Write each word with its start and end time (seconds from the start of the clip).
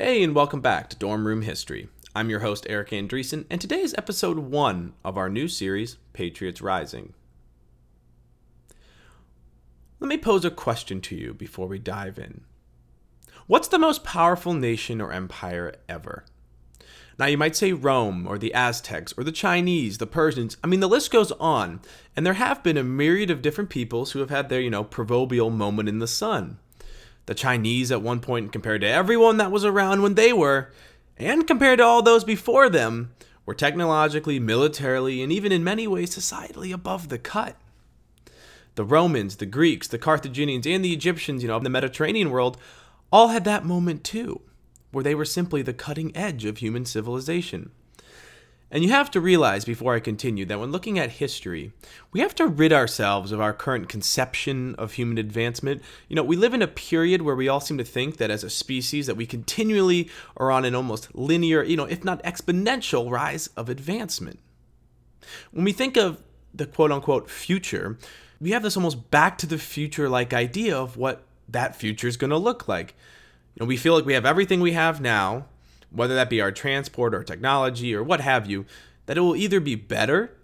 Hey, 0.00 0.22
and 0.22 0.32
welcome 0.32 0.60
back 0.60 0.88
to 0.90 0.96
Dorm 0.96 1.26
Room 1.26 1.42
History. 1.42 1.88
I'm 2.14 2.30
your 2.30 2.38
host, 2.38 2.68
Eric 2.68 2.90
Andreessen, 2.90 3.46
and 3.50 3.60
today 3.60 3.80
is 3.80 3.96
episode 3.98 4.38
one 4.38 4.92
of 5.04 5.18
our 5.18 5.28
new 5.28 5.48
series, 5.48 5.96
Patriots 6.12 6.62
Rising. 6.62 7.14
Let 9.98 10.06
me 10.06 10.16
pose 10.16 10.44
a 10.44 10.52
question 10.52 11.00
to 11.00 11.16
you 11.16 11.34
before 11.34 11.66
we 11.66 11.80
dive 11.80 12.16
in. 12.16 12.42
What's 13.48 13.66
the 13.66 13.76
most 13.76 14.04
powerful 14.04 14.54
nation 14.54 15.00
or 15.00 15.10
empire 15.10 15.74
ever? 15.88 16.24
Now, 17.18 17.26
you 17.26 17.36
might 17.36 17.56
say 17.56 17.72
Rome, 17.72 18.24
or 18.24 18.38
the 18.38 18.54
Aztecs, 18.54 19.12
or 19.18 19.24
the 19.24 19.32
Chinese, 19.32 19.98
the 19.98 20.06
Persians. 20.06 20.58
I 20.62 20.68
mean, 20.68 20.78
the 20.78 20.88
list 20.88 21.10
goes 21.10 21.32
on, 21.32 21.80
and 22.14 22.24
there 22.24 22.34
have 22.34 22.62
been 22.62 22.76
a 22.76 22.84
myriad 22.84 23.32
of 23.32 23.42
different 23.42 23.68
peoples 23.68 24.12
who 24.12 24.20
have 24.20 24.30
had 24.30 24.48
their, 24.48 24.60
you 24.60 24.70
know, 24.70 24.84
proverbial 24.84 25.50
moment 25.50 25.88
in 25.88 25.98
the 25.98 26.06
sun. 26.06 26.60
The 27.28 27.34
Chinese 27.34 27.92
at 27.92 28.00
one 28.00 28.20
point, 28.20 28.52
compared 28.52 28.80
to 28.80 28.88
everyone 28.88 29.36
that 29.36 29.52
was 29.52 29.62
around 29.62 30.00
when 30.00 30.14
they 30.14 30.32
were, 30.32 30.72
and 31.18 31.46
compared 31.46 31.76
to 31.76 31.84
all 31.84 32.00
those 32.00 32.24
before 32.24 32.70
them, 32.70 33.12
were 33.44 33.52
technologically, 33.52 34.40
militarily, 34.40 35.22
and 35.22 35.30
even 35.30 35.52
in 35.52 35.62
many 35.62 35.86
ways 35.86 36.16
societally 36.16 36.72
above 36.72 37.10
the 37.10 37.18
cut. 37.18 37.56
The 38.76 38.84
Romans, 38.84 39.36
the 39.36 39.44
Greeks, 39.44 39.86
the 39.86 39.98
Carthaginians, 39.98 40.66
and 40.66 40.82
the 40.82 40.94
Egyptians, 40.94 41.42
you 41.42 41.48
know, 41.48 41.56
of 41.56 41.64
the 41.64 41.68
Mediterranean 41.68 42.30
world, 42.30 42.56
all 43.12 43.28
had 43.28 43.44
that 43.44 43.62
moment 43.62 44.04
too, 44.04 44.40
where 44.90 45.04
they 45.04 45.14
were 45.14 45.26
simply 45.26 45.60
the 45.60 45.74
cutting 45.74 46.16
edge 46.16 46.46
of 46.46 46.56
human 46.56 46.86
civilization. 46.86 47.72
And 48.70 48.84
you 48.84 48.90
have 48.90 49.10
to 49.12 49.20
realize 49.20 49.64
before 49.64 49.94
I 49.94 50.00
continue 50.00 50.44
that 50.44 50.60
when 50.60 50.72
looking 50.72 50.98
at 50.98 51.12
history, 51.12 51.72
we 52.12 52.20
have 52.20 52.34
to 52.34 52.46
rid 52.46 52.72
ourselves 52.72 53.32
of 53.32 53.40
our 53.40 53.54
current 53.54 53.88
conception 53.88 54.74
of 54.74 54.92
human 54.92 55.16
advancement. 55.16 55.82
You 56.08 56.16
know, 56.16 56.22
we 56.22 56.36
live 56.36 56.52
in 56.52 56.60
a 56.60 56.68
period 56.68 57.22
where 57.22 57.34
we 57.34 57.48
all 57.48 57.60
seem 57.60 57.78
to 57.78 57.84
think 57.84 58.18
that 58.18 58.30
as 58.30 58.44
a 58.44 58.50
species 58.50 59.06
that 59.06 59.16
we 59.16 59.24
continually 59.24 60.10
are 60.36 60.50
on 60.50 60.66
an 60.66 60.74
almost 60.74 61.14
linear, 61.14 61.62
you 61.62 61.76
know, 61.76 61.84
if 61.84 62.04
not 62.04 62.22
exponential 62.24 63.10
rise 63.10 63.48
of 63.56 63.70
advancement. 63.70 64.38
When 65.50 65.64
we 65.64 65.72
think 65.72 65.96
of 65.96 66.22
the 66.52 66.66
quote 66.66 66.92
unquote 66.92 67.30
future, 67.30 67.98
we 68.40 68.50
have 68.50 68.62
this 68.62 68.76
almost 68.76 69.10
back 69.10 69.38
to 69.38 69.46
the 69.46 69.58
future 69.58 70.08
like 70.10 70.34
idea 70.34 70.76
of 70.76 70.96
what 70.96 71.22
that 71.48 71.74
future 71.74 72.06
is 72.06 72.18
going 72.18 72.30
to 72.30 72.36
look 72.36 72.68
like. 72.68 72.94
You 73.54 73.64
know, 73.64 73.66
we 73.66 73.78
feel 73.78 73.94
like 73.94 74.04
we 74.04 74.12
have 74.12 74.26
everything 74.26 74.60
we 74.60 74.72
have 74.72 75.00
now, 75.00 75.46
whether 75.90 76.14
that 76.14 76.30
be 76.30 76.40
our 76.40 76.52
transport 76.52 77.14
or 77.14 77.22
technology 77.22 77.94
or 77.94 78.02
what 78.02 78.20
have 78.20 78.48
you, 78.48 78.66
that 79.06 79.16
it 79.16 79.20
will 79.20 79.36
either 79.36 79.60
be 79.60 79.74
better 79.74 80.34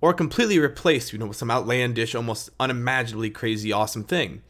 or 0.00 0.12
completely 0.12 0.58
replaced, 0.58 1.12
you 1.12 1.18
know, 1.18 1.26
with 1.26 1.36
some 1.36 1.50
outlandish, 1.50 2.14
almost 2.14 2.50
unimaginably 2.58 3.30
crazy, 3.30 3.72
awesome 3.72 4.04
thing. 4.04 4.42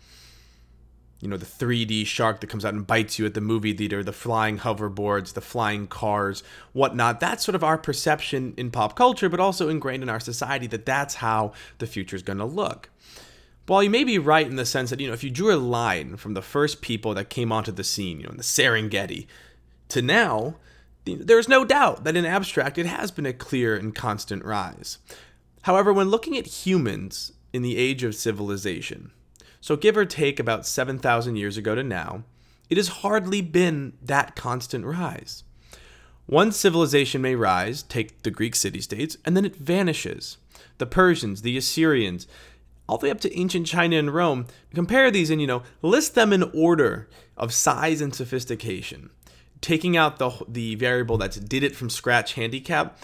You 1.21 1.29
know, 1.29 1.37
the 1.37 1.47
3D 1.47 2.05
shark 2.07 2.41
that 2.41 2.49
comes 2.49 2.65
out 2.65 2.75
and 2.75 2.87
bites 2.87 3.19
you 3.19 3.27
at 3.27 3.35
the 3.35 3.41
movie 3.41 3.73
theater, 3.73 4.03
the 4.03 4.13
flying 4.13 4.59
hoverboards, 4.59 5.35
the 5.35 5.41
flying 5.41 5.87
cars, 5.87 6.43
whatnot. 6.73 7.21
That's 7.21 7.45
sort 7.45 7.55
of 7.55 7.63
our 7.63 7.79
perception 7.79 8.55
in 8.57 8.73
pop 8.73 8.97
culture, 8.97 9.29
but 9.29 9.39
also 9.39 9.69
ingrained 9.69 10.03
in 10.03 10.09
our 10.09 10.19
society 10.19 10.67
that 10.69 10.85
that's 10.85 11.17
how 11.17 11.53
the 11.79 11.87
future 11.87 12.17
is 12.17 12.23
going 12.23 12.39
to 12.39 12.45
look. 12.45 12.91
While 13.67 13.85
you 13.85 13.91
may 13.91 14.03
be 14.03 14.19
right 14.19 14.47
in 14.47 14.57
the 14.57 14.67
sense 14.67 14.91
that, 14.91 14.99
you 14.99 15.07
know, 15.07 15.13
if 15.13 15.23
you 15.23 15.31
drew 15.31 15.55
a 15.55 15.57
line 15.57 16.17
from 16.17 16.35
the 16.35 16.43
first 16.43 16.83
people 16.83 17.15
that 17.15 17.31
came 17.31 17.53
onto 17.53 17.71
the 17.71 17.85
scene, 17.85 18.19
you 18.19 18.25
know, 18.25 18.31
in 18.31 18.37
the 18.37 18.43
Serengeti, 18.43 19.27
to 19.93 20.03
now, 20.03 20.57
there's 21.05 21.49
no 21.49 21.65
doubt 21.65 22.05
that 22.05 22.17
in 22.17 22.25
abstract 22.25 22.79
it 22.79 22.87
has 22.87 23.11
been 23.11 23.27
a 23.27 23.33
clear 23.33 23.77
and 23.77 23.95
constant 23.95 24.45
rise. 24.45 24.99
However, 25.63 25.93
when 25.93 26.09
looking 26.09 26.37
at 26.37 26.65
humans 26.65 27.33
in 27.53 27.63
the 27.63 27.77
age 27.77 28.03
of 28.03 28.15
civilization, 28.15 29.11
so 29.61 29.77
give 29.77 29.97
or 29.97 30.05
take 30.05 30.41
about 30.41 30.67
7,000 30.67 31.37
years 31.37 31.57
ago 31.57 31.75
to 31.75 31.83
now, 31.83 32.25
it 32.71 32.77
has 32.79 32.89
hardly 32.89 33.43
been 33.43 33.93
that 34.03 34.35
constant 34.35 34.85
rise. 34.87 35.45
One 36.27 36.53
civilization 36.53 37.21
may 37.21 37.35
rise, 37.35 37.83
take 37.83 38.23
the 38.23 38.31
Greek 38.31 38.55
city 38.55 38.81
states, 38.81 39.19
and 39.25 39.37
then 39.37 39.45
it 39.45 39.57
vanishes. 39.57 40.39
The 40.79 40.87
Persians, 40.87 41.43
the 41.43 41.59
Assyrians, 41.59 42.27
all 42.89 42.97
the 42.99 43.07
way 43.07 43.11
up 43.11 43.21
to 43.21 43.39
ancient 43.39 43.67
China 43.67 43.97
and 43.97 44.15
Rome, 44.15 44.47
compare 44.75 45.11
these 45.11 45.31
and, 45.31 45.41
you 45.41 45.47
know, 45.47 45.63
list 45.83 46.15
them 46.15 46.33
in 46.33 46.45
order 46.55 47.09
of 47.37 47.53
size 47.53 48.01
and 48.01 48.15
sophistication 48.15 49.11
taking 49.63 49.97
out 49.97 50.19
the 50.19 50.31
the 50.47 50.75
variable 50.75 51.17
that's 51.17 51.39
did 51.39 51.63
it 51.63 51.75
from 51.75 51.89
scratch 51.89 52.35
handicap, 52.35 52.99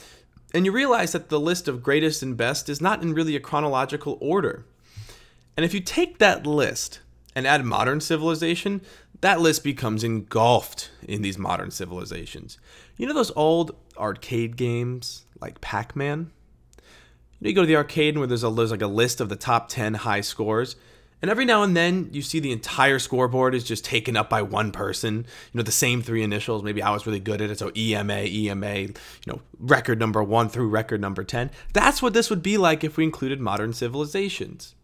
and 0.52 0.66
you 0.66 0.72
realize 0.72 1.12
that 1.12 1.30
the 1.30 1.40
list 1.40 1.68
of 1.68 1.82
greatest 1.82 2.22
and 2.22 2.36
best 2.36 2.68
is 2.68 2.80
not 2.82 3.02
in 3.02 3.14
really 3.14 3.34
a 3.34 3.40
chronological 3.40 4.18
order. 4.20 4.66
And 5.56 5.64
if 5.64 5.72
you 5.72 5.80
take 5.80 6.18
that 6.18 6.46
list 6.46 7.00
and 7.34 7.46
add 7.46 7.64
modern 7.64 8.00
civilization, 8.00 8.82
that 9.20 9.40
list 9.40 9.64
becomes 9.64 10.04
engulfed 10.04 10.90
in 11.02 11.22
these 11.22 11.38
modern 11.38 11.70
civilizations. 11.70 12.58
You 12.96 13.06
know 13.06 13.14
those 13.14 13.32
old 13.34 13.76
arcade 13.96 14.56
games 14.56 15.24
like 15.40 15.60
Pac-Man? 15.60 16.30
You, 16.78 16.84
know, 17.40 17.48
you 17.48 17.54
go 17.54 17.62
to 17.62 17.66
the 17.66 17.76
arcade 17.76 18.14
and 18.14 18.18
where 18.18 18.28
there's 18.28 18.44
a 18.44 18.50
there's 18.50 18.70
like 18.70 18.82
a 18.82 18.86
list 18.86 19.20
of 19.20 19.28
the 19.28 19.36
top 19.36 19.68
10 19.68 19.94
high 19.94 20.20
scores 20.20 20.76
and 21.20 21.30
every 21.30 21.44
now 21.44 21.62
and 21.62 21.76
then 21.76 22.10
you 22.12 22.22
see 22.22 22.38
the 22.38 22.52
entire 22.52 22.98
scoreboard 22.98 23.54
is 23.54 23.64
just 23.64 23.84
taken 23.84 24.16
up 24.16 24.30
by 24.30 24.40
one 24.42 24.70
person. 24.70 25.26
You 25.52 25.58
know, 25.58 25.62
the 25.62 25.72
same 25.72 26.00
three 26.00 26.22
initials. 26.22 26.62
Maybe 26.62 26.80
I 26.80 26.90
was 26.90 27.06
really 27.06 27.18
good 27.18 27.40
at 27.40 27.50
it. 27.50 27.58
So 27.58 27.72
EMA, 27.76 28.20
EMA, 28.20 28.74
you 28.76 28.94
know, 29.26 29.40
record 29.58 29.98
number 29.98 30.22
one 30.22 30.48
through 30.48 30.68
record 30.68 31.00
number 31.00 31.24
10. 31.24 31.50
That's 31.72 32.00
what 32.00 32.14
this 32.14 32.30
would 32.30 32.42
be 32.42 32.56
like 32.56 32.84
if 32.84 32.96
we 32.96 33.04
included 33.04 33.40
modern 33.40 33.72
civilizations. 33.72 34.74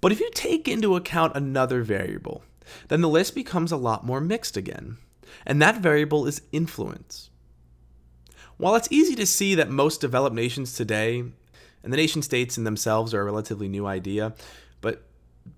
But 0.00 0.12
if 0.12 0.20
you 0.20 0.30
take 0.32 0.68
into 0.68 0.94
account 0.94 1.36
another 1.36 1.82
variable, 1.82 2.42
then 2.88 3.00
the 3.00 3.08
list 3.08 3.34
becomes 3.34 3.72
a 3.72 3.76
lot 3.76 4.06
more 4.06 4.20
mixed 4.20 4.56
again. 4.56 4.98
And 5.44 5.60
that 5.60 5.78
variable 5.78 6.26
is 6.26 6.42
influence. 6.52 7.30
While 8.56 8.76
it's 8.76 8.88
easy 8.90 9.14
to 9.16 9.26
see 9.26 9.54
that 9.56 9.70
most 9.70 10.00
developed 10.00 10.36
nations 10.36 10.74
today, 10.74 11.24
and 11.82 11.92
the 11.92 11.96
nation 11.96 12.22
states 12.22 12.58
in 12.58 12.64
themselves 12.64 13.14
are 13.14 13.22
a 13.22 13.24
relatively 13.24 13.68
new 13.68 13.86
idea, 13.86 14.34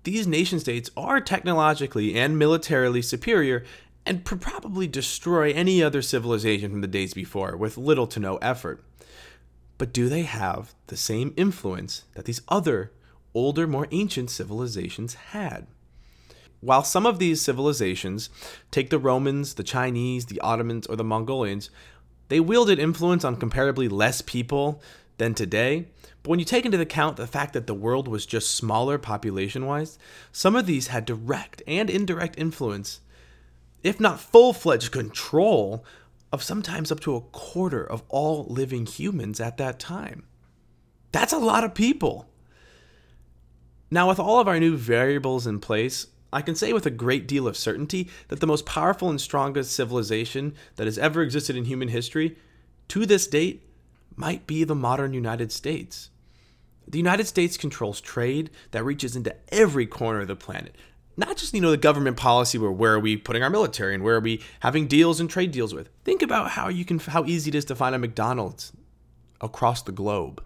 these 0.03 0.27
nation 0.27 0.59
states 0.59 0.89
are 0.97 1.21
technologically 1.21 2.15
and 2.15 2.37
militarily 2.37 3.01
superior 3.01 3.63
and 4.05 4.25
probably 4.25 4.87
destroy 4.87 5.51
any 5.53 5.81
other 5.81 6.01
civilization 6.01 6.71
from 6.71 6.81
the 6.81 6.87
days 6.87 7.13
before 7.13 7.55
with 7.55 7.77
little 7.77 8.07
to 8.07 8.19
no 8.19 8.37
effort. 8.37 8.83
But 9.77 9.93
do 9.93 10.09
they 10.09 10.23
have 10.23 10.73
the 10.87 10.97
same 10.97 11.33
influence 11.37 12.03
that 12.15 12.25
these 12.25 12.41
other, 12.47 12.91
older, 13.33 13.65
more 13.65 13.87
ancient 13.91 14.29
civilizations 14.29 15.13
had? 15.15 15.67
While 16.59 16.83
some 16.83 17.05
of 17.05 17.19
these 17.19 17.41
civilizations, 17.41 18.29
take 18.71 18.89
the 18.89 18.99
Romans, 18.99 19.55
the 19.55 19.63
Chinese, 19.63 20.27
the 20.27 20.39
Ottomans, 20.39 20.87
or 20.87 20.95
the 20.95 21.03
Mongolians, 21.03 21.69
they 22.29 22.39
wielded 22.39 22.79
influence 22.79 23.25
on 23.25 23.35
comparably 23.35 23.91
less 23.91 24.21
people 24.21 24.81
than 25.17 25.33
today, 25.33 25.87
but 26.23 26.29
when 26.29 26.39
you 26.39 26.45
take 26.45 26.65
into 26.65 26.79
account 26.79 27.17
the 27.17 27.27
fact 27.27 27.51
that 27.53 27.67
the 27.67 27.73
world 27.73 28.07
was 28.07 28.25
just 28.25 28.55
smaller 28.55 28.97
population 28.97 29.65
wise, 29.65 29.99
some 30.31 30.55
of 30.55 30.65
these 30.65 30.87
had 30.87 31.03
direct 31.03 31.61
and 31.67 31.89
indirect 31.89 32.39
influence, 32.39 33.01
if 33.83 33.99
not 33.99 34.21
full 34.21 34.53
fledged 34.53 34.91
control, 34.91 35.85
of 36.31 36.41
sometimes 36.41 36.91
up 36.91 37.01
to 37.01 37.15
a 37.15 37.21
quarter 37.21 37.83
of 37.83 38.03
all 38.07 38.45
living 38.45 38.85
humans 38.85 39.41
at 39.41 39.57
that 39.57 39.79
time. 39.79 40.23
That's 41.11 41.33
a 41.33 41.37
lot 41.37 41.65
of 41.65 41.75
people. 41.75 42.27
Now, 43.91 44.07
with 44.07 44.17
all 44.17 44.39
of 44.39 44.47
our 44.47 44.59
new 44.59 44.75
variables 44.77 45.45
in 45.45 45.59
place, 45.59 46.07
I 46.31 46.41
can 46.41 46.55
say 46.55 46.73
with 46.73 46.87
a 46.87 46.89
great 46.89 47.27
deal 47.27 47.47
of 47.47 47.55
certainty 47.55 48.09
that 48.29 48.39
the 48.39 48.47
most 48.47 48.65
powerful 48.65 49.09
and 49.09 49.21
strongest 49.21 49.73
civilization 49.73 50.55
that 50.77 50.87
has 50.87 50.97
ever 50.97 51.21
existed 51.21 51.55
in 51.55 51.65
human 51.65 51.89
history, 51.89 52.35
to 52.87 53.05
this 53.05 53.27
date, 53.27 53.69
might 54.15 54.47
be 54.47 54.63
the 54.63 54.73
modern 54.73 55.13
United 55.13 55.51
States. 55.51 56.09
The 56.87 56.97
United 56.97 57.27
States 57.27 57.57
controls 57.57 58.01
trade 58.01 58.49
that 58.71 58.83
reaches 58.83 59.15
into 59.15 59.35
every 59.49 59.85
corner 59.85 60.21
of 60.21 60.27
the 60.27 60.35
planet. 60.35 60.75
Not 61.15 61.37
just, 61.37 61.53
you 61.53 61.61
know, 61.61 61.71
the 61.71 61.77
government 61.77 62.17
policy 62.17 62.57
where 62.57 62.71
where 62.71 62.93
are 62.93 62.99
we 62.99 63.17
putting 63.17 63.43
our 63.43 63.49
military 63.49 63.93
and 63.93 64.03
where 64.03 64.15
are 64.15 64.19
we 64.19 64.41
having 64.61 64.87
deals 64.87 65.19
and 65.19 65.29
trade 65.29 65.51
deals 65.51 65.73
with. 65.73 65.89
Think 66.03 66.21
about 66.21 66.51
how 66.51 66.69
you 66.69 66.85
can 66.85 66.99
how 66.99 67.23
easy 67.25 67.49
it 67.49 67.55
is 67.55 67.65
to 67.65 67.75
find 67.75 67.93
a 67.93 67.99
McDonald's 67.99 68.73
across 69.39 69.83
the 69.83 69.91
globe. 69.91 70.43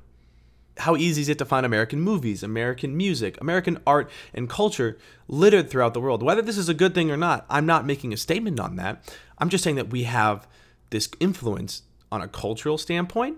How 0.79 0.95
easy 0.95 1.21
is 1.21 1.29
it 1.29 1.37
to 1.39 1.45
find 1.45 1.65
American 1.65 2.01
movies, 2.01 2.43
American 2.43 2.95
music, 2.95 3.39
American 3.41 3.79
art 3.87 4.11
and 4.33 4.49
culture 4.49 4.97
littered 5.27 5.69
throughout 5.69 5.93
the 5.93 6.01
world? 6.01 6.21
Whether 6.21 6.41
this 6.41 6.57
is 6.57 6.69
a 6.69 6.73
good 6.73 6.93
thing 6.93 7.09
or 7.09 7.17
not, 7.17 7.45
I'm 7.49 7.65
not 7.65 7.85
making 7.85 8.13
a 8.13 8.17
statement 8.17 8.59
on 8.59 8.75
that. 8.75 9.15
I'm 9.37 9.49
just 9.49 9.63
saying 9.63 9.77
that 9.77 9.89
we 9.89 10.03
have 10.03 10.47
this 10.89 11.09
influence 11.19 11.83
on 12.11 12.21
a 12.21 12.27
cultural 12.27 12.77
standpoint 12.77 13.37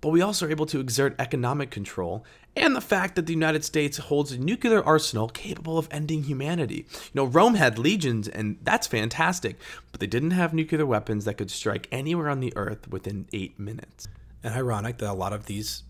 but 0.00 0.10
we 0.10 0.20
also 0.20 0.46
are 0.46 0.50
able 0.50 0.66
to 0.66 0.80
exert 0.80 1.14
economic 1.18 1.70
control 1.70 2.24
and 2.56 2.74
the 2.74 2.80
fact 2.80 3.16
that 3.16 3.26
the 3.26 3.32
United 3.34 3.64
States 3.64 3.98
holds 3.98 4.32
a 4.32 4.38
nuclear 4.38 4.82
arsenal 4.82 5.28
capable 5.28 5.76
of 5.76 5.88
ending 5.90 6.22
humanity. 6.22 6.86
You 6.90 7.10
know, 7.14 7.24
Rome 7.26 7.54
had 7.54 7.78
legions, 7.78 8.28
and 8.28 8.56
that's 8.62 8.86
fantastic, 8.86 9.58
but 9.92 10.00
they 10.00 10.06
didn't 10.06 10.30
have 10.30 10.54
nuclear 10.54 10.86
weapons 10.86 11.26
that 11.26 11.34
could 11.34 11.50
strike 11.50 11.86
anywhere 11.92 12.30
on 12.30 12.40
the 12.40 12.56
earth 12.56 12.88
within 12.88 13.28
eight 13.34 13.58
minutes. 13.58 14.08
And 14.42 14.54
ironic 14.54 14.98
that 14.98 15.10
a 15.10 15.12
lot 15.12 15.34
of 15.34 15.46
these 15.46 15.82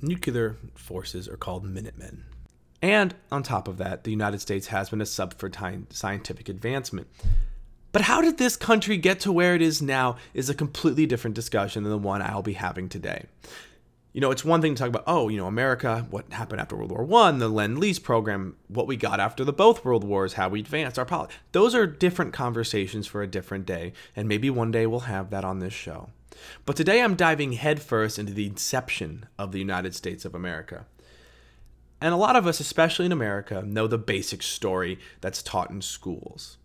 nuclear 0.00 0.56
forces 0.74 1.28
are 1.28 1.36
called 1.36 1.64
Minutemen. 1.64 2.24
And 2.80 3.14
on 3.30 3.42
top 3.42 3.68
of 3.68 3.76
that, 3.76 4.04
the 4.04 4.10
United 4.10 4.40
States 4.40 4.68
has 4.68 4.88
been 4.88 5.02
a 5.02 5.06
sub 5.06 5.34
for 5.34 5.50
scientific 5.90 6.48
advancement. 6.48 7.08
But 7.92 8.02
how 8.02 8.20
did 8.20 8.38
this 8.38 8.56
country 8.56 8.96
get 8.96 9.20
to 9.20 9.32
where 9.32 9.54
it 9.54 9.62
is 9.62 9.82
now 9.82 10.16
is 10.32 10.48
a 10.48 10.54
completely 10.54 11.06
different 11.06 11.34
discussion 11.34 11.82
than 11.82 11.90
the 11.90 11.98
one 11.98 12.22
I'll 12.22 12.42
be 12.42 12.52
having 12.52 12.88
today. 12.88 13.26
You 14.12 14.20
know, 14.20 14.32
it's 14.32 14.44
one 14.44 14.60
thing 14.60 14.74
to 14.74 14.78
talk 14.78 14.88
about, 14.88 15.04
oh, 15.06 15.28
you 15.28 15.36
know, 15.36 15.46
America, 15.46 16.06
what 16.10 16.32
happened 16.32 16.60
after 16.60 16.74
World 16.74 16.90
War 16.90 17.04
One, 17.04 17.38
the 17.38 17.48
Lend 17.48 17.78
Lease 17.78 18.00
program, 18.00 18.56
what 18.66 18.88
we 18.88 18.96
got 18.96 19.20
after 19.20 19.44
the 19.44 19.52
both 19.52 19.84
World 19.84 20.02
Wars, 20.02 20.32
how 20.32 20.48
we 20.48 20.60
advanced 20.60 20.98
our 20.98 21.04
policy. 21.04 21.32
Those 21.52 21.76
are 21.76 21.86
different 21.86 22.32
conversations 22.32 23.06
for 23.06 23.22
a 23.22 23.28
different 23.28 23.66
day, 23.66 23.92
and 24.16 24.26
maybe 24.26 24.50
one 24.50 24.72
day 24.72 24.86
we'll 24.86 25.00
have 25.00 25.30
that 25.30 25.44
on 25.44 25.60
this 25.60 25.72
show. 25.72 26.10
But 26.66 26.74
today 26.74 27.02
I'm 27.02 27.14
diving 27.14 27.52
headfirst 27.52 28.18
into 28.18 28.32
the 28.32 28.46
inception 28.46 29.26
of 29.38 29.52
the 29.52 29.60
United 29.60 29.94
States 29.94 30.24
of 30.24 30.34
America. 30.34 30.86
And 32.00 32.12
a 32.12 32.16
lot 32.16 32.34
of 32.34 32.46
us, 32.46 32.58
especially 32.58 33.06
in 33.06 33.12
America, 33.12 33.62
know 33.62 33.86
the 33.86 33.98
basic 33.98 34.42
story 34.42 34.98
that's 35.20 35.42
taught 35.42 35.70
in 35.70 35.82
schools. 35.82 36.56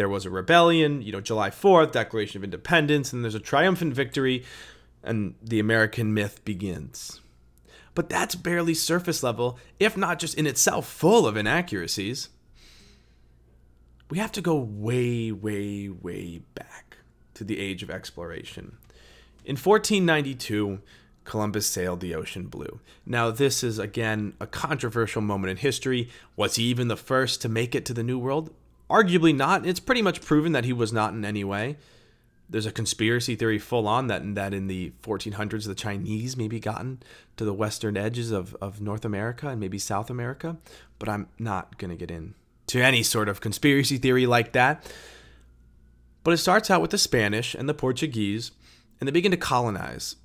There 0.00 0.08
was 0.08 0.24
a 0.24 0.30
rebellion, 0.30 1.02
you 1.02 1.12
know, 1.12 1.20
July 1.20 1.50
4th, 1.50 1.92
Declaration 1.92 2.38
of 2.38 2.44
Independence, 2.44 3.12
and 3.12 3.22
there's 3.22 3.34
a 3.34 3.38
triumphant 3.38 3.92
victory 3.92 4.44
and 5.02 5.34
the 5.42 5.60
American 5.60 6.14
myth 6.14 6.42
begins. 6.42 7.20
But 7.94 8.08
that's 8.08 8.34
barely 8.34 8.72
surface 8.72 9.22
level, 9.22 9.58
if 9.78 9.98
not 9.98 10.18
just 10.18 10.36
in 10.36 10.46
itself 10.46 10.88
full 10.88 11.26
of 11.26 11.36
inaccuracies. 11.36 12.30
We 14.08 14.16
have 14.16 14.32
to 14.32 14.40
go 14.40 14.56
way, 14.56 15.32
way, 15.32 15.90
way 15.90 16.40
back 16.54 16.96
to 17.34 17.44
the 17.44 17.58
age 17.58 17.82
of 17.82 17.90
exploration. 17.90 18.78
In 19.44 19.56
1492, 19.56 20.80
Columbus 21.24 21.66
sailed 21.66 22.00
the 22.00 22.14
ocean 22.14 22.46
blue. 22.46 22.80
Now, 23.04 23.30
this 23.30 23.62
is 23.62 23.78
again 23.78 24.32
a 24.40 24.46
controversial 24.46 25.20
moment 25.20 25.50
in 25.50 25.56
history. 25.58 26.08
Was 26.36 26.54
he 26.54 26.64
even 26.64 26.88
the 26.88 26.96
first 26.96 27.42
to 27.42 27.50
make 27.50 27.74
it 27.74 27.84
to 27.84 27.92
the 27.92 28.02
New 28.02 28.18
World? 28.18 28.54
Arguably 28.90 29.34
not. 29.34 29.64
It's 29.64 29.80
pretty 29.80 30.02
much 30.02 30.20
proven 30.20 30.52
that 30.52 30.64
he 30.64 30.72
was 30.72 30.92
not 30.92 31.14
in 31.14 31.24
any 31.24 31.44
way 31.44 31.76
there's 32.50 32.66
a 32.66 32.72
conspiracy 32.72 33.36
theory 33.36 33.58
full 33.58 33.86
on 33.86 34.08
that 34.08 34.34
that 34.34 34.52
in 34.52 34.66
the 34.66 34.92
1400s 35.02 35.66
the 35.66 35.74
Chinese 35.74 36.36
maybe 36.36 36.58
gotten 36.58 37.00
to 37.36 37.44
the 37.44 37.54
western 37.54 37.96
edges 37.96 38.32
of, 38.32 38.56
of 38.60 38.80
North 38.80 39.04
America 39.04 39.48
and 39.48 39.60
maybe 39.60 39.78
South 39.78 40.10
America, 40.10 40.56
but 40.98 41.08
I'm 41.08 41.28
not 41.38 41.78
gonna 41.78 41.94
get 41.94 42.10
into 42.10 42.82
any 42.82 43.04
sort 43.04 43.28
of 43.28 43.40
conspiracy 43.40 43.98
theory 43.98 44.26
like 44.26 44.52
that. 44.52 44.92
But 46.24 46.34
it 46.34 46.38
starts 46.38 46.70
out 46.70 46.82
with 46.82 46.90
the 46.90 46.98
Spanish 46.98 47.54
and 47.54 47.68
the 47.68 47.74
Portuguese, 47.74 48.50
and 48.98 49.06
they 49.06 49.12
begin 49.12 49.30
to 49.30 49.36
colonize. 49.36 50.16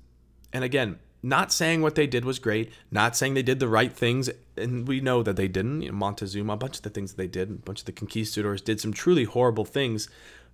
And 0.52 0.62
again, 0.62 0.98
not 1.28 1.52
saying 1.52 1.82
what 1.82 1.94
they 1.94 2.06
did 2.06 2.24
was 2.24 2.38
great, 2.38 2.72
not 2.90 3.16
saying 3.16 3.34
they 3.34 3.42
did 3.42 3.60
the 3.60 3.68
right 3.68 3.92
things, 3.92 4.30
and 4.56 4.86
we 4.86 5.00
know 5.00 5.22
that 5.22 5.36
they 5.36 5.48
didn't. 5.48 5.82
You 5.82 5.90
know, 5.90 5.96
Montezuma, 5.96 6.54
a 6.54 6.56
bunch 6.56 6.76
of 6.76 6.82
the 6.82 6.90
things 6.90 7.12
that 7.12 7.18
they 7.18 7.26
did, 7.26 7.50
a 7.50 7.54
bunch 7.54 7.80
of 7.80 7.86
the 7.86 7.92
conquistadors 7.92 8.62
did 8.62 8.80
some 8.80 8.92
truly 8.92 9.24
horrible 9.24 9.64
things. 9.64 10.08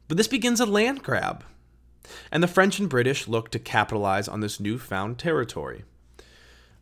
But 0.08 0.16
this 0.16 0.28
begins 0.28 0.60
a 0.60 0.66
land 0.66 1.02
grab 1.02 1.44
and 2.30 2.42
the 2.42 2.48
French 2.48 2.78
and 2.78 2.88
British 2.88 3.28
looked 3.28 3.52
to 3.52 3.58
capitalize 3.58 4.28
on 4.28 4.40
this 4.40 4.60
newfound 4.60 5.18
territory. 5.18 5.84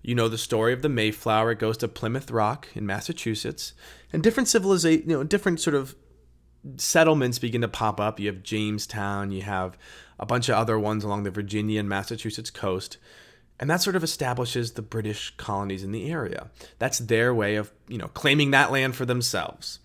You 0.03 0.15
know 0.15 0.29
the 0.29 0.39
story 0.39 0.73
of 0.73 0.83
the 0.83 0.89
Mayflower. 0.89 1.53
It 1.53 1.59
goes 1.59 1.77
to 1.79 1.89
Plymouth 1.89 2.31
Rock 2.31 2.69
in 2.75 2.87
Massachusetts, 2.87 3.75
and 4.13 4.23
different 4.23 4.49
civilization, 4.49 5.11
you 5.11 5.17
know, 5.17 5.25
different 5.25 5.61
sort 5.61 5.77
of 5.77 5.95
settlements 6.77 7.39
begin 7.39 7.61
to 7.61 7.69
pop 7.69 8.01
up. 8.01 8.19
You 8.19 8.29
have 8.29 8.43
Jamestown, 8.43 9.31
you 9.31 9.43
have 9.43 9.77
a 10.19 10.27
bunch 10.27 10.49
of 10.49 10.55
other 10.55 10.79
ones 10.79 11.05
along 11.05 11.25
the 11.25 11.31
Virginia 11.31 11.81
and 11.81 11.89
Massachusetts 11.89 12.51
coast. 12.51 12.97
And 13.61 13.69
that 13.69 13.83
sort 13.83 13.95
of 13.95 14.03
establishes 14.03 14.73
the 14.73 14.83
British 14.83 15.35
colonies 15.37 15.85
in 15.85 15.93
the 15.93 16.11
area. 16.11 16.49
That's 16.79 16.99
their 16.99 17.35
way 17.35 17.57
of, 17.57 17.71
you 17.87 17.99
know, 17.99 18.09
claiming 18.09 18.51
that 18.51 18.73
land 18.73 18.97
for 18.97 19.05
themselves. 19.05 19.79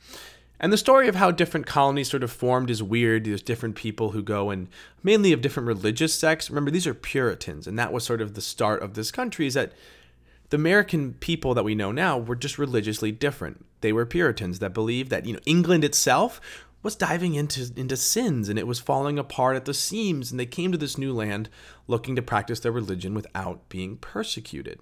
And 0.61 0.71
the 0.71 0.77
story 0.77 1.09
of 1.09 1.15
how 1.15 1.31
different 1.31 1.65
colonies 1.65 2.09
sort 2.09 2.23
of 2.23 2.31
formed 2.31 2.69
is 2.69 2.81
weird. 2.81 3.25
There's 3.25 3.41
different 3.41 3.75
people 3.75 4.11
who 4.11 4.23
go 4.23 4.49
and 4.49 4.69
mainly 5.03 5.33
of 5.33 5.41
different 5.41 5.67
religious 5.67 6.13
sects. 6.13 6.49
Remember, 6.49 6.71
these 6.71 6.87
are 6.87 6.93
Puritans, 6.93 7.67
and 7.67 7.77
that 7.77 7.91
was 7.91 8.05
sort 8.05 8.21
of 8.21 8.33
the 8.33 8.41
start 8.41 8.81
of 8.81 8.93
this 8.93 9.11
country. 9.11 9.45
Is 9.45 9.55
that 9.55 9.73
the 10.49 10.55
American 10.55 11.13
people 11.15 11.53
that 11.53 11.65
we 11.65 11.75
know 11.75 11.91
now 11.91 12.17
were 12.17 12.35
just 12.35 12.57
religiously 12.57 13.11
different. 13.11 13.65
They 13.81 13.91
were 13.91 14.05
Puritans 14.05 14.59
that 14.59 14.73
believed 14.73 15.09
that 15.09 15.25
you 15.25 15.33
know 15.33 15.39
England 15.45 15.83
itself 15.83 16.39
was 16.85 16.95
diving 16.95 17.33
into 17.33 17.71
into 17.75 17.97
sins 17.97 18.47
and 18.47 18.59
it 18.59 18.67
was 18.67 18.79
falling 18.79 19.17
apart 19.17 19.55
at 19.55 19.65
the 19.65 19.73
seams, 19.73 20.29
and 20.29 20.39
they 20.39 20.45
came 20.45 20.71
to 20.71 20.77
this 20.77 20.99
new 20.99 21.11
land 21.11 21.49
looking 21.87 22.15
to 22.15 22.21
practice 22.21 22.59
their 22.59 22.71
religion 22.71 23.15
without 23.15 23.67
being 23.69 23.97
persecuted. 23.97 24.79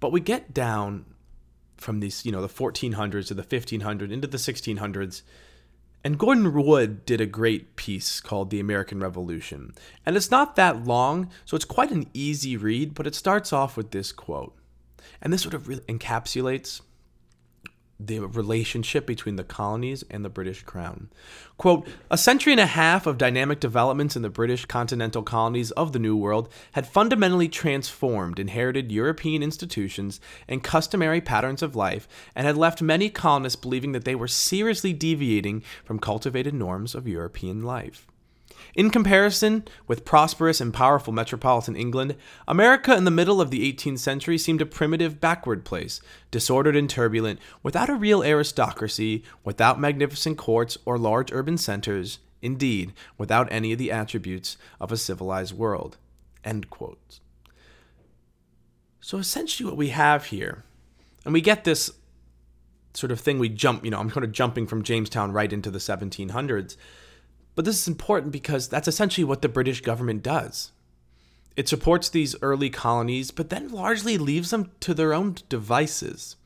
But 0.00 0.12
we 0.12 0.20
get 0.20 0.54
down 0.54 1.04
from 1.76 2.00
these, 2.00 2.24
you 2.24 2.32
know, 2.32 2.40
the 2.40 2.48
1400s 2.48 3.26
to 3.26 3.34
the 3.34 3.42
1500s 3.42 4.10
into 4.10 4.26
the 4.26 4.38
1600s. 4.38 5.20
And 6.02 6.18
Gordon 6.18 6.54
Wood 6.54 7.04
did 7.04 7.20
a 7.20 7.26
great 7.26 7.76
piece 7.76 8.20
called 8.20 8.48
The 8.48 8.60
American 8.60 9.00
Revolution. 9.00 9.74
And 10.06 10.16
it's 10.16 10.30
not 10.30 10.56
that 10.56 10.84
long, 10.84 11.30
so 11.44 11.54
it's 11.54 11.64
quite 11.66 11.90
an 11.90 12.08
easy 12.14 12.56
read, 12.56 12.94
but 12.94 13.06
it 13.06 13.14
starts 13.14 13.52
off 13.52 13.76
with 13.76 13.90
this 13.90 14.10
quote. 14.10 14.56
And 15.20 15.32
this 15.32 15.42
sort 15.42 15.54
of 15.54 15.68
really 15.68 15.82
encapsulates 15.82 16.80
the 17.98 18.20
relationship 18.20 19.06
between 19.06 19.36
the 19.36 19.44
colonies 19.44 20.04
and 20.10 20.24
the 20.24 20.28
British 20.28 20.62
Crown. 20.62 21.08
Quote 21.56 21.86
A 22.10 22.18
century 22.18 22.52
and 22.52 22.60
a 22.60 22.66
half 22.66 23.06
of 23.06 23.18
dynamic 23.18 23.60
developments 23.60 24.16
in 24.16 24.22
the 24.22 24.30
British 24.30 24.64
continental 24.66 25.22
colonies 25.22 25.70
of 25.72 25.92
the 25.92 25.98
New 25.98 26.16
World 26.16 26.48
had 26.72 26.86
fundamentally 26.86 27.48
transformed 27.48 28.38
inherited 28.38 28.90
European 28.90 29.42
institutions 29.42 30.20
and 30.48 30.64
customary 30.64 31.20
patterns 31.20 31.62
of 31.62 31.76
life 31.76 32.08
and 32.34 32.46
had 32.46 32.56
left 32.56 32.82
many 32.82 33.08
colonists 33.10 33.56
believing 33.56 33.92
that 33.92 34.04
they 34.04 34.14
were 34.14 34.28
seriously 34.28 34.92
deviating 34.92 35.62
from 35.84 35.98
cultivated 35.98 36.54
norms 36.54 36.94
of 36.94 37.08
European 37.08 37.62
life. 37.62 38.06
In 38.74 38.90
comparison 38.90 39.64
with 39.86 40.04
prosperous 40.04 40.60
and 40.60 40.72
powerful 40.74 41.12
metropolitan 41.12 41.76
England, 41.76 42.16
America 42.48 42.96
in 42.96 43.04
the 43.04 43.10
middle 43.10 43.40
of 43.40 43.50
the 43.50 43.72
18th 43.72 43.98
century 43.98 44.38
seemed 44.38 44.60
a 44.60 44.66
primitive, 44.66 45.20
backward 45.20 45.64
place, 45.64 46.00
disordered 46.30 46.76
and 46.76 46.90
turbulent, 46.90 47.38
without 47.62 47.90
a 47.90 47.94
real 47.94 48.22
aristocracy, 48.22 49.22
without 49.44 49.78
magnificent 49.78 50.38
courts 50.38 50.76
or 50.84 50.98
large 50.98 51.30
urban 51.32 51.56
centers, 51.58 52.18
indeed, 52.42 52.92
without 53.16 53.50
any 53.50 53.72
of 53.72 53.78
the 53.78 53.92
attributes 53.92 54.56
of 54.80 54.90
a 54.90 54.96
civilized 54.96 55.56
world. 55.56 55.96
So 59.00 59.18
essentially, 59.18 59.68
what 59.68 59.76
we 59.76 59.90
have 59.90 60.26
here, 60.26 60.64
and 61.24 61.32
we 61.32 61.40
get 61.40 61.64
this 61.64 61.90
sort 62.94 63.10
of 63.10 63.20
thing 63.20 63.38
we 63.38 63.48
jump, 63.48 63.84
you 63.84 63.90
know, 63.90 63.98
I'm 63.98 64.10
kind 64.10 64.24
of 64.24 64.32
jumping 64.32 64.66
from 64.66 64.82
Jamestown 64.82 65.32
right 65.32 65.52
into 65.52 65.70
the 65.70 65.78
1700s 65.78 66.76
but 67.54 67.64
this 67.64 67.80
is 67.80 67.88
important 67.88 68.32
because 68.32 68.68
that's 68.68 68.88
essentially 68.88 69.24
what 69.24 69.42
the 69.42 69.48
British 69.48 69.80
government 69.80 70.22
does. 70.22 70.72
It 71.56 71.68
supports 71.68 72.08
these 72.08 72.34
early 72.42 72.68
colonies, 72.68 73.30
but 73.30 73.50
then 73.50 73.68
largely 73.68 74.18
leaves 74.18 74.50
them 74.50 74.72
to 74.80 74.92
their 74.92 75.14
own 75.14 75.36
devices. 75.48 76.36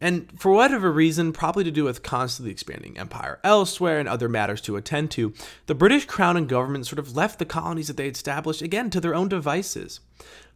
And 0.00 0.30
for 0.38 0.52
whatever 0.52 0.92
reason, 0.92 1.32
probably 1.32 1.64
to 1.64 1.70
do 1.70 1.84
with 1.84 2.02
constantly 2.02 2.52
expanding 2.52 2.98
empire 2.98 3.40
elsewhere 3.42 3.98
and 3.98 4.08
other 4.08 4.28
matters 4.28 4.60
to 4.62 4.76
attend 4.76 5.10
to, 5.12 5.32
the 5.66 5.74
British 5.74 6.04
crown 6.04 6.36
and 6.36 6.48
government 6.48 6.86
sort 6.86 7.00
of 7.00 7.16
left 7.16 7.38
the 7.38 7.44
colonies 7.44 7.88
that 7.88 7.96
they 7.96 8.06
established 8.06 8.62
again 8.62 8.90
to 8.90 9.00
their 9.00 9.14
own 9.14 9.28
devices. 9.28 10.00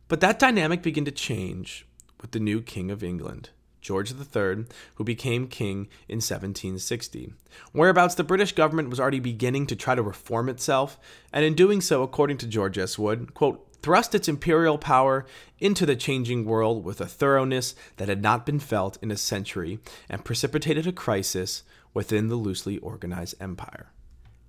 But 0.07 0.21
that 0.21 0.39
dynamic 0.39 0.83
began 0.83 1.05
to 1.07 1.11
change 1.11 1.87
with 2.21 2.31
the 2.31 2.41
new 2.41 2.61
King 2.63 2.91
of 2.91 3.03
England. 3.03 3.51
George 3.83 4.13
III, 4.13 4.65
who 4.95 5.05
became 5.05 5.49
king 5.49 5.89
in 6.09 6.17
1760. 6.17 7.35
Whereabouts 7.73 8.15
the 8.15 8.25
British 8.25 8.53
government 8.53 8.89
was 8.89 8.99
already 8.99 9.21
beginning 9.21 9.67
to 9.67 9.77
try 9.77 9.95
to 9.95 10.03
reform 10.03 10.49
itself, 10.49 10.99
and 11.33 11.45
in 11.45 11.55
doing 11.55 11.81
so, 11.83 12.03
according 12.03 12.39
to 12.39 12.47
George 12.47 12.79
S. 12.79 12.99
Wood, 12.99 13.35
quote, 13.35 13.69
thrust 13.83 14.15
its 14.15 14.29
imperial 14.29 14.79
power 14.79 15.27
into 15.59 15.85
the 15.85 15.97
changing 15.97 16.45
world 16.45 16.85
with 16.85 17.01
a 17.01 17.07
thoroughness 17.07 17.75
that 17.97 18.09
had 18.09 18.23
not 18.23 18.47
been 18.47 18.61
felt 18.61 18.97
in 19.03 19.11
a 19.11 19.17
century 19.17 19.81
and 20.09 20.25
precipitated 20.25 20.87
a 20.87 20.93
crisis 20.93 21.65
within 21.93 22.29
the 22.29 22.37
loosely 22.37 22.79
organized 22.79 23.35
empire. 23.41 23.93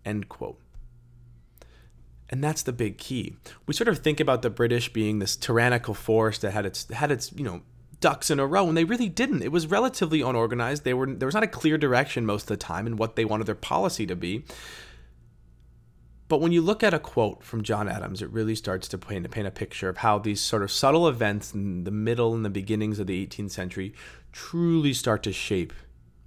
End 0.06 0.30
quote. 0.30 0.60
And 2.30 2.44
that's 2.44 2.64
the 2.64 2.74
big 2.74 2.98
key. 2.98 3.36
We 3.68 3.74
sort 3.74 3.88
of 3.88 4.00
think 4.00 4.20
about 4.20 4.42
the 4.42 4.50
British 4.50 4.92
being 4.92 5.20
this 5.20 5.36
tyrannical 5.36 5.94
force 5.94 6.40
that 6.40 6.52
had 6.52 6.66
its 6.66 6.90
had 6.90 7.12
its, 7.12 7.32
you 7.34 7.44
know, 7.44 7.62
ducks 8.04 8.30
in 8.30 8.38
a 8.38 8.46
row, 8.46 8.68
and 8.68 8.76
they 8.76 8.84
really 8.84 9.08
didn't. 9.08 9.44
It 9.44 9.52
was 9.54 9.66
relatively 9.68 10.20
unorganized. 10.20 10.84
They 10.84 10.94
were 10.94 11.08
there 11.08 11.26
was 11.26 11.34
not 11.34 11.44
a 11.44 11.48
clear 11.48 11.78
direction 11.78 12.26
most 12.26 12.44
of 12.44 12.48
the 12.50 12.58
time 12.58 12.86
in 12.86 12.98
what 12.98 13.16
they 13.16 13.24
wanted 13.24 13.48
their 13.48 13.56
policy 13.56 14.06
to 14.06 14.16
be. 14.16 14.44
But 16.28 16.42
when 16.42 16.52
you 16.52 16.62
look 16.62 16.84
at 16.84 16.94
a 16.94 17.00
quote 17.00 17.46
from 17.46 17.64
John 17.64 17.88
Adams, 17.88 18.22
it 18.22 18.30
really 18.30 18.56
starts 18.56 18.90
to 18.90 18.98
paint, 18.98 19.30
paint 19.32 19.48
a 19.48 19.52
picture 19.52 19.88
of 19.88 19.98
how 19.98 20.20
these 20.20 20.42
sort 20.42 20.64
of 20.64 20.72
subtle 20.72 21.08
events 21.08 21.54
in 21.54 21.86
the 21.86 21.92
middle 21.92 22.34
and 22.34 22.44
the 22.44 22.50
beginnings 22.50 23.00
of 23.00 23.08
the 23.08 23.26
18th 23.26 23.52
century 23.52 23.94
truly 24.34 24.94
start 24.94 25.24
to 25.24 25.32
shape 25.32 25.72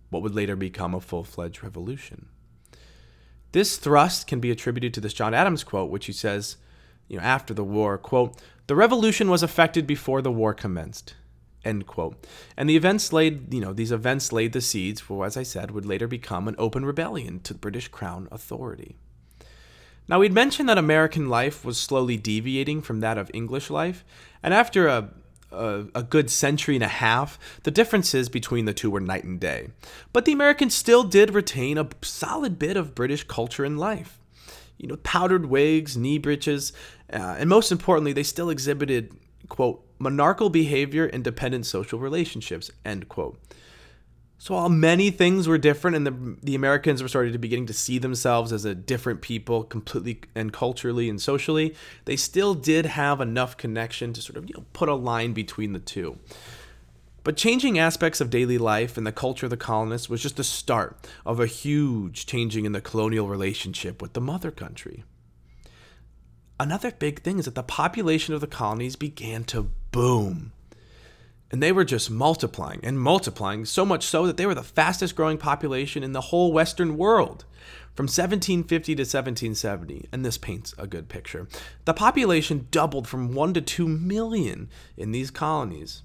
what 0.09 0.23
would 0.23 0.35
later 0.35 0.56
become 0.56 0.95
a 0.95 1.00
full 1.00 1.25
fledged 1.25 1.62
revolution. 1.62 2.26
This 3.52 3.76
thrust 3.76 4.26
can 4.26 4.40
be 4.40 4.50
attributed 4.50 4.95
to 4.95 5.00
this 5.02 5.12
John 5.12 5.35
Adams 5.35 5.62
quote, 5.62 5.90
which 5.90 6.06
he 6.06 6.12
says, 6.12 6.56
you 7.06 7.18
know, 7.18 7.23
after 7.23 7.52
the 7.52 7.64
war, 7.64 7.99
quote, 7.99 8.40
the 8.66 8.76
revolution 8.76 9.28
was 9.28 9.42
effected 9.42 9.87
before 9.87 10.23
the 10.23 10.33
war 10.33 10.54
commenced 10.54 11.14
End 11.66 11.85
quote. 11.85 12.25
And 12.56 12.70
the 12.70 12.76
events 12.76 13.12
laid, 13.12 13.52
you 13.52 13.61
know, 13.61 13.73
these 13.73 13.90
events 13.90 14.32
laid 14.32 14.52
the 14.52 14.61
seeds 14.61 15.00
for, 15.00 15.26
as 15.26 15.37
I 15.37 15.42
said, 15.42 15.73
would 15.73 15.85
later 15.85 16.06
become 16.06 16.46
an 16.46 16.54
open 16.58 16.85
rebellion 16.85 17.40
to 17.40 17.52
the 17.52 17.58
British 17.58 17.88
Crown 17.88 18.28
authority. 18.30 18.96
Now, 20.08 20.20
we'd 20.20 20.32
mentioned 20.32 20.68
that 20.68 20.78
American 20.78 21.28
life 21.28 21.64
was 21.64 21.76
slowly 21.76 22.16
deviating 22.16 22.82
from 22.82 23.00
that 23.00 23.18
of 23.18 23.32
English 23.35 23.68
life, 23.68 24.04
and 24.44 24.54
after 24.54 24.87
a, 24.87 25.11
a, 25.50 25.87
a, 25.96 26.02
good 26.04 26.30
century 26.30 26.76
and 26.76 26.85
a 26.85 26.88
half, 26.88 27.37
the 27.64 27.73
differences 27.73 28.28
between 28.28 28.66
the 28.66 28.73
two 28.73 28.88
were 28.88 29.00
night 29.00 29.25
and 29.25 29.40
day. 29.40 29.70
But 30.12 30.25
the 30.25 30.32
Americans 30.32 30.75
still 30.75 31.02
did 31.02 31.35
retain 31.35 31.78
a 31.78 31.88
solid 32.02 32.61
bit 32.61 32.76
of 32.76 32.94
British 32.94 33.25
culture 33.25 33.64
and 33.64 33.80
life. 33.80 34.20
You 34.78 34.87
know, 34.87 34.96
powdered 34.99 35.46
wigs, 35.46 35.96
knee 35.96 36.18
breeches, 36.18 36.73
uh, 37.12 37.35
and 37.38 37.50
most 37.50 37.73
importantly, 37.73 38.12
they 38.12 38.23
still 38.23 38.50
exhibited, 38.50 39.12
quote, 39.49 39.82
monarchical 39.98 40.50
behavior 40.50 41.06
and 41.06 41.24
dependent 41.24 41.66
social 41.66 41.98
relationships, 41.98 42.70
end 42.84 43.08
quote. 43.08 43.38
So 44.38 44.54
while 44.54 44.68
many 44.68 45.10
things 45.10 45.48
were 45.48 45.56
different 45.56 45.96
and 45.96 46.06
the, 46.06 46.36
the 46.42 46.54
Americans 46.54 47.02
were 47.02 47.08
starting 47.08 47.32
to 47.32 47.38
beginning 47.38 47.66
to 47.66 47.72
see 47.72 47.98
themselves 47.98 48.52
as 48.52 48.66
a 48.66 48.74
different 48.74 49.22
people 49.22 49.64
completely 49.64 50.20
and 50.34 50.52
culturally 50.52 51.08
and 51.08 51.20
socially, 51.20 51.74
they 52.04 52.16
still 52.16 52.54
did 52.54 52.84
have 52.84 53.20
enough 53.20 53.56
connection 53.56 54.12
to 54.12 54.20
sort 54.20 54.36
of 54.36 54.48
you 54.48 54.54
know, 54.54 54.64
put 54.74 54.90
a 54.90 54.94
line 54.94 55.32
between 55.32 55.72
the 55.72 55.78
two. 55.78 56.18
But 57.24 57.36
changing 57.36 57.78
aspects 57.78 58.20
of 58.20 58.30
daily 58.30 58.58
life 58.58 58.96
and 58.96 59.06
the 59.06 59.10
culture 59.10 59.46
of 59.46 59.50
the 59.50 59.56
colonists 59.56 60.08
was 60.08 60.22
just 60.22 60.36
the 60.36 60.44
start 60.44 61.08
of 61.24 61.40
a 61.40 61.46
huge 61.46 62.26
changing 62.26 62.66
in 62.66 62.72
the 62.72 62.80
colonial 62.80 63.26
relationship 63.26 64.00
with 64.00 64.12
the 64.12 64.20
mother 64.20 64.50
country. 64.50 65.02
Another 66.58 66.90
big 66.90 67.20
thing 67.20 67.38
is 67.38 67.44
that 67.44 67.54
the 67.54 67.62
population 67.62 68.32
of 68.32 68.40
the 68.40 68.46
colonies 68.46 68.96
began 68.96 69.44
to 69.44 69.70
boom. 69.92 70.52
And 71.50 71.62
they 71.62 71.70
were 71.70 71.84
just 71.84 72.10
multiplying 72.10 72.80
and 72.82 72.98
multiplying, 72.98 73.66
so 73.66 73.84
much 73.84 74.04
so 74.04 74.26
that 74.26 74.36
they 74.36 74.46
were 74.46 74.54
the 74.54 74.62
fastest 74.62 75.14
growing 75.14 75.38
population 75.38 76.02
in 76.02 76.12
the 76.12 76.22
whole 76.22 76.52
Western 76.52 76.96
world 76.96 77.44
from 77.94 78.04
1750 78.04 78.94
to 78.94 79.02
1770. 79.02 80.08
And 80.10 80.25
this 80.25 80.38
paints 80.38 80.75
a 80.78 80.86
good 80.86 81.08
picture. 81.08 81.46
The 81.84 81.94
population 81.94 82.68
doubled 82.70 83.06
from 83.06 83.34
1 83.34 83.54
to 83.54 83.60
2 83.60 83.86
million 83.86 84.68
in 84.96 85.12
these 85.12 85.30
colonies. 85.30 86.02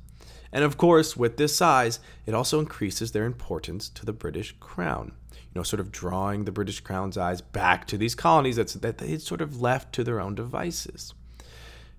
And 0.52 0.64
of 0.66 0.78
course, 0.78 1.16
with 1.16 1.38
this 1.38 1.56
size, 1.56 2.02
it 2.26 2.34
also 2.34 2.60
increases 2.60 3.14
their 3.14 3.26
importance 3.26 3.88
to 3.90 4.06
the 4.06 4.14
British 4.14 4.54
crown. 4.60 5.14
You 5.54 5.60
know, 5.60 5.64
sort 5.64 5.80
of 5.80 5.92
drawing 5.92 6.46
the 6.46 6.52
British 6.52 6.80
crown's 6.80 7.18
eyes 7.18 7.42
back 7.42 7.86
to 7.88 7.98
these 7.98 8.16
colonies 8.16 8.56
that 8.56 8.98
they 8.98 9.08
had 9.10 9.22
sort 9.22 9.42
of 9.42 9.62
left 9.62 9.94
to 9.94 10.04
their 10.04 10.20
own 10.20 10.36
devices. 10.36 11.14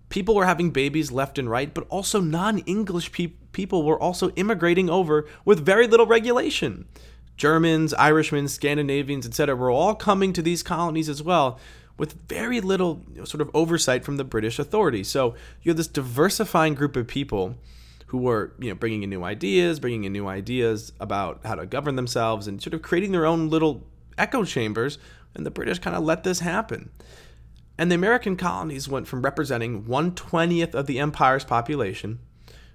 People 0.09 0.35
were 0.35 0.47
having 0.47 0.71
babies 0.71 1.13
left 1.13 1.39
and 1.39 1.51
right, 1.51 1.73
but 1.73 1.87
also 1.89 2.21
non 2.21 2.59
English 2.61 3.13
pe- 3.13 3.33
people 3.53 3.83
were 3.83 3.99
also 3.99 4.31
immigrating 4.31 4.89
over 4.89 5.27
with 5.45 5.65
very 5.65 5.87
little 5.87 6.07
regulation. 6.07 6.87
Germans, 7.37 7.95
Irishmen, 7.95 8.49
Scandinavians, 8.49 9.27
etc., 9.27 9.57
were 9.57 9.71
all 9.71 9.95
coming 9.95 10.33
to 10.35 10.43
these 10.43 10.63
colonies 10.63 11.09
as 11.09 11.23
well 11.23 11.59
with 11.99 12.15
very 12.29 12.61
little 12.61 13.03
you 13.13 13.19
know, 13.19 13.25
sort 13.25 13.41
of 13.41 13.51
oversight 13.55 14.05
from 14.05 14.17
the 14.17 14.25
British 14.25 14.59
authorities. 14.59 15.09
So 15.09 15.35
you 15.63 15.71
have 15.71 15.77
this 15.77 15.89
diversifying 15.89 16.75
group 16.75 16.97
of 16.97 17.07
people 17.07 17.57
who 18.13 18.19
were 18.19 18.53
you 18.59 18.69
know 18.69 18.75
bringing 18.75 19.03
in 19.03 19.09
new 19.09 19.25
ideas, 19.25 19.81
bringing 19.81 20.05
in 20.05 20.13
new 20.13 20.29
ideas 20.29 20.93
about 21.01 21.41
how 21.47 21.55
to 21.55 21.65
govern 21.65 21.97
themselves, 21.97 22.47
and 22.47 22.63
sort 22.63 22.75
of 22.75 22.83
creating 22.83 23.11
their 23.11 23.25
own 23.25 23.49
little 23.49 23.87
echo 24.19 24.45
chambers. 24.45 24.99
And 25.35 25.47
the 25.47 25.51
British 25.51 25.79
kind 25.79 25.97
of 25.97 26.05
let 26.05 26.23
this 26.23 26.41
happen. 26.41 26.91
And 27.79 27.91
the 27.91 27.95
American 27.95 28.37
colonies 28.37 28.87
went 28.87 29.09
from 29.09 29.23
representing 29.23 29.85
120th 29.85 30.75
of 30.75 30.87
the 30.87 30.99
empire's 30.99 31.43
population 31.43 32.19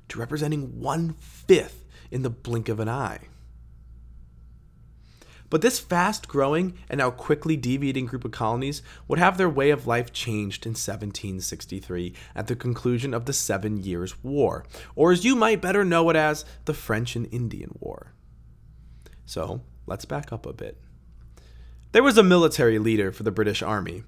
to 0.10 0.18
representing 0.18 0.80
one 0.80 1.14
fifth 1.20 1.86
in 2.10 2.24
the 2.24 2.32
blink 2.32 2.68
of 2.68 2.80
an 2.80 2.90
eye. 2.90 3.20
But 5.50 5.62
this 5.62 5.80
fast 5.80 6.28
growing 6.28 6.78
and 6.90 7.00
now 7.00 7.10
quickly 7.10 7.56
deviating 7.56 8.06
group 8.06 8.26
of 8.26 8.32
colonies 8.32 8.82
would 9.08 9.20
have 9.20 9.38
their 9.38 9.50
way 9.50 9.70
of 9.70 9.88
life 9.88 10.12
changed 10.12 10.66
in 10.66 10.72
1763 10.72 12.14
at 12.36 12.48
the 12.48 12.56
conclusion 12.56 13.14
of 13.14 13.26
the 13.26 13.34
Seven 13.34 13.78
Years' 13.78 14.22
War, 14.24 14.66
or 14.96 15.12
as 15.12 15.24
you 15.24 15.36
might 15.36 15.62
better 15.62 15.86
know 15.86 16.10
it 16.10 16.16
as 16.16 16.44
the 16.66 16.74
French 16.74 17.16
and 17.16 17.32
Indian 17.34 17.72
War. 17.80 18.14
So 19.26 19.62
let's 19.86 20.06
back 20.06 20.34
up 20.34 20.46
a 20.46 20.54
bit. 20.54 20.82
There 21.94 22.04
was 22.04 22.18
a 22.18 22.24
military 22.24 22.80
leader 22.80 23.12
for 23.12 23.24
the 23.24 23.32
British 23.32 23.64
Army, 23.64 24.04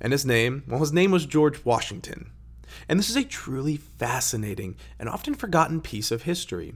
and 0.00 0.12
his 0.12 0.24
name, 0.24 0.64
well, 0.66 0.80
his 0.80 0.92
name 0.92 1.10
was 1.10 1.26
George 1.26 1.64
Washington. 1.64 2.30
And 2.88 2.98
this 2.98 3.10
is 3.10 3.16
a 3.16 3.24
truly 3.24 3.76
fascinating 3.76 4.76
and 4.98 5.08
often 5.08 5.34
forgotten 5.34 5.80
piece 5.80 6.10
of 6.10 6.22
history. 6.22 6.74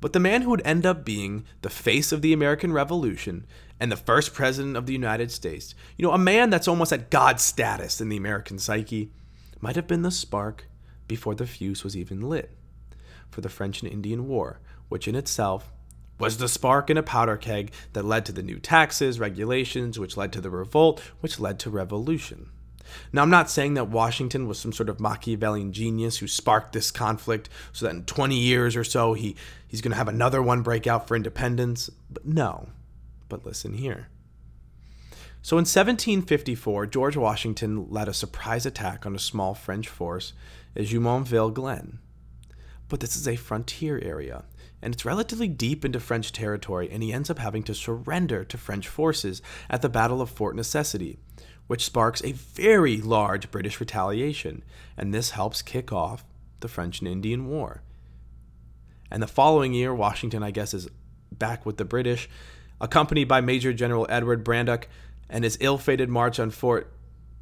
But 0.00 0.12
the 0.12 0.20
man 0.20 0.42
who 0.42 0.50
would 0.50 0.62
end 0.64 0.86
up 0.86 1.04
being 1.04 1.44
the 1.62 1.70
face 1.70 2.12
of 2.12 2.22
the 2.22 2.32
American 2.32 2.72
Revolution 2.72 3.46
and 3.80 3.90
the 3.90 3.96
first 3.96 4.32
president 4.32 4.76
of 4.76 4.86
the 4.86 4.92
United 4.92 5.30
States, 5.30 5.74
you 5.96 6.04
know, 6.04 6.12
a 6.12 6.18
man 6.18 6.50
that's 6.50 6.68
almost 6.68 6.92
at 6.92 7.10
God 7.10 7.40
status 7.40 8.00
in 8.00 8.08
the 8.08 8.16
American 8.16 8.58
psyche, 8.58 9.10
might 9.60 9.76
have 9.76 9.88
been 9.88 10.02
the 10.02 10.10
spark 10.10 10.66
before 11.08 11.34
the 11.34 11.46
fuse 11.46 11.82
was 11.82 11.96
even 11.96 12.20
lit 12.20 12.56
for 13.30 13.40
the 13.40 13.48
French 13.48 13.82
and 13.82 13.90
Indian 13.90 14.28
War, 14.28 14.60
which 14.88 15.08
in 15.08 15.14
itself 15.14 15.72
was 16.18 16.38
the 16.38 16.48
spark 16.48 16.90
in 16.90 16.96
a 16.96 17.02
powder 17.02 17.36
keg 17.36 17.72
that 17.92 18.04
led 18.04 18.26
to 18.26 18.32
the 18.32 18.42
new 18.42 18.58
taxes, 18.58 19.20
regulations, 19.20 19.98
which 19.98 20.16
led 20.16 20.32
to 20.32 20.40
the 20.40 20.50
revolt, 20.50 21.00
which 21.20 21.38
led 21.38 21.58
to 21.60 21.70
revolution. 21.70 22.50
Now, 23.12 23.22
I'm 23.22 23.30
not 23.30 23.50
saying 23.50 23.74
that 23.74 23.88
Washington 23.88 24.46
was 24.46 24.58
some 24.58 24.72
sort 24.72 24.88
of 24.88 25.00
Machiavellian 25.00 25.72
genius 25.72 26.18
who 26.18 26.28
sparked 26.28 26.72
this 26.72 26.90
conflict 26.90 27.48
so 27.72 27.86
that 27.86 27.94
in 27.94 28.04
20 28.04 28.36
years 28.36 28.76
or 28.76 28.84
so 28.84 29.14
he, 29.14 29.36
he's 29.66 29.80
going 29.80 29.92
to 29.92 29.98
have 29.98 30.08
another 30.08 30.42
one 30.42 30.62
break 30.62 30.86
out 30.86 31.08
for 31.08 31.16
independence. 31.16 31.90
But 32.10 32.26
no. 32.26 32.68
But 33.28 33.44
listen 33.44 33.74
here. 33.74 34.08
So 35.42 35.56
in 35.56 35.62
1754, 35.62 36.86
George 36.86 37.16
Washington 37.16 37.90
led 37.90 38.08
a 38.08 38.14
surprise 38.14 38.66
attack 38.66 39.06
on 39.06 39.14
a 39.14 39.20
small 39.20 39.54
French 39.54 39.88
force 39.88 40.32
at 40.76 40.84
Jumonville 40.84 41.54
Glen. 41.54 42.00
But 42.88 43.00
this 43.00 43.16
is 43.16 43.28
a 43.28 43.36
frontier 43.36 43.98
area, 44.02 44.44
and 44.82 44.94
it's 44.94 45.04
relatively 45.04 45.48
deep 45.48 45.84
into 45.84 46.00
French 46.00 46.32
territory, 46.32 46.88
and 46.90 47.02
he 47.02 47.12
ends 47.12 47.30
up 47.30 47.38
having 47.38 47.62
to 47.64 47.74
surrender 47.74 48.44
to 48.44 48.58
French 48.58 48.88
forces 48.88 49.42
at 49.70 49.82
the 49.82 49.88
Battle 49.88 50.20
of 50.20 50.30
Fort 50.30 50.56
Necessity, 50.56 51.18
which 51.68 51.84
sparks 51.84 52.24
a 52.24 52.32
very 52.32 52.96
large 52.96 53.50
British 53.52 53.78
retaliation, 53.78 54.64
and 54.96 55.14
this 55.14 55.30
helps 55.30 55.62
kick 55.62 55.92
off 55.92 56.24
the 56.60 56.68
French 56.68 56.98
and 56.98 57.08
Indian 57.08 57.46
War. 57.46 57.82
And 59.10 59.22
the 59.22 59.28
following 59.28 59.72
year, 59.72 59.94
Washington, 59.94 60.42
I 60.42 60.50
guess, 60.50 60.74
is 60.74 60.88
back 61.30 61.64
with 61.64 61.76
the 61.76 61.84
British, 61.84 62.28
accompanied 62.80 63.28
by 63.28 63.40
Major 63.40 63.72
General 63.72 64.06
Edward 64.08 64.42
Braddock 64.42 64.88
and 65.28 65.44
his 65.44 65.58
ill 65.60 65.78
fated 65.78 66.08
march 66.08 66.40
on 66.40 66.50
Fort 66.50 66.90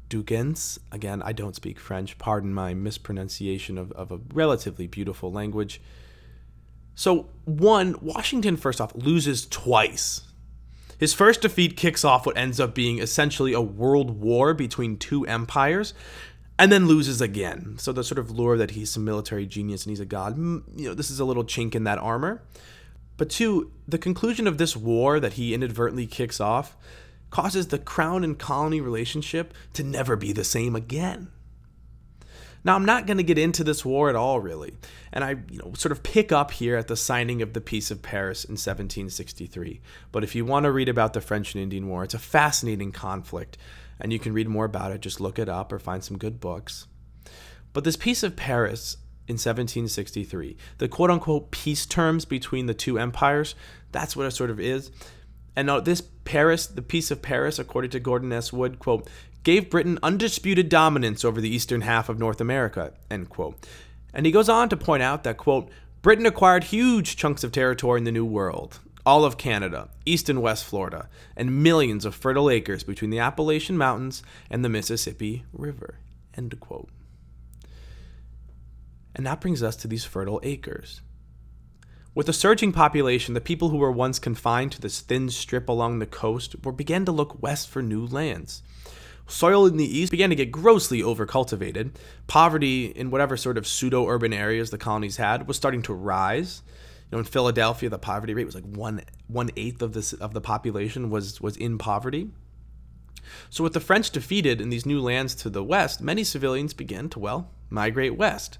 Duquesne. 0.09 0.55
Again, 0.91 1.21
I 1.23 1.31
don't 1.31 1.55
speak 1.55 1.79
French, 1.79 2.17
pardon 2.17 2.53
my 2.53 2.73
mispronunciation 2.73 3.77
of, 3.77 3.91
of 3.93 4.11
a 4.11 4.19
relatively 4.33 4.87
beautiful 4.87 5.31
language. 5.31 5.81
So, 6.95 7.29
one, 7.45 7.95
Washington, 8.01 8.57
first 8.57 8.81
off, 8.81 8.93
loses 8.95 9.45
twice 9.45 10.26
his 10.97 11.13
first 11.13 11.41
defeat 11.41 11.77
kicks 11.77 12.03
off 12.03 12.25
what 12.25 12.37
ends 12.37 12.59
up 12.59 12.73
being 12.73 12.99
essentially 12.99 13.53
a 13.53 13.61
world 13.61 14.21
war 14.21 14.53
between 14.53 14.97
two 14.97 15.25
empires 15.25 15.93
and 16.59 16.71
then 16.71 16.87
loses 16.87 17.21
again. 17.21 17.75
So 17.77 17.91
the 17.91 18.03
sort 18.03 18.19
of 18.19 18.31
lure 18.31 18.57
that 18.57 18.71
he's 18.71 18.89
some 18.89 19.05
military 19.05 19.45
genius 19.45 19.85
and 19.85 19.91
he's 19.91 19.99
a 19.99 20.05
god, 20.05 20.37
mm, 20.37 20.63
you 20.75 20.89
know, 20.89 20.93
this 20.95 21.11
is 21.11 21.19
a 21.19 21.25
little 21.25 21.43
chink 21.43 21.75
in 21.75 21.83
that 21.83 21.99
armor. 21.99 22.41
But 23.17 23.29
two, 23.29 23.71
the 23.87 23.97
conclusion 23.97 24.47
of 24.47 24.57
this 24.57 24.75
war 24.75 25.19
that 25.19 25.33
he 25.33 25.53
inadvertently 25.53 26.07
kicks 26.07 26.39
off 26.39 26.75
causes 27.29 27.67
the 27.67 27.79
crown 27.79 28.23
and 28.23 28.37
colony 28.37 28.79
relationship 28.79 29.53
to 29.73 29.83
never 29.83 30.15
be 30.15 30.31
the 30.31 30.43
same 30.43 30.75
again. 30.75 31.29
Now, 32.63 32.75
I'm 32.75 32.85
not 32.85 33.05
going 33.05 33.17
to 33.17 33.23
get 33.23 33.37
into 33.37 33.63
this 33.63 33.85
war 33.85 34.09
at 34.09 34.15
all, 34.15 34.39
really, 34.39 34.73
and 35.13 35.23
I, 35.23 35.31
you 35.49 35.59
know, 35.59 35.73
sort 35.73 35.91
of 35.91 36.03
pick 36.03 36.31
up 36.31 36.51
here 36.51 36.75
at 36.75 36.87
the 36.87 36.95
signing 36.95 37.41
of 37.41 37.53
the 37.53 37.61
Peace 37.61 37.91
of 37.91 38.01
Paris 38.01 38.43
in 38.43 38.53
1763. 38.53 39.81
But 40.11 40.23
if 40.23 40.35
you 40.35 40.45
want 40.45 40.65
to 40.65 40.71
read 40.71 40.89
about 40.89 41.13
the 41.13 41.21
French 41.21 41.53
and 41.53 41.63
Indian 41.63 41.87
War, 41.87 42.03
it's 42.03 42.13
a 42.13 42.19
fascinating 42.19 42.91
conflict, 42.91 43.57
and 43.99 44.11
you 44.11 44.19
can 44.19 44.33
read 44.33 44.49
more 44.49 44.65
about 44.65 44.91
it. 44.91 45.01
Just 45.01 45.21
look 45.21 45.39
it 45.39 45.49
up 45.49 45.71
or 45.71 45.79
find 45.79 46.03
some 46.03 46.17
good 46.17 46.39
books. 46.39 46.87
But 47.73 47.83
this 47.83 47.95
Peace 47.95 48.23
of 48.23 48.35
Paris 48.35 48.97
in 49.27 49.33
1763, 49.33 50.57
the 50.77 50.87
quote 50.87 51.11
unquote 51.11 51.51
peace 51.51 51.85
terms 51.85 52.25
between 52.25 52.65
the 52.65 52.73
two 52.73 52.97
empires, 52.97 53.55
that's 53.91 54.15
what 54.15 54.25
it 54.25 54.31
sort 54.31 54.49
of 54.49 54.59
is. 54.59 54.91
And 55.55 55.67
now 55.67 55.79
this 55.79 56.01
Paris, 56.01 56.67
the 56.67 56.81
Peace 56.81 57.11
of 57.11 57.21
Paris, 57.21 57.59
according 57.59 57.91
to 57.91 57.99
Gordon 57.99 58.31
S. 58.31 58.53
Wood, 58.53 58.79
quote, 58.79 59.09
gave 59.47 59.69
Britain 59.69 59.97
undisputed 60.03 60.67
dominance 60.67 61.23
over 61.23 61.39
the 61.39 61.47
eastern 61.47 61.79
half 61.79 62.09
of 62.09 62.19
North 62.19 62.41
America, 62.41 62.91
end 63.09 63.29
quote. 63.29 63.65
And 64.13 64.25
he 64.25 64.31
goes 64.33 64.49
on 64.49 64.67
to 64.67 64.75
point 64.75 65.01
out 65.01 65.23
that, 65.23 65.37
quote, 65.37 65.69
Britain 66.01 66.25
acquired 66.25 66.65
huge 66.65 67.15
chunks 67.15 67.45
of 67.45 67.53
territory 67.53 67.97
in 67.97 68.03
the 68.03 68.11
New 68.11 68.25
World, 68.25 68.79
all 69.05 69.23
of 69.23 69.37
Canada, 69.37 69.87
East 70.05 70.27
and 70.27 70.41
West 70.41 70.65
Florida, 70.65 71.07
and 71.37 71.63
millions 71.63 72.03
of 72.03 72.13
fertile 72.13 72.49
acres 72.49 72.83
between 72.83 73.09
the 73.09 73.19
Appalachian 73.19 73.77
Mountains 73.77 74.21
and 74.49 74.65
the 74.65 74.69
Mississippi 74.69 75.45
River, 75.53 75.99
end 76.35 76.59
quote. 76.59 76.89
And 79.15 79.25
that 79.25 79.39
brings 79.39 79.63
us 79.63 79.77
to 79.77 79.87
these 79.87 80.03
fertile 80.03 80.41
acres. 80.43 80.99
With 82.13 82.27
a 82.27 82.33
surging 82.33 82.73
population, 82.73 83.33
the 83.33 83.39
people 83.39 83.69
who 83.69 83.77
were 83.77 83.93
once 83.93 84.19
confined 84.19 84.73
to 84.73 84.81
this 84.81 84.99
thin 84.99 85.29
strip 85.29 85.69
along 85.69 85.99
the 85.99 86.05
coast 86.05 86.57
were 86.65 86.73
began 86.73 87.05
to 87.05 87.13
look 87.13 87.41
west 87.41 87.69
for 87.69 87.81
new 87.81 88.05
lands. 88.05 88.61
Soil 89.27 89.65
in 89.65 89.77
the 89.77 89.97
east 89.97 90.11
began 90.11 90.29
to 90.29 90.35
get 90.35 90.51
grossly 90.51 91.01
overcultivated. 91.01 91.91
Poverty 92.27 92.85
in 92.85 93.11
whatever 93.11 93.35
sort 93.35 93.57
of 93.57 93.67
pseudo 93.67 94.07
urban 94.07 94.33
areas 94.33 94.69
the 94.69 94.77
colonies 94.77 95.17
had 95.17 95.47
was 95.47 95.57
starting 95.57 95.81
to 95.83 95.93
rise. 95.93 96.63
You 97.11 97.15
know, 97.15 97.19
in 97.19 97.25
Philadelphia, 97.25 97.89
the 97.89 97.99
poverty 97.99 98.33
rate 98.33 98.45
was 98.45 98.55
like 98.55 98.65
one 98.65 99.01
one 99.27 99.49
eighth 99.55 99.81
of 99.81 99.93
this 99.93 100.13
of 100.13 100.33
the 100.33 100.41
population 100.41 101.09
was 101.09 101.39
was 101.41 101.57
in 101.57 101.77
poverty. 101.77 102.29
So 103.49 103.63
with 103.63 103.73
the 103.73 103.81
French 103.81 104.11
defeated 104.11 104.61
in 104.61 104.69
these 104.69 104.85
new 104.85 105.01
lands 105.01 105.35
to 105.35 105.49
the 105.49 105.63
west, 105.63 106.01
many 106.01 106.23
civilians 106.23 106.73
began 106.73 107.09
to 107.09 107.19
well 107.19 107.51
migrate 107.69 108.15
west. 108.15 108.57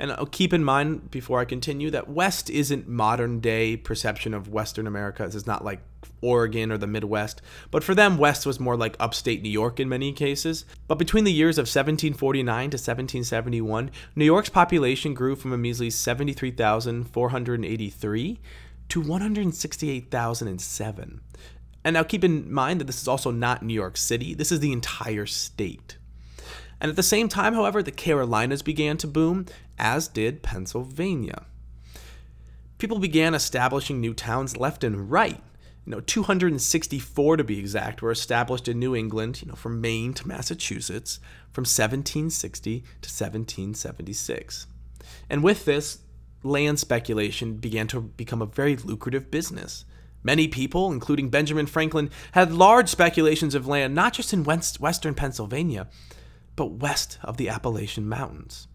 And 0.00 0.10
uh, 0.12 0.24
keep 0.30 0.54
in 0.54 0.64
mind 0.64 1.10
before 1.10 1.40
I 1.40 1.44
continue 1.44 1.90
that 1.90 2.08
West 2.08 2.48
isn't 2.48 2.88
modern 2.88 3.38
day 3.38 3.76
perception 3.76 4.32
of 4.32 4.48
Western 4.48 4.86
America. 4.86 5.24
This 5.24 5.34
is 5.34 5.46
not 5.46 5.62
like 5.62 5.82
Oregon 6.22 6.72
or 6.72 6.78
the 6.78 6.86
Midwest. 6.86 7.42
But 7.70 7.84
for 7.84 7.94
them, 7.94 8.16
West 8.16 8.46
was 8.46 8.58
more 8.58 8.78
like 8.78 8.96
upstate 8.98 9.42
New 9.42 9.50
York 9.50 9.78
in 9.78 9.90
many 9.90 10.14
cases. 10.14 10.64
But 10.88 10.98
between 10.98 11.24
the 11.24 11.32
years 11.32 11.58
of 11.58 11.64
1749 11.64 12.70
to 12.70 12.76
1771, 12.76 13.90
New 14.16 14.24
York's 14.24 14.48
population 14.48 15.12
grew 15.12 15.36
from 15.36 15.52
a 15.52 15.58
measly 15.58 15.90
73,483 15.90 18.40
to 18.88 19.00
168,007. 19.00 21.20
And 21.82 21.94
now 21.94 22.02
keep 22.02 22.22
in 22.24 22.52
mind 22.52 22.78
that 22.80 22.86
this 22.86 23.00
is 23.02 23.08
also 23.08 23.30
not 23.30 23.62
New 23.62 23.74
York 23.74 23.98
City, 23.98 24.34
this 24.34 24.50
is 24.50 24.60
the 24.60 24.72
entire 24.72 25.26
state. 25.26 25.98
And 26.80 26.88
at 26.88 26.96
the 26.96 27.02
same 27.02 27.28
time, 27.28 27.54
however, 27.54 27.82
the 27.82 27.92
Carolinas 27.92 28.62
began 28.62 28.96
to 28.98 29.06
boom, 29.06 29.46
as 29.78 30.08
did 30.08 30.42
Pennsylvania. 30.42 31.44
People 32.78 32.98
began 32.98 33.34
establishing 33.34 34.00
new 34.00 34.14
towns 34.14 34.56
left 34.56 34.82
and 34.82 35.10
right. 35.10 35.42
You 35.84 35.92
know, 35.92 36.00
264 36.00 37.36
to 37.36 37.44
be 37.44 37.58
exact 37.58 38.00
were 38.00 38.10
established 38.10 38.68
in 38.68 38.78
New 38.78 38.94
England, 38.94 39.42
you 39.42 39.48
know, 39.48 39.54
from 39.54 39.80
Maine 39.80 40.14
to 40.14 40.26
Massachusetts, 40.26 41.20
from 41.52 41.62
1760 41.62 42.80
to 42.80 42.84
1776. 42.84 44.66
And 45.28 45.42
with 45.42 45.64
this, 45.64 45.98
land 46.42 46.78
speculation 46.78 47.54
began 47.56 47.86
to 47.88 48.00
become 48.00 48.40
a 48.40 48.46
very 48.46 48.76
lucrative 48.76 49.30
business. 49.30 49.84
Many 50.22 50.48
people, 50.48 50.92
including 50.92 51.30
Benjamin 51.30 51.66
Franklin, 51.66 52.10
had 52.32 52.52
large 52.52 52.88
speculations 52.88 53.54
of 53.54 53.66
land 53.66 53.94
not 53.94 54.12
just 54.12 54.32
in 54.32 54.44
west, 54.44 54.80
western 54.80 55.14
Pennsylvania, 55.14 55.88
but 56.56 56.72
west 56.72 57.18
of 57.22 57.36
the 57.36 57.48
Appalachian 57.48 58.08
Mountains. 58.08 58.68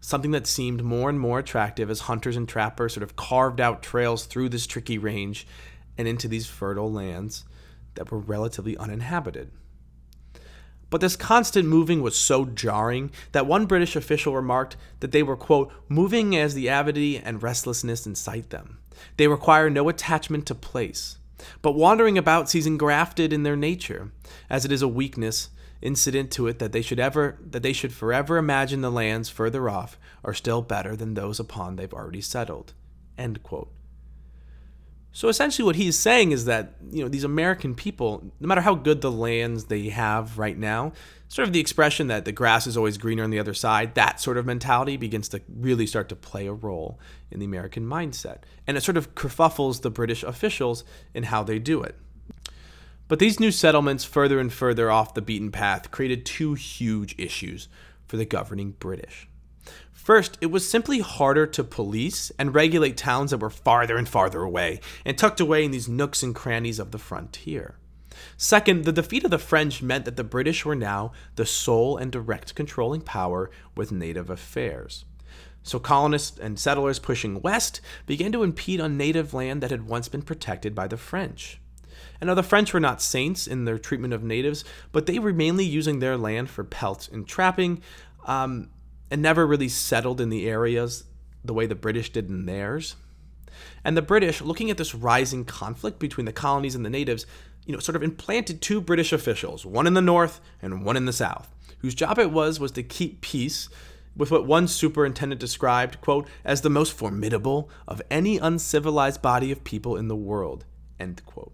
Something 0.00 0.32
that 0.32 0.46
seemed 0.46 0.82
more 0.82 1.08
and 1.08 1.18
more 1.18 1.38
attractive 1.38 1.90
as 1.90 2.00
hunters 2.00 2.36
and 2.36 2.48
trappers 2.48 2.94
sort 2.94 3.02
of 3.02 3.16
carved 3.16 3.60
out 3.60 3.82
trails 3.82 4.26
through 4.26 4.48
this 4.48 4.66
tricky 4.66 4.98
range 4.98 5.46
and 5.96 6.08
into 6.08 6.28
these 6.28 6.46
fertile 6.46 6.92
lands 6.92 7.44
that 7.94 8.10
were 8.10 8.18
relatively 8.18 8.76
uninhabited. 8.76 9.50
But 10.90 11.00
this 11.00 11.16
constant 11.16 11.66
moving 11.68 12.02
was 12.02 12.16
so 12.16 12.44
jarring 12.44 13.12
that 13.32 13.46
one 13.46 13.64
British 13.64 13.96
official 13.96 14.34
remarked 14.34 14.76
that 15.00 15.10
they 15.10 15.22
were, 15.22 15.36
quote, 15.36 15.72
moving 15.88 16.36
as 16.36 16.52
the 16.52 16.68
avidity 16.68 17.16
and 17.16 17.42
restlessness 17.42 18.06
incite 18.06 18.50
them. 18.50 18.78
They 19.16 19.26
require 19.26 19.70
no 19.70 19.88
attachment 19.88 20.44
to 20.46 20.54
place, 20.54 21.16
but 21.62 21.76
wandering 21.76 22.18
about 22.18 22.50
sees 22.50 22.66
engrafted 22.66 23.32
in 23.32 23.42
their 23.42 23.56
nature, 23.56 24.12
as 24.50 24.66
it 24.66 24.72
is 24.72 24.82
a 24.82 24.88
weakness 24.88 25.48
incident 25.82 26.30
to 26.30 26.46
it 26.46 26.58
that 26.60 26.72
they 26.72 26.82
should 26.82 27.00
ever 27.00 27.38
that 27.44 27.62
they 27.62 27.72
should 27.72 27.92
forever 27.92 28.36
imagine 28.36 28.80
the 28.80 28.90
lands 28.90 29.28
further 29.28 29.68
off 29.68 29.98
are 30.24 30.32
still 30.32 30.62
better 30.62 30.96
than 30.96 31.14
those 31.14 31.40
upon 31.40 31.76
they've 31.76 31.92
already 31.92 32.20
settled. 32.20 32.72
End 33.18 33.42
quote. 33.42 33.72
So 35.14 35.28
essentially 35.28 35.66
what 35.66 35.76
he's 35.76 35.98
saying 35.98 36.32
is 36.32 36.46
that, 36.46 36.72
you 36.90 37.02
know, 37.02 37.08
these 37.08 37.24
American 37.24 37.74
people, 37.74 38.32
no 38.40 38.48
matter 38.48 38.62
how 38.62 38.74
good 38.74 39.02
the 39.02 39.12
lands 39.12 39.66
they 39.66 39.90
have 39.90 40.38
right 40.38 40.56
now, 40.56 40.92
sort 41.28 41.46
of 41.46 41.52
the 41.52 41.60
expression 41.60 42.06
that 42.06 42.24
the 42.24 42.32
grass 42.32 42.66
is 42.66 42.78
always 42.78 42.96
greener 42.96 43.22
on 43.22 43.28
the 43.28 43.38
other 43.38 43.52
side, 43.52 43.94
that 43.94 44.20
sort 44.20 44.38
of 44.38 44.46
mentality 44.46 44.96
begins 44.96 45.28
to 45.28 45.42
really 45.54 45.86
start 45.86 46.08
to 46.08 46.16
play 46.16 46.46
a 46.46 46.52
role 46.52 46.98
in 47.30 47.40
the 47.40 47.44
American 47.44 47.84
mindset. 47.84 48.38
And 48.66 48.78
it 48.78 48.82
sort 48.82 48.96
of 48.96 49.14
kerfuffles 49.14 49.82
the 49.82 49.90
British 49.90 50.22
officials 50.22 50.82
in 51.12 51.24
how 51.24 51.42
they 51.42 51.58
do 51.58 51.82
it. 51.82 51.94
But 53.12 53.18
these 53.18 53.38
new 53.38 53.50
settlements, 53.50 54.04
further 54.04 54.40
and 54.40 54.50
further 54.50 54.90
off 54.90 55.12
the 55.12 55.20
beaten 55.20 55.50
path, 55.50 55.90
created 55.90 56.24
two 56.24 56.54
huge 56.54 57.14
issues 57.18 57.68
for 58.06 58.16
the 58.16 58.24
governing 58.24 58.70
British. 58.78 59.28
First, 59.92 60.38
it 60.40 60.46
was 60.46 60.66
simply 60.66 61.00
harder 61.00 61.46
to 61.46 61.62
police 61.62 62.32
and 62.38 62.54
regulate 62.54 62.96
towns 62.96 63.30
that 63.30 63.40
were 63.40 63.50
farther 63.50 63.98
and 63.98 64.08
farther 64.08 64.40
away 64.40 64.80
and 65.04 65.18
tucked 65.18 65.40
away 65.40 65.62
in 65.62 65.72
these 65.72 65.90
nooks 65.90 66.22
and 66.22 66.34
crannies 66.34 66.78
of 66.78 66.90
the 66.90 66.96
frontier. 66.96 67.76
Second, 68.38 68.86
the 68.86 68.92
defeat 68.92 69.24
of 69.24 69.30
the 69.30 69.36
French 69.36 69.82
meant 69.82 70.06
that 70.06 70.16
the 70.16 70.24
British 70.24 70.64
were 70.64 70.74
now 70.74 71.12
the 71.36 71.44
sole 71.44 71.98
and 71.98 72.10
direct 72.10 72.54
controlling 72.54 73.02
power 73.02 73.50
with 73.76 73.92
native 73.92 74.30
affairs. 74.30 75.04
So 75.62 75.78
colonists 75.78 76.38
and 76.38 76.58
settlers 76.58 76.98
pushing 76.98 77.42
west 77.42 77.82
began 78.06 78.32
to 78.32 78.42
impede 78.42 78.80
on 78.80 78.96
native 78.96 79.34
land 79.34 79.62
that 79.62 79.70
had 79.70 79.86
once 79.86 80.08
been 80.08 80.22
protected 80.22 80.74
by 80.74 80.88
the 80.88 80.96
French. 80.96 81.58
And 82.22 82.28
now 82.28 82.34
the 82.34 82.44
French 82.44 82.72
were 82.72 82.78
not 82.78 83.02
saints 83.02 83.48
in 83.48 83.64
their 83.64 83.78
treatment 83.78 84.14
of 84.14 84.22
natives, 84.22 84.64
but 84.92 85.06
they 85.06 85.18
were 85.18 85.32
mainly 85.32 85.64
using 85.64 85.98
their 85.98 86.16
land 86.16 86.48
for 86.48 86.62
pelts 86.62 87.08
and 87.08 87.26
trapping, 87.26 87.82
um, 88.26 88.70
and 89.10 89.20
never 89.20 89.44
really 89.44 89.68
settled 89.68 90.20
in 90.20 90.28
the 90.28 90.48
areas 90.48 91.02
the 91.44 91.52
way 91.52 91.66
the 91.66 91.74
British 91.74 92.12
did 92.12 92.28
in 92.28 92.46
theirs. 92.46 92.94
And 93.84 93.96
the 93.96 94.02
British, 94.02 94.40
looking 94.40 94.70
at 94.70 94.76
this 94.76 94.94
rising 94.94 95.44
conflict 95.44 95.98
between 95.98 96.24
the 96.24 96.32
colonies 96.32 96.76
and 96.76 96.86
the 96.86 96.90
natives, 96.90 97.26
you 97.66 97.72
know, 97.72 97.80
sort 97.80 97.96
of 97.96 98.04
implanted 98.04 98.62
two 98.62 98.80
British 98.80 99.12
officials, 99.12 99.66
one 99.66 99.88
in 99.88 99.94
the 99.94 100.00
north 100.00 100.40
and 100.62 100.84
one 100.84 100.96
in 100.96 101.06
the 101.06 101.12
south, 101.12 101.52
whose 101.78 101.92
job 101.92 102.20
it 102.20 102.30
was 102.30 102.60
was 102.60 102.70
to 102.70 102.84
keep 102.84 103.20
peace 103.20 103.68
with 104.16 104.30
what 104.30 104.46
one 104.46 104.68
superintendent 104.68 105.40
described, 105.40 106.00
quote, 106.00 106.28
as 106.44 106.60
the 106.60 106.70
most 106.70 106.92
formidable 106.92 107.68
of 107.88 108.00
any 108.12 108.38
uncivilized 108.38 109.20
body 109.20 109.50
of 109.50 109.64
people 109.64 109.96
in 109.96 110.06
the 110.06 110.14
world, 110.14 110.64
end 111.00 111.20
quote. 111.26 111.52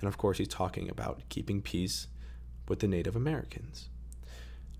And 0.00 0.08
of 0.08 0.18
course, 0.18 0.38
he's 0.38 0.48
talking 0.48 0.88
about 0.88 1.22
keeping 1.28 1.62
peace 1.62 2.08
with 2.68 2.80
the 2.80 2.88
Native 2.88 3.16
Americans. 3.16 3.88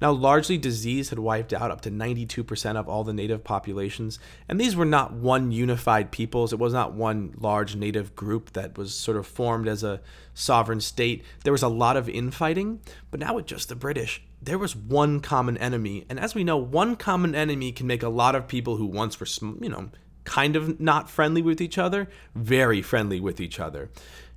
Now, 0.01 0.13
largely 0.13 0.57
disease 0.57 1.11
had 1.11 1.19
wiped 1.19 1.53
out 1.53 1.71
up 1.71 1.83
to 1.83 1.91
92% 1.91 2.77
of 2.77 2.89
all 2.89 3.05
the 3.05 3.13
native 3.13 3.45
populations, 3.45 4.19
and 4.49 4.59
these 4.59 4.75
were 4.75 4.87
not 4.87 5.13
one 5.13 5.53
unified 5.53 6.11
peoples. 6.11 6.55
It 6.55 6.59
was 6.59 6.73
not 6.73 6.95
one 6.95 7.35
large 7.37 7.77
native 7.77 8.17
group 8.17 8.55
that 8.55 8.79
was 8.79 8.95
sort 8.95 9.19
of 9.19 9.27
formed 9.27 9.69
as 9.69 9.85
a 9.85 10.01
sovereign 10.33 10.81
state. 10.81 11.23
There 11.45 11.53
was 11.53 11.63
a 11.63 11.69
lot 11.69 11.99
of 11.99 12.09
infighting, 12.09 12.81
but 13.11 13.21
now 13.21 13.35
with 13.35 13.45
just 13.45 13.69
the 13.69 13.75
British, 13.75 14.23
there 14.41 14.59
was 14.59 14.75
one 14.75 15.21
common 15.21 15.59
enemy. 15.59 16.07
And 16.09 16.19
as 16.19 16.35
we 16.35 16.45
know, 16.45 16.57
one 16.57 16.97
common 16.97 17.35
enemy 17.35 17.71
can 17.71 17.87
make 17.87 18.03
a 18.03 18.09
lot 18.09 18.35
of 18.35 18.49
people 18.49 18.77
who 18.77 18.87
once 18.87 19.21
were, 19.21 19.27
you 19.61 19.69
know, 19.69 19.91
kind 20.25 20.57
of 20.57 20.81
not 20.81 21.11
friendly 21.11 21.43
with 21.43 21.61
each 21.61 21.77
other, 21.77 22.09
very 22.35 22.81
friendly 22.81 23.21
with 23.21 23.39
each 23.39 23.61
other. 23.61 23.91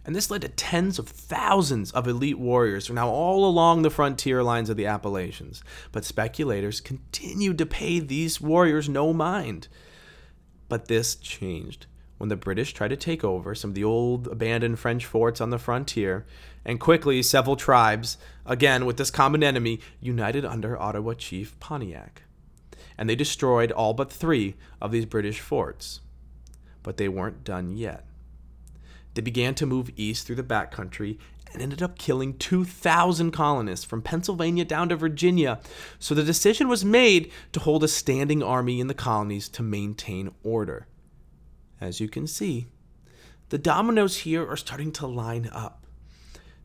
And 0.06 0.16
this 0.16 0.30
led 0.30 0.42
to 0.42 0.50
tens 0.50 1.00
of 1.00 1.08
thousands 1.08 1.92
of 1.92 2.08
elite 2.08 2.38
warriors 2.38 2.88
who 2.88 2.94
are 2.94 2.96
now 2.96 3.10
all 3.10 3.46
along 3.46 3.82
the 3.82 3.90
frontier 3.90 4.44
lines 4.44 4.70
of 4.70 4.76
the 4.76 4.86
Appalachians. 4.86 5.64
But 5.92 6.04
speculators 6.04 6.82
continued 6.82 7.58
to 7.60 7.66
pay 7.66 8.00
these 8.00 8.42
warriors 8.42 8.90
no 8.90 9.14
mind. 9.14 9.70
But 10.68 10.88
this 10.88 11.16
changed 11.16 11.86
when 12.18 12.30
the 12.30 12.36
British 12.36 12.74
tried 12.74 12.90
to 12.90 12.96
take 12.96 13.24
over 13.24 13.54
some 13.54 13.72
of 13.72 13.76
the 13.76 13.84
old 13.84 14.28
abandoned 14.28 14.80
French 14.80 15.06
forts 15.06 15.42
on 15.42 15.50
the 15.50 15.60
frontier, 15.60 16.26
and 16.64 16.80
quickly 16.80 17.22
several 17.22 17.58
tribes, 17.58 18.18
again 18.46 18.86
with 18.86 18.96
this 18.96 19.12
common 19.12 19.44
enemy, 19.44 19.82
united 20.00 20.46
under 20.46 20.82
Ottawa 20.82 21.16
chief 21.16 21.60
Pontiac. 21.60 22.22
And 22.98 23.10
they 23.10 23.16
destroyed 23.16 23.74
all 23.74 23.94
but 23.94 24.10
three 24.10 24.56
of 24.82 24.92
these 24.92 25.06
British 25.06 25.42
forts. 25.42 26.00
But 26.82 26.96
they 26.96 27.10
weren't 27.10 27.44
done 27.44 27.76
yet. 27.76 28.06
They 29.14 29.22
began 29.22 29.56
to 29.56 29.66
move 29.66 29.92
east 29.96 30.26
through 30.26 30.38
the 30.38 30.44
backcountry 30.44 31.18
and 31.52 31.62
ended 31.62 31.84
up 31.84 31.98
killing 31.98 32.38
2,000 32.38 33.32
colonists 33.32 33.86
from 33.86 34.02
Pennsylvania 34.02 34.66
down 34.66 34.90
to 34.90 34.96
Virginia. 34.96 35.60
So 36.00 36.16
the 36.16 36.24
decision 36.24 36.68
was 36.68 36.84
made 36.84 37.32
to 37.52 37.60
hold 37.60 37.84
a 37.84 37.88
standing 37.88 38.42
army 38.42 38.80
in 38.80 38.88
the 38.88 38.94
colonies 38.94 39.48
to 39.50 39.64
maintain 39.64 40.32
order. 40.44 40.88
As 41.80 42.00
you 42.00 42.08
can 42.08 42.26
see, 42.26 42.68
the 43.50 43.58
dominoes 43.58 44.20
here 44.20 44.48
are 44.48 44.58
starting 44.58 44.92
to 44.94 45.06
line 45.06 45.50
up. 45.54 45.86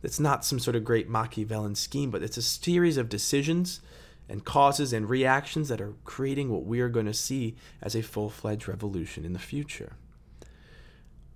It's 0.03 0.21
not 0.21 0.45
some 0.45 0.59
sort 0.59 0.77
of 0.77 0.85
great 0.85 1.09
Machiavellian 1.09 1.75
scheme, 1.75 2.11
but 2.11 2.23
it's 2.23 2.37
a 2.37 2.43
series 2.43 2.97
of 2.97 3.09
decisions 3.09 3.81
and 4.29 4.45
causes 4.45 4.93
and 4.93 5.09
reactions 5.09 5.69
that 5.69 5.81
are 5.81 5.95
creating 6.05 6.51
what 6.51 6.65
we 6.65 6.81
are 6.81 6.89
going 6.89 7.07
to 7.07 7.15
see 7.15 7.57
as 7.83 7.95
a 7.95 8.03
full 8.03 8.31
fledged 8.31 8.69
revolution 8.69 9.25
in 9.25 9.33
the 9.33 9.39
future. 9.39 9.97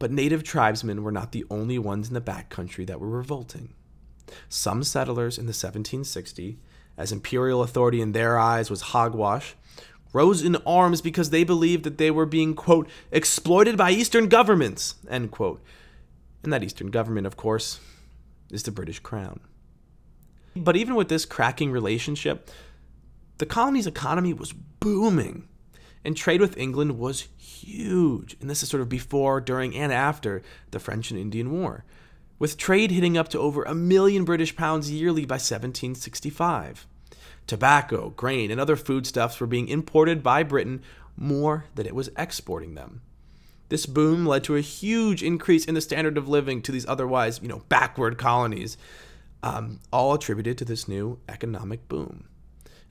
But 0.02 0.10
native 0.10 0.42
tribesmen 0.42 1.04
were 1.04 1.12
not 1.12 1.30
the 1.30 1.44
only 1.48 1.78
ones 1.78 2.08
in 2.08 2.14
the 2.14 2.20
backcountry 2.20 2.84
that 2.88 2.98
were 2.98 3.08
revolting. 3.08 3.72
Some 4.48 4.82
settlers 4.82 5.38
in 5.38 5.44
the 5.44 5.50
1760, 5.50 6.58
as 6.98 7.12
imperial 7.12 7.62
authority 7.62 8.00
in 8.00 8.10
their 8.10 8.36
eyes 8.36 8.68
was 8.68 8.80
hogwash, 8.80 9.54
rose 10.12 10.42
in 10.42 10.56
arms 10.66 11.00
because 11.00 11.30
they 11.30 11.44
believed 11.44 11.84
that 11.84 11.98
they 11.98 12.10
were 12.10 12.26
being, 12.26 12.54
quote, 12.54 12.88
exploited 13.12 13.76
by 13.76 13.92
Eastern 13.92 14.28
governments, 14.28 14.96
end 15.08 15.30
quote. 15.30 15.62
And 16.42 16.52
that 16.52 16.64
Eastern 16.64 16.88
government, 16.88 17.28
of 17.28 17.36
course, 17.36 17.78
is 18.50 18.64
the 18.64 18.72
British 18.72 18.98
Crown. 18.98 19.38
But 20.56 20.74
even 20.74 20.96
with 20.96 21.10
this 21.10 21.24
cracking 21.24 21.70
relationship, 21.70 22.50
the 23.38 23.46
colony's 23.46 23.86
economy 23.86 24.34
was 24.34 24.52
booming, 24.52 25.46
and 26.04 26.16
trade 26.16 26.40
with 26.40 26.58
England 26.58 26.98
was 26.98 27.28
huge. 27.62 28.36
And 28.40 28.48
this 28.48 28.62
is 28.62 28.68
sort 28.68 28.80
of 28.80 28.88
before, 28.88 29.40
during, 29.40 29.76
and 29.76 29.92
after 29.92 30.42
the 30.70 30.80
French 30.80 31.10
and 31.10 31.18
Indian 31.18 31.50
War, 31.50 31.84
with 32.38 32.56
trade 32.56 32.90
hitting 32.90 33.16
up 33.16 33.28
to 33.28 33.38
over 33.38 33.62
a 33.62 33.74
million 33.74 34.24
British 34.24 34.56
pounds 34.56 34.90
yearly 34.90 35.24
by 35.24 35.34
1765. 35.34 36.86
Tobacco, 37.46 38.10
grain, 38.10 38.50
and 38.50 38.60
other 38.60 38.76
foodstuffs 38.76 39.40
were 39.40 39.46
being 39.46 39.68
imported 39.68 40.22
by 40.22 40.42
Britain 40.42 40.82
more 41.16 41.66
than 41.74 41.86
it 41.86 41.94
was 41.94 42.10
exporting 42.16 42.74
them. 42.74 43.02
This 43.68 43.86
boom 43.86 44.26
led 44.26 44.44
to 44.44 44.56
a 44.56 44.60
huge 44.60 45.22
increase 45.22 45.64
in 45.64 45.74
the 45.74 45.80
standard 45.80 46.18
of 46.18 46.28
living 46.28 46.62
to 46.62 46.72
these 46.72 46.86
otherwise, 46.86 47.40
you 47.42 47.48
know, 47.48 47.62
backward 47.68 48.18
colonies, 48.18 48.76
um, 49.42 49.80
all 49.92 50.12
attributed 50.12 50.58
to 50.58 50.64
this 50.64 50.86
new 50.86 51.18
economic 51.28 51.88
boom. 51.88 52.24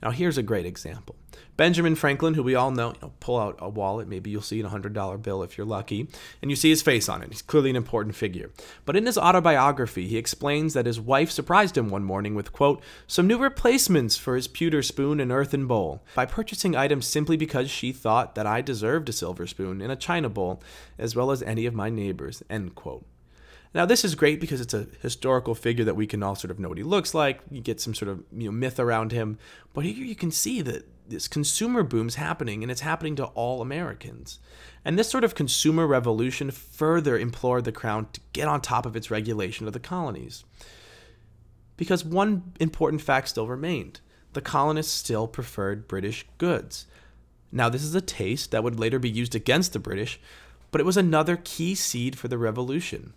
Now, 0.02 0.10
here's 0.10 0.38
a 0.38 0.42
great 0.42 0.66
example. 0.66 1.16
Benjamin 1.56 1.94
Franklin, 1.94 2.34
who 2.34 2.42
we 2.42 2.54
all 2.54 2.70
know, 2.70 2.88
you 2.88 2.98
know, 3.02 3.12
pull 3.20 3.38
out 3.38 3.56
a 3.60 3.68
wallet, 3.68 4.08
maybe 4.08 4.30
you'll 4.30 4.42
see 4.42 4.60
a 4.60 4.64
$100 4.64 5.22
bill 5.22 5.42
if 5.42 5.56
you're 5.56 5.66
lucky, 5.66 6.08
and 6.40 6.50
you 6.50 6.56
see 6.56 6.70
his 6.70 6.82
face 6.82 7.08
on 7.08 7.22
it. 7.22 7.28
He's 7.28 7.42
clearly 7.42 7.70
an 7.70 7.76
important 7.76 8.16
figure. 8.16 8.50
But 8.84 8.96
in 8.96 9.06
his 9.06 9.18
autobiography, 9.18 10.08
he 10.08 10.16
explains 10.16 10.74
that 10.74 10.86
his 10.86 10.98
wife 10.98 11.30
surprised 11.30 11.76
him 11.76 11.90
one 11.90 12.04
morning 12.04 12.34
with, 12.34 12.52
quote, 12.52 12.82
some 13.06 13.26
new 13.26 13.38
replacements 13.38 14.16
for 14.16 14.34
his 14.34 14.48
pewter 14.48 14.82
spoon 14.82 15.20
and 15.20 15.30
earthen 15.30 15.66
bowl, 15.66 16.02
by 16.14 16.26
purchasing 16.26 16.74
items 16.74 17.06
simply 17.06 17.36
because 17.36 17.70
she 17.70 17.92
thought 17.92 18.34
that 18.34 18.46
I 18.46 18.60
deserved 18.60 19.08
a 19.08 19.12
silver 19.12 19.46
spoon 19.46 19.80
and 19.80 19.92
a 19.92 19.96
china 19.96 20.28
bowl, 20.28 20.62
as 20.98 21.14
well 21.14 21.30
as 21.30 21.42
any 21.42 21.66
of 21.66 21.74
my 21.74 21.90
neighbors, 21.90 22.42
end 22.50 22.74
quote. 22.74 23.04
Now, 23.74 23.86
this 23.86 24.04
is 24.04 24.14
great 24.14 24.38
because 24.38 24.60
it's 24.60 24.74
a 24.74 24.86
historical 25.00 25.54
figure 25.54 25.84
that 25.84 25.96
we 25.96 26.06
can 26.06 26.22
all 26.22 26.34
sort 26.34 26.50
of 26.50 26.58
know 26.58 26.68
what 26.68 26.76
he 26.76 26.84
looks 26.84 27.14
like. 27.14 27.40
You 27.50 27.62
get 27.62 27.80
some 27.80 27.94
sort 27.94 28.10
of 28.10 28.22
you 28.30 28.46
know 28.46 28.52
myth 28.52 28.78
around 28.78 29.12
him, 29.12 29.38
but 29.72 29.84
here 29.84 30.04
you 30.04 30.14
can 30.14 30.30
see 30.30 30.60
that 30.62 30.86
this 31.08 31.26
consumer 31.26 31.82
boom's 31.82 32.16
happening, 32.16 32.62
and 32.62 32.70
it's 32.70 32.82
happening 32.82 33.16
to 33.16 33.24
all 33.26 33.62
Americans. 33.62 34.38
And 34.84 34.98
this 34.98 35.08
sort 35.08 35.24
of 35.24 35.34
consumer 35.34 35.86
revolution 35.86 36.50
further 36.50 37.18
implored 37.18 37.64
the 37.64 37.72
crown 37.72 38.08
to 38.12 38.20
get 38.32 38.48
on 38.48 38.60
top 38.60 38.84
of 38.84 38.94
its 38.94 39.10
regulation 39.10 39.66
of 39.66 39.72
the 39.72 39.80
colonies. 39.80 40.44
Because 41.76 42.04
one 42.04 42.52
important 42.60 43.02
fact 43.02 43.28
still 43.28 43.46
remained 43.46 44.00
the 44.34 44.40
colonists 44.40 44.94
still 44.94 45.28
preferred 45.28 45.86
British 45.86 46.24
goods. 46.38 46.86
Now, 47.50 47.68
this 47.68 47.82
is 47.82 47.94
a 47.94 48.00
taste 48.00 48.50
that 48.50 48.64
would 48.64 48.80
later 48.80 48.98
be 48.98 49.10
used 49.10 49.34
against 49.34 49.74
the 49.74 49.78
British, 49.78 50.18
but 50.70 50.80
it 50.80 50.84
was 50.84 50.96
another 50.96 51.36
key 51.36 51.74
seed 51.74 52.18
for 52.18 52.28
the 52.28 52.38
revolution 52.38 53.12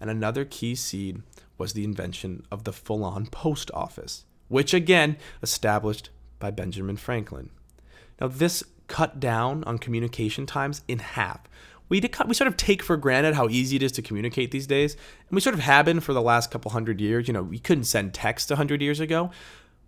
and 0.00 0.10
another 0.10 0.44
key 0.44 0.74
seed 0.74 1.22
was 1.58 1.72
the 1.72 1.84
invention 1.84 2.44
of 2.50 2.64
the 2.64 2.72
full 2.72 3.04
on 3.04 3.26
post 3.26 3.70
office, 3.72 4.24
which 4.48 4.74
again 4.74 5.16
established 5.42 6.10
by 6.38 6.50
Benjamin 6.50 6.96
Franklin. 6.96 7.50
Now, 8.20 8.28
this 8.28 8.62
cut 8.88 9.18
down 9.18 9.64
on 9.64 9.78
communication 9.78 10.46
times 10.46 10.82
in 10.86 10.98
half. 10.98 11.40
We, 11.88 12.00
we 12.26 12.34
sort 12.34 12.48
of 12.48 12.56
take 12.56 12.82
for 12.82 12.96
granted 12.96 13.34
how 13.34 13.48
easy 13.48 13.76
it 13.76 13.82
is 13.82 13.92
to 13.92 14.02
communicate 14.02 14.50
these 14.50 14.66
days, 14.66 14.94
and 14.94 15.34
we 15.34 15.40
sort 15.40 15.54
of 15.54 15.60
have 15.60 15.86
been 15.86 16.00
for 16.00 16.12
the 16.12 16.22
last 16.22 16.50
couple 16.50 16.70
hundred 16.70 17.00
years. 17.00 17.28
You 17.28 17.34
know, 17.34 17.42
we 17.42 17.58
couldn't 17.58 17.84
send 17.84 18.12
text 18.12 18.50
100 18.50 18.82
years 18.82 18.98
ago, 18.98 19.30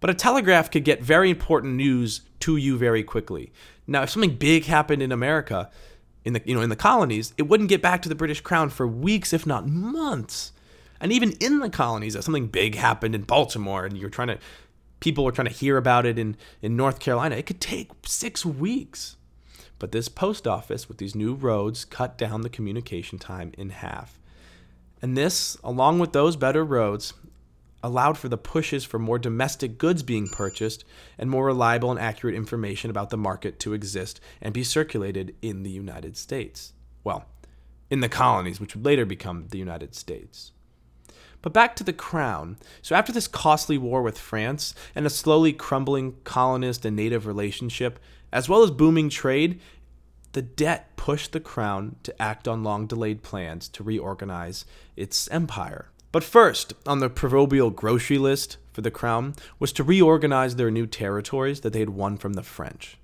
but 0.01 0.11
a 0.11 0.15
telegraph 0.15 0.71
could 0.71 0.85
get 0.85 1.03
very 1.03 1.31
important 1.31 1.75
news 1.75 2.23
to 2.41 2.57
you 2.57 2.79
very 2.79 3.03
quickly. 3.03 3.53
Now, 3.87 4.03
if 4.03 4.11
something 4.11 4.37
big 4.37 4.67
happened 4.67 5.03
in 5.03 5.11
America, 5.11 5.71
in 6.29 6.35
the 6.35 6.43
you 6.45 6.55
know 6.55 6.61
in 6.61 6.71
the 6.71 6.77
colonies, 6.77 7.33
it 7.37 7.49
wouldn't 7.49 7.69
get 7.69 7.83
back 7.83 8.03
to 8.03 8.09
the 8.09 8.15
British 8.15 8.41
crown 8.41 8.69
for 8.69 8.87
weeks, 8.87 9.33
if 9.33 9.47
not 9.47 9.67
months. 9.67 10.53
And 11.01 11.13
even 11.13 11.33
in 11.41 11.61
the 11.61 11.71
colonies, 11.71 12.15
if 12.15 12.25
something 12.25 12.49
big 12.49 12.75
happened 12.75 13.15
in 13.15 13.23
Baltimore 13.23 13.85
and 13.85 13.97
you're 13.97 14.11
trying 14.11 14.29
to 14.29 14.39
people 15.01 15.25
were 15.25 15.33
trying 15.33 15.49
to 15.49 15.55
hear 15.55 15.77
about 15.77 16.07
it 16.07 16.19
in, 16.19 16.37
in 16.61 16.77
North 16.77 16.99
Carolina, 16.99 17.37
it 17.37 17.47
could 17.47 17.61
take 17.61 17.91
six 18.05 18.45
weeks. 18.45 19.17
But 19.79 19.93
this 19.93 20.09
post 20.09 20.47
office 20.47 20.89
with 20.89 20.99
these 20.99 21.15
new 21.15 21.35
roads 21.35 21.85
cut 21.85 22.19
down 22.19 22.43
the 22.43 22.51
communication 22.51 23.19
time 23.19 23.53
in 23.57 23.71
half. 23.71 24.19
And 25.01 25.17
this, 25.17 25.57
along 25.63 26.01
with 26.01 26.13
those 26.13 26.35
better 26.35 26.65
roads, 26.65 27.15
allowed 27.83 28.19
for 28.19 28.29
the 28.29 28.39
pushes 28.39 28.85
for 28.85 28.99
more 28.99 29.19
domestic 29.19 29.79
goods 29.79 30.03
being 30.03 30.29
purchased 30.29 30.85
and 31.17 31.31
more 31.31 31.47
reliable 31.47 31.91
and 31.91 32.01
accurate 32.01 32.35
information 32.35 32.91
about 32.91 33.11
the 33.11 33.17
market 33.17 33.59
to 33.61 33.73
exist 33.73 34.21
and 34.41 34.53
be 34.53 34.65
circulated 34.65 35.35
in 35.43 35.63
the 35.63 35.71
United 35.71 36.17
States. 36.17 36.73
Well, 37.05 37.27
in 37.91 38.01
the 38.01 38.09
colonies, 38.09 38.61
which 38.61 38.75
would 38.75 38.85
later 38.85 39.07
become 39.07 39.47
the 39.49 39.59
United 39.59 39.95
States. 39.95 40.53
But 41.41 41.53
back 41.53 41.77
to 41.77 41.85
the 41.85 41.93
crown. 41.93 42.59
So, 42.83 42.97
after 42.97 43.13
this 43.13 43.29
costly 43.29 43.79
war 43.79 44.03
with 44.03 44.19
France 44.19 44.75
and 44.95 45.07
a 45.07 45.11
slowly 45.11 45.53
crumbling 45.53 46.17
colonist 46.25 46.85
and 46.85 46.97
native 46.97 47.27
relationship, 47.27 48.01
as 48.33 48.49
well 48.49 48.63
as 48.63 48.73
booming 48.73 49.09
trade, 49.09 49.61
the 50.33 50.43
debt 50.43 50.97
pushed 50.97 51.33
the 51.33 51.41
crown 51.41 51.97
to 52.03 52.23
act 52.23 52.47
on 52.47 52.65
long 52.65 52.87
delayed 52.87 53.23
plans 53.23 53.69
to 53.71 53.83
reorganize 53.83 54.65
its 54.97 55.29
empire. 55.31 55.91
But 56.11 56.25
first, 56.25 56.73
on 56.87 57.01
the 57.01 57.11
proverbial 57.11 57.71
grocery 57.71 58.19
list 58.19 58.57
for 58.73 58.81
the 58.81 58.91
crown 58.91 59.35
was 59.59 59.73
to 59.75 59.85
reorganize 59.85 60.57
their 60.57 60.71
new 60.71 60.87
territories 60.87 61.61
that 61.61 61.73
they 61.73 61.81
had 61.81 61.91
won 61.91 62.17
from 62.17 62.33
the 62.33 62.43
French. 62.43 62.97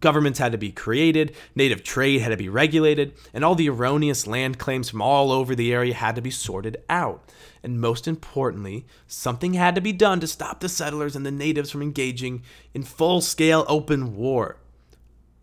Governments 0.00 0.38
had 0.38 0.52
to 0.52 0.58
be 0.58 0.72
created, 0.72 1.36
native 1.54 1.82
trade 1.82 2.22
had 2.22 2.30
to 2.30 2.36
be 2.38 2.48
regulated, 2.48 3.12
and 3.34 3.44
all 3.44 3.54
the 3.54 3.68
erroneous 3.68 4.26
land 4.26 4.58
claims 4.58 4.88
from 4.88 5.02
all 5.02 5.30
over 5.30 5.54
the 5.54 5.74
area 5.74 5.92
had 5.92 6.14
to 6.14 6.22
be 6.22 6.30
sorted 6.30 6.78
out. 6.88 7.30
And 7.62 7.78
most 7.78 8.08
importantly, 8.08 8.86
something 9.06 9.52
had 9.52 9.74
to 9.74 9.82
be 9.82 9.92
done 9.92 10.18
to 10.20 10.26
stop 10.26 10.60
the 10.60 10.70
settlers 10.70 11.14
and 11.14 11.26
the 11.26 11.30
natives 11.30 11.70
from 11.70 11.82
engaging 11.82 12.42
in 12.72 12.82
full 12.82 13.20
scale 13.20 13.66
open 13.68 14.16
war. 14.16 14.56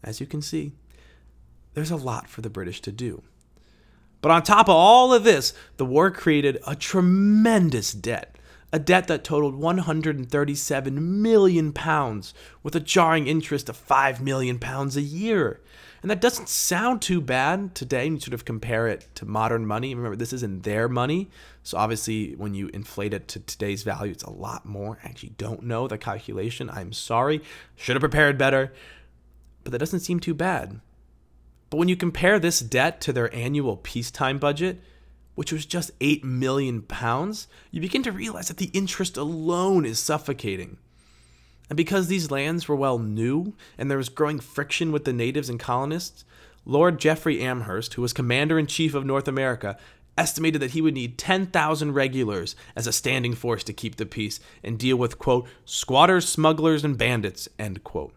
As 0.03 0.19
you 0.19 0.25
can 0.25 0.41
see, 0.41 0.73
there's 1.75 1.91
a 1.91 1.95
lot 1.95 2.27
for 2.27 2.41
the 2.41 2.49
British 2.49 2.81
to 2.81 2.91
do. 2.91 3.21
But 4.21 4.31
on 4.31 4.43
top 4.43 4.67
of 4.67 4.75
all 4.75 5.13
of 5.13 5.23
this, 5.23 5.53
the 5.77 5.85
war 5.85 6.11
created 6.11 6.59
a 6.65 6.75
tremendous 6.75 7.93
debt. 7.93 8.37
A 8.73 8.79
debt 8.79 9.07
that 9.07 9.23
totaled 9.23 9.55
137 9.55 11.21
million 11.21 11.71
pounds, 11.71 12.33
with 12.63 12.75
a 12.75 12.81
jarring 12.81 13.27
interest 13.27 13.69
of 13.69 13.77
5 13.77 14.21
million 14.21 14.59
pounds 14.59 14.97
a 14.97 15.01
year. 15.01 15.61
And 16.01 16.11
that 16.11 16.21
doesn't 16.21 16.49
sound 16.49 17.01
too 17.01 17.21
bad 17.21 17.75
today. 17.75 18.07
You 18.07 18.19
sort 18.19 18.33
of 18.33 18.45
compare 18.45 18.87
it 18.87 19.07
to 19.15 19.25
modern 19.25 19.65
money. 19.65 19.95
Remember, 19.95 20.15
this 20.15 20.33
isn't 20.33 20.63
their 20.63 20.89
money. 20.89 21.29
So 21.63 21.77
obviously, 21.77 22.33
when 22.35 22.53
you 22.53 22.67
inflate 22.73 23.13
it 23.13 23.27
to 23.29 23.39
today's 23.39 23.83
value, 23.83 24.11
it's 24.11 24.23
a 24.23 24.29
lot 24.29 24.65
more. 24.65 24.99
I 25.03 25.07
actually 25.07 25.33
don't 25.37 25.63
know 25.63 25.87
the 25.87 25.97
calculation. 25.97 26.69
I'm 26.69 26.93
sorry. 26.93 27.41
Should 27.75 27.95
have 27.95 28.01
prepared 28.01 28.37
better. 28.37 28.73
But 29.63 29.71
that 29.71 29.79
doesn't 29.79 30.01
seem 30.01 30.19
too 30.19 30.33
bad. 30.33 30.81
But 31.69 31.77
when 31.77 31.89
you 31.89 31.95
compare 31.95 32.39
this 32.39 32.59
debt 32.59 33.01
to 33.01 33.13
their 33.13 33.33
annual 33.35 33.77
peacetime 33.77 34.39
budget, 34.39 34.81
which 35.35 35.51
was 35.51 35.65
just 35.65 35.91
8 36.01 36.23
million 36.23 36.81
pounds, 36.81 37.47
you 37.71 37.81
begin 37.81 38.03
to 38.03 38.11
realize 38.11 38.47
that 38.47 38.57
the 38.57 38.71
interest 38.73 39.17
alone 39.17 39.85
is 39.85 39.99
suffocating. 39.99 40.77
And 41.69 41.77
because 41.77 42.07
these 42.07 42.31
lands 42.31 42.67
were 42.67 42.75
well 42.75 42.97
new 42.97 43.53
and 43.77 43.91
there 43.91 43.97
was 43.97 44.09
growing 44.09 44.39
friction 44.39 44.91
with 44.91 45.05
the 45.05 45.13
natives 45.13 45.49
and 45.49 45.59
colonists, 45.59 46.23
Lord 46.65 46.99
Jeffrey 46.99 47.41
Amherst, 47.41 47.93
who 47.93 48.01
was 48.01 48.13
commander 48.13 48.57
in 48.57 48.67
chief 48.67 48.93
of 48.93 49.05
North 49.05 49.27
America, 49.27 49.77
estimated 50.17 50.61
that 50.61 50.71
he 50.71 50.81
would 50.81 50.95
need 50.95 51.17
10,000 51.17 51.93
regulars 51.93 52.55
as 52.75 52.87
a 52.87 52.91
standing 52.91 53.35
force 53.35 53.63
to 53.63 53.73
keep 53.73 53.97
the 53.97 54.05
peace 54.05 54.39
and 54.63 54.79
deal 54.79 54.97
with, 54.97 55.19
quote, 55.19 55.47
squatters, 55.65 56.27
smugglers, 56.27 56.83
and 56.83 56.97
bandits, 56.97 57.47
end 57.59 57.83
quote. 57.83 58.13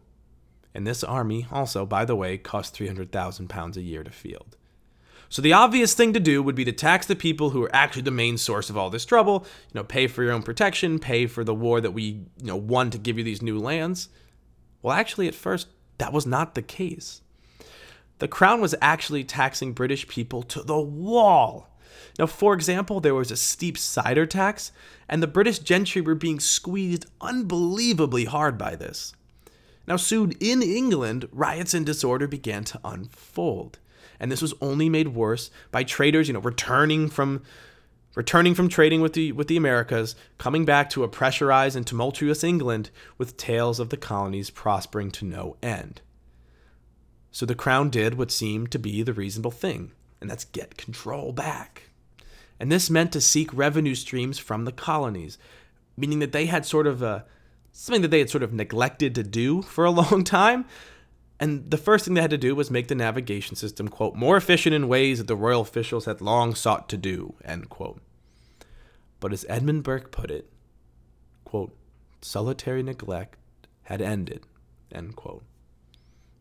And 0.74 0.86
this 0.86 1.02
army 1.02 1.46
also, 1.50 1.84
by 1.84 2.04
the 2.04 2.16
way, 2.16 2.38
cost 2.38 2.74
300,000 2.74 3.48
pounds 3.48 3.76
a 3.76 3.82
year 3.82 4.04
to 4.04 4.10
field. 4.10 4.56
So 5.28 5.40
the 5.42 5.52
obvious 5.52 5.94
thing 5.94 6.12
to 6.12 6.20
do 6.20 6.42
would 6.42 6.56
be 6.56 6.64
to 6.64 6.72
tax 6.72 7.06
the 7.06 7.14
people 7.14 7.50
who 7.50 7.62
are 7.62 7.74
actually 7.74 8.02
the 8.02 8.10
main 8.10 8.36
source 8.36 8.68
of 8.68 8.76
all 8.76 8.90
this 8.90 9.04
trouble, 9.04 9.46
you 9.72 9.78
know, 9.78 9.84
pay 9.84 10.08
for 10.08 10.24
your 10.24 10.32
own 10.32 10.42
protection, 10.42 10.98
pay 10.98 11.26
for 11.26 11.44
the 11.44 11.54
war 11.54 11.80
that 11.80 11.92
we, 11.92 12.02
you 12.02 12.46
know, 12.46 12.56
won 12.56 12.90
to 12.90 12.98
give 12.98 13.16
you 13.16 13.22
these 13.22 13.42
new 13.42 13.58
lands. 13.58 14.08
Well, 14.82 14.96
actually 14.96 15.28
at 15.28 15.34
first 15.34 15.68
that 15.98 16.12
was 16.12 16.26
not 16.26 16.54
the 16.54 16.62
case. 16.62 17.20
The 18.18 18.28
crown 18.28 18.60
was 18.60 18.74
actually 18.80 19.22
taxing 19.22 19.72
British 19.72 20.08
people 20.08 20.42
to 20.44 20.62
the 20.62 20.80
wall. 20.80 21.68
Now, 22.18 22.26
for 22.26 22.54
example, 22.54 23.00
there 23.00 23.14
was 23.14 23.30
a 23.30 23.36
steep 23.36 23.78
cider 23.78 24.26
tax, 24.26 24.72
and 25.08 25.22
the 25.22 25.26
British 25.26 25.58
gentry 25.58 26.00
were 26.00 26.14
being 26.14 26.40
squeezed 26.40 27.06
unbelievably 27.20 28.24
hard 28.26 28.58
by 28.58 28.76
this. 28.76 29.12
Now, 29.90 29.96
soon 29.96 30.34
in 30.38 30.62
England, 30.62 31.28
riots 31.32 31.74
and 31.74 31.84
disorder 31.84 32.28
began 32.28 32.62
to 32.62 32.80
unfold. 32.84 33.80
And 34.20 34.30
this 34.30 34.40
was 34.40 34.54
only 34.60 34.88
made 34.88 35.08
worse 35.08 35.50
by 35.72 35.82
traders, 35.82 36.28
you 36.28 36.34
know, 36.34 36.38
returning 36.38 37.10
from 37.10 37.42
returning 38.14 38.54
from 38.54 38.68
trading 38.68 39.00
with 39.00 39.14
the 39.14 39.32
with 39.32 39.48
the 39.48 39.56
Americas, 39.56 40.14
coming 40.38 40.64
back 40.64 40.90
to 40.90 41.02
a 41.02 41.08
pressurized 41.08 41.74
and 41.74 41.84
tumultuous 41.84 42.44
England 42.44 42.90
with 43.18 43.36
tales 43.36 43.80
of 43.80 43.88
the 43.88 43.96
colonies 43.96 44.48
prospering 44.48 45.10
to 45.10 45.24
no 45.24 45.56
end. 45.60 46.00
So 47.32 47.44
the 47.44 47.56
crown 47.56 47.90
did 47.90 48.14
what 48.14 48.30
seemed 48.30 48.70
to 48.70 48.78
be 48.78 49.02
the 49.02 49.12
reasonable 49.12 49.50
thing, 49.50 49.90
and 50.20 50.30
that's 50.30 50.44
get 50.44 50.76
control 50.76 51.32
back. 51.32 51.90
And 52.60 52.70
this 52.70 52.90
meant 52.90 53.10
to 53.10 53.20
seek 53.20 53.52
revenue 53.52 53.96
streams 53.96 54.38
from 54.38 54.66
the 54.66 54.72
colonies, 54.72 55.36
meaning 55.96 56.20
that 56.20 56.30
they 56.30 56.46
had 56.46 56.64
sort 56.64 56.86
of 56.86 57.02
a 57.02 57.24
something 57.72 58.02
that 58.02 58.10
they 58.10 58.18
had 58.18 58.30
sort 58.30 58.42
of 58.42 58.52
neglected 58.52 59.14
to 59.14 59.22
do 59.22 59.62
for 59.62 59.84
a 59.84 59.90
long 60.02 60.24
time. 60.24 60.64
And 61.38 61.70
the 61.70 61.78
first 61.78 62.04
thing 62.04 62.14
they 62.14 62.20
had 62.20 62.30
to 62.30 62.38
do 62.38 62.54
was 62.54 62.70
make 62.70 62.88
the 62.88 62.94
navigation 62.94 63.56
system, 63.56 63.88
quote, 63.88 64.14
more 64.14 64.36
efficient 64.36 64.74
in 64.74 64.88
ways 64.88 65.18
that 65.18 65.26
the 65.26 65.36
royal 65.36 65.62
officials 65.62 66.04
had 66.04 66.20
long 66.20 66.54
sought 66.54 66.88
to 66.90 66.98
do, 66.98 67.34
end 67.44 67.70
quote. 67.70 68.00
But 69.20 69.32
as 69.32 69.46
Edmund 69.48 69.82
Burke 69.82 70.10
put 70.12 70.30
it, 70.30 70.50
quote, 71.44 71.74
solitary 72.20 72.82
neglect 72.82 73.38
had 73.84 74.02
ended, 74.02 74.44
end 74.92 75.16
quote. 75.16 75.42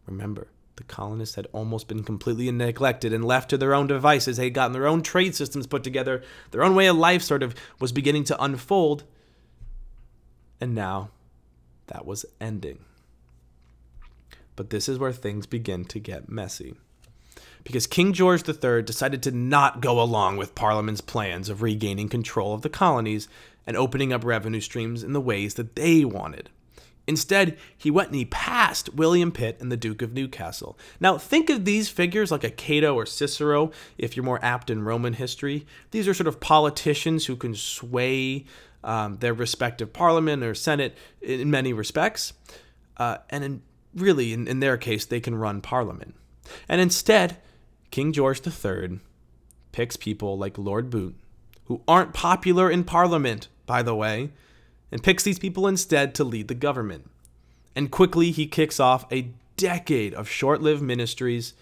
Remember, 0.06 0.48
the 0.76 0.84
colonists 0.84 1.36
had 1.36 1.48
almost 1.52 1.88
been 1.88 2.04
completely 2.04 2.50
neglected 2.52 3.14
and 3.14 3.24
left 3.24 3.50
to 3.50 3.58
their 3.58 3.74
own 3.74 3.88
devices. 3.88 4.38
They 4.38 4.46
had 4.46 4.54
gotten 4.54 4.74
their 4.74 4.88
own 4.88 5.02
trade 5.02 5.36
systems 5.36 5.68
put 5.68 5.84
together. 5.84 6.24
Their 6.52 6.64
own 6.64 6.76
way 6.76 6.88
of 6.88 6.98
life 6.98 7.22
sort 7.22 7.44
of 7.44 7.54
was 7.80 7.92
beginning 7.92 8.24
to 8.26 8.42
unfold. 8.42 9.04
And 10.62 10.76
now 10.76 11.12
that 11.90 12.06
was 12.06 12.26
ending. 12.42 12.80
But 14.56 14.72
this 14.72 14.90
is 14.90 14.98
where 14.98 15.14
things 15.14 15.46
begin 15.46 15.86
to 15.86 16.00
get 16.00 16.30
messy. 16.30 16.76
Because 17.64 17.88
King 17.88 18.14
George 18.14 18.48
III 18.48 18.82
decided 18.82 19.22
to 19.24 19.32
not 19.32 19.82
go 19.82 20.02
along 20.02 20.38
with 20.38 20.56
Parliament's 20.56 21.02
plans 21.02 21.50
of 21.50 21.62
regaining 21.62 22.10
control 22.10 22.54
of 22.54 22.62
the 22.62 22.70
colonies 22.70 23.28
and 23.68 23.78
opening 23.78 24.12
up 24.12 24.24
revenue 24.24 24.62
streams 24.62 25.04
in 25.04 25.14
the 25.14 25.22
ways 25.22 25.56
that 25.56 25.76
they 25.76 26.04
wanted. 26.04 26.50
Instead, 27.08 27.58
he 27.76 27.90
went 27.90 28.10
and 28.10 28.18
he 28.18 28.26
passed 28.26 28.94
William 28.94 29.32
Pitt 29.32 29.58
and 29.60 29.72
the 29.72 29.78
Duke 29.78 30.04
of 30.04 30.14
Newcastle. 30.14 30.78
Now, 31.00 31.18
think 31.18 31.50
of 31.50 31.66
these 31.66 31.90
figures 31.90 32.30
like 32.30 32.44
a 32.44 32.52
Cato 32.52 32.94
or 32.94 33.08
Cicero, 33.08 33.72
if 33.98 34.16
you're 34.16 34.24
more 34.24 34.44
apt 34.44 34.70
in 34.70 34.84
Roman 34.84 35.14
history. 35.14 35.66
These 35.90 36.08
are 36.08 36.14
sort 36.14 36.28
of 36.28 36.40
politicians 36.40 37.26
who 37.26 37.36
can 37.36 37.56
sway 37.56 38.46
um, 38.84 39.18
their 39.18 39.34
respective 39.34 39.94
parliament 39.94 40.44
or 40.44 40.54
senate 40.56 40.98
in 41.22 41.52
many 41.52 41.74
respects. 41.74 42.34
Uh, 42.98 43.18
and 43.30 43.44
in, 43.44 43.62
really, 43.96 44.34
in, 44.34 44.48
in 44.48 44.60
their 44.60 44.78
case, 44.78 45.06
they 45.06 45.20
can 45.20 45.36
run 45.36 45.62
parliament. 45.62 46.16
And 46.68 46.82
instead, 46.82 47.38
King 47.92 48.12
George 48.14 48.46
III 48.46 49.00
picks 49.72 49.98
people 49.98 50.38
like 50.38 50.58
Lord 50.58 50.90
Bute, 50.90 51.16
who 51.66 51.82
aren't 51.88 52.14
popular 52.14 52.70
in 52.70 52.84
parliament, 52.84 53.48
by 53.66 53.84
the 53.84 53.96
way, 53.96 54.32
and 54.92 55.04
picks 55.04 55.24
these 55.24 55.40
people 55.40 55.68
instead 55.68 56.16
to 56.16 56.24
lead 56.24 56.48
the 56.48 56.56
government. 56.56 57.10
And 57.76 57.92
quickly 57.92 58.32
he 58.32 58.48
kicks 58.48 58.80
off 58.80 59.06
a 59.12 59.32
decade 59.56 60.14
of 60.14 60.30
short 60.30 60.62
lived 60.62 60.82
ministries 60.82 61.54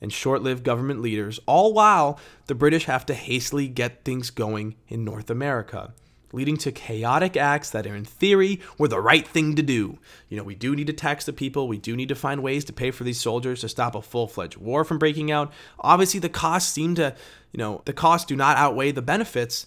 and 0.00 0.12
short 0.12 0.42
lived 0.42 0.64
government 0.64 1.00
leaders, 1.00 1.40
all 1.46 1.72
while 1.72 2.18
the 2.46 2.54
British 2.54 2.84
have 2.84 3.06
to 3.06 3.14
hastily 3.14 3.68
get 3.68 4.04
things 4.04 4.28
going 4.30 4.74
in 4.88 5.04
North 5.04 5.30
America, 5.30 5.94
leading 6.34 6.56
to 6.58 6.72
chaotic 6.72 7.36
acts 7.36 7.70
that, 7.70 7.86
in 7.86 8.04
theory, 8.04 8.60
were 8.76 8.88
the 8.88 9.00
right 9.00 9.26
thing 9.26 9.54
to 9.56 9.62
do. 9.62 9.98
You 10.28 10.36
know, 10.36 10.42
we 10.42 10.54
do 10.54 10.74
need 10.76 10.88
to 10.88 10.92
tax 10.92 11.24
the 11.24 11.32
people, 11.32 11.68
we 11.68 11.78
do 11.78 11.96
need 11.96 12.08
to 12.08 12.14
find 12.14 12.42
ways 12.42 12.64
to 12.66 12.72
pay 12.72 12.90
for 12.90 13.04
these 13.04 13.20
soldiers 13.20 13.60
to 13.60 13.68
stop 13.68 13.94
a 13.94 14.02
full 14.02 14.26
fledged 14.26 14.56
war 14.56 14.84
from 14.84 14.98
breaking 14.98 15.30
out. 15.30 15.52
Obviously, 15.78 16.20
the 16.20 16.28
costs 16.28 16.72
seem 16.72 16.94
to, 16.96 17.14
you 17.52 17.58
know, 17.58 17.82
the 17.84 17.92
costs 17.92 18.26
do 18.26 18.36
not 18.36 18.56
outweigh 18.56 18.90
the 18.90 19.02
benefits. 19.02 19.66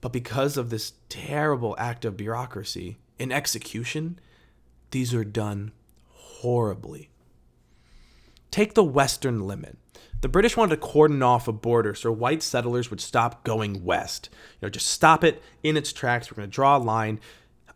But 0.00 0.12
because 0.12 0.56
of 0.56 0.70
this 0.70 0.94
terrible 1.08 1.74
act 1.78 2.04
of 2.04 2.16
bureaucracy 2.16 2.98
in 3.18 3.30
execution, 3.30 4.18
these 4.92 5.12
are 5.12 5.24
done 5.24 5.72
horribly. 6.08 7.09
Take 8.50 8.74
the 8.74 8.84
western 8.84 9.46
limit. 9.46 9.78
The 10.20 10.28
British 10.28 10.56
wanted 10.56 10.74
to 10.76 10.86
cordon 10.86 11.22
off 11.22 11.48
a 11.48 11.52
border 11.52 11.94
so 11.94 12.12
white 12.12 12.42
settlers 12.42 12.90
would 12.90 13.00
stop 13.00 13.42
going 13.42 13.84
west. 13.84 14.28
You 14.60 14.66
know, 14.66 14.70
just 14.70 14.88
stop 14.88 15.24
it 15.24 15.42
in 15.62 15.76
its 15.76 15.92
tracks. 15.92 16.30
We're 16.30 16.36
going 16.36 16.50
to 16.50 16.54
draw 16.54 16.76
a 16.76 16.78
line 16.78 17.20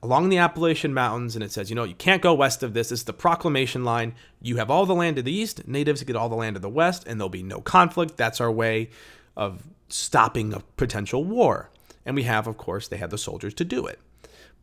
along 0.03 0.29
the 0.29 0.37
Appalachian 0.37 0.93
Mountains, 0.93 1.35
and 1.35 1.43
it 1.43 1.51
says, 1.51 1.71
you 1.71 1.77
know, 1.77 1.85
you 1.85 1.95
can't 1.95 2.21
go 2.21 2.35
west 2.35 2.63
of 2.63 2.75
this. 2.75 2.91
This 2.91 3.01
is 3.01 3.05
the 3.05 3.15
proclamation 3.15 3.85
line. 3.85 4.15
You 4.43 4.59
have 4.59 4.71
all 4.71 4.85
the 4.85 4.95
land 4.95 5.17
to 5.17 5.23
the 5.23 5.33
east, 5.33 5.67
natives 5.67 6.03
get 6.03 6.17
all 6.17 6.29
the 6.29 6.35
land 6.35 6.57
to 6.57 6.61
the 6.61 6.69
west, 6.69 7.05
and 7.07 7.19
there'll 7.19 7.31
be 7.31 7.43
no 7.43 7.63
conflict. 7.63 8.19
That's 8.19 8.41
our 8.41 8.53
way 8.53 8.91
of 9.35 9.63
stopping 9.89 10.53
a 10.53 10.61
potential 10.77 11.25
war. 11.25 11.71
And 12.05 12.15
we 12.15 12.25
have, 12.25 12.47
of 12.47 12.59
course, 12.59 12.87
they 12.87 12.99
had 12.99 13.09
the 13.09 13.17
soldiers 13.17 13.55
to 13.55 13.65
do 13.65 13.87
it. 13.87 13.99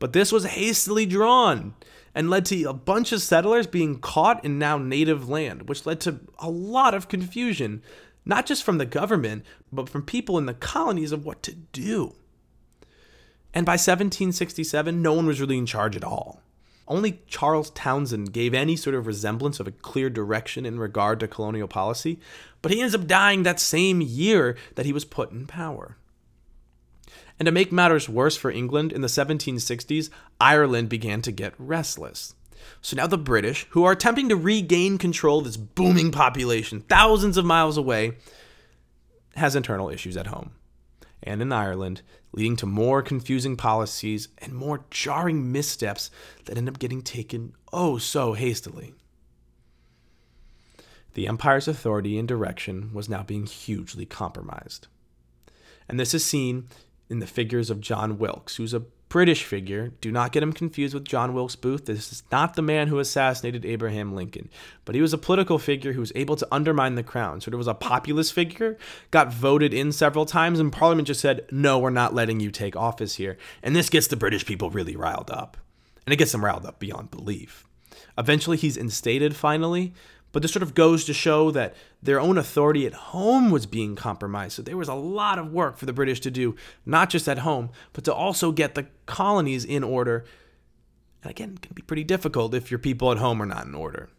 But 0.01 0.13
this 0.13 0.31
was 0.31 0.45
hastily 0.45 1.05
drawn 1.05 1.75
and 2.15 2.27
led 2.27 2.45
to 2.47 2.63
a 2.63 2.73
bunch 2.73 3.11
of 3.11 3.21
settlers 3.21 3.67
being 3.67 3.99
caught 3.99 4.43
in 4.43 4.57
now 4.57 4.79
native 4.79 5.29
land, 5.29 5.69
which 5.69 5.85
led 5.85 6.01
to 6.01 6.21
a 6.39 6.49
lot 6.49 6.95
of 6.95 7.07
confusion, 7.07 7.83
not 8.25 8.47
just 8.47 8.63
from 8.63 8.79
the 8.79 8.85
government, 8.87 9.45
but 9.71 9.87
from 9.87 10.01
people 10.01 10.39
in 10.39 10.47
the 10.47 10.55
colonies 10.55 11.11
of 11.11 11.23
what 11.23 11.43
to 11.43 11.53
do. 11.53 12.15
And 13.53 13.63
by 13.63 13.73
1767, 13.73 15.03
no 15.03 15.13
one 15.13 15.27
was 15.27 15.39
really 15.39 15.59
in 15.59 15.67
charge 15.67 15.95
at 15.95 16.03
all. 16.03 16.41
Only 16.87 17.21
Charles 17.27 17.69
Townshend 17.69 18.33
gave 18.33 18.55
any 18.55 18.75
sort 18.75 18.95
of 18.95 19.05
resemblance 19.05 19.59
of 19.59 19.67
a 19.67 19.71
clear 19.71 20.09
direction 20.09 20.65
in 20.65 20.79
regard 20.79 21.19
to 21.19 21.27
colonial 21.27 21.67
policy, 21.67 22.19
but 22.63 22.71
he 22.71 22.81
ends 22.81 22.95
up 22.95 23.05
dying 23.05 23.43
that 23.43 23.59
same 23.59 24.01
year 24.01 24.57
that 24.73 24.87
he 24.87 24.93
was 24.93 25.05
put 25.05 25.31
in 25.31 25.45
power. 25.45 25.97
And 27.41 27.47
to 27.47 27.51
make 27.51 27.71
matters 27.71 28.07
worse 28.07 28.37
for 28.37 28.51
England, 28.51 28.93
in 28.93 29.01
the 29.01 29.07
1760s, 29.07 30.11
Ireland 30.39 30.89
began 30.89 31.23
to 31.23 31.31
get 31.31 31.55
restless. 31.57 32.35
So 32.83 32.95
now 32.95 33.07
the 33.07 33.17
British, 33.17 33.65
who 33.71 33.83
are 33.83 33.93
attempting 33.93 34.29
to 34.29 34.35
regain 34.35 34.99
control 34.99 35.39
of 35.39 35.45
this 35.45 35.57
booming 35.57 36.11
population 36.11 36.81
thousands 36.81 37.37
of 37.37 37.45
miles 37.45 37.77
away, 37.77 38.11
has 39.37 39.55
internal 39.55 39.89
issues 39.89 40.15
at 40.17 40.27
home 40.27 40.51
and 41.23 41.41
in 41.41 41.51
Ireland, 41.51 42.03
leading 42.31 42.57
to 42.57 42.67
more 42.67 43.01
confusing 43.01 43.57
policies 43.57 44.27
and 44.37 44.53
more 44.53 44.85
jarring 44.91 45.51
missteps 45.51 46.11
that 46.45 46.59
end 46.59 46.69
up 46.69 46.77
getting 46.77 47.01
taken 47.01 47.53
oh 47.73 47.97
so 47.97 48.33
hastily. 48.33 48.93
The 51.15 51.27
empire's 51.27 51.67
authority 51.67 52.19
and 52.19 52.27
direction 52.27 52.93
was 52.93 53.09
now 53.09 53.23
being 53.23 53.47
hugely 53.47 54.05
compromised. 54.05 54.85
And 55.89 55.99
this 55.99 56.13
is 56.13 56.23
seen 56.23 56.67
in 57.11 57.19
the 57.19 57.27
figures 57.27 57.69
of 57.69 57.81
John 57.81 58.17
Wilkes, 58.17 58.55
who's 58.55 58.73
a 58.73 58.83
British 59.09 59.43
figure. 59.43 59.91
Do 59.99 60.09
not 60.09 60.31
get 60.31 60.41
him 60.41 60.53
confused 60.53 60.93
with 60.93 61.03
John 61.03 61.33
Wilkes 61.33 61.57
Booth. 61.57 61.85
This 61.85 62.13
is 62.13 62.23
not 62.31 62.53
the 62.53 62.61
man 62.61 62.87
who 62.87 62.97
assassinated 62.97 63.65
Abraham 63.65 64.15
Lincoln, 64.15 64.49
but 64.85 64.95
he 64.95 65.01
was 65.01 65.11
a 65.11 65.17
political 65.17 65.59
figure 65.59 65.91
who 65.91 65.99
was 65.99 66.13
able 66.15 66.37
to 66.37 66.47
undermine 66.49 66.95
the 66.95 67.03
crown. 67.03 67.41
So 67.41 67.51
of 67.51 67.57
was 67.57 67.67
a 67.67 67.73
populist 67.73 68.31
figure, 68.31 68.77
got 69.11 69.33
voted 69.33 69.73
in 69.73 69.91
several 69.91 70.25
times, 70.25 70.61
and 70.61 70.71
Parliament 70.71 71.09
just 71.09 71.19
said, 71.19 71.45
no, 71.51 71.77
we're 71.77 71.89
not 71.89 72.15
letting 72.15 72.39
you 72.39 72.51
take 72.51 72.77
office 72.77 73.15
here. 73.15 73.37
And 73.61 73.75
this 73.75 73.89
gets 73.89 74.07
the 74.07 74.15
British 74.15 74.45
people 74.45 74.69
really 74.69 74.95
riled 74.95 75.29
up. 75.29 75.57
And 76.05 76.13
it 76.13 76.17
gets 76.17 76.31
them 76.31 76.45
riled 76.45 76.65
up 76.65 76.79
beyond 76.79 77.11
belief. 77.11 77.67
Eventually, 78.17 78.55
he's 78.55 78.77
instated 78.77 79.35
finally, 79.35 79.93
but 80.31 80.41
this 80.41 80.51
sort 80.51 80.63
of 80.63 80.73
goes 80.73 81.05
to 81.05 81.13
show 81.13 81.51
that 81.51 81.75
their 82.01 82.19
own 82.19 82.37
authority 82.37 82.85
at 82.85 82.93
home 82.93 83.51
was 83.51 83.65
being 83.65 83.95
compromised. 83.95 84.55
So 84.55 84.61
there 84.61 84.77
was 84.77 84.87
a 84.87 84.93
lot 84.93 85.39
of 85.39 85.51
work 85.51 85.77
for 85.77 85.85
the 85.85 85.93
British 85.93 86.19
to 86.21 86.31
do, 86.31 86.55
not 86.85 87.09
just 87.09 87.27
at 87.27 87.39
home, 87.39 87.69
but 87.93 88.03
to 88.05 88.13
also 88.13 88.51
get 88.51 88.75
the 88.75 88.87
colonies 89.05 89.65
in 89.65 89.83
order. 89.83 90.25
And 91.23 91.31
again, 91.31 91.53
it 91.55 91.61
can 91.61 91.73
be 91.73 91.81
pretty 91.81 92.03
difficult 92.03 92.53
if 92.53 92.71
your 92.71 92.79
people 92.79 93.11
at 93.11 93.17
home 93.17 93.41
are 93.41 93.45
not 93.45 93.65
in 93.65 93.75
order. 93.75 94.09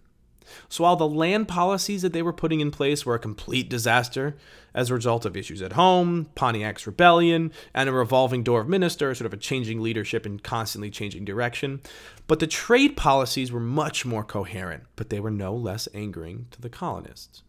So 0.68 0.84
while 0.84 0.96
the 0.96 1.08
land 1.08 1.48
policies 1.48 2.02
that 2.02 2.12
they 2.12 2.22
were 2.22 2.32
putting 2.32 2.60
in 2.60 2.70
place 2.70 3.04
were 3.04 3.14
a 3.14 3.18
complete 3.18 3.68
disaster 3.68 4.36
as 4.74 4.90
a 4.90 4.94
result 4.94 5.24
of 5.24 5.36
issues 5.36 5.62
at 5.62 5.74
home, 5.74 6.28
Pontiac's 6.34 6.86
rebellion, 6.86 7.52
and 7.74 7.88
a 7.88 7.92
revolving 7.92 8.42
door 8.42 8.60
of 8.60 8.68
ministers, 8.68 9.18
sort 9.18 9.26
of 9.26 9.32
a 9.32 9.36
changing 9.36 9.80
leadership 9.80 10.24
and 10.24 10.42
constantly 10.42 10.90
changing 10.90 11.24
direction, 11.24 11.80
but 12.26 12.38
the 12.38 12.46
trade 12.46 12.96
policies 12.96 13.52
were 13.52 13.60
much 13.60 14.04
more 14.04 14.24
coherent, 14.24 14.84
but 14.96 15.10
they 15.10 15.20
were 15.20 15.30
no 15.30 15.54
less 15.54 15.88
angering 15.92 16.46
to 16.50 16.60
the 16.60 16.70
colonists. 16.70 17.42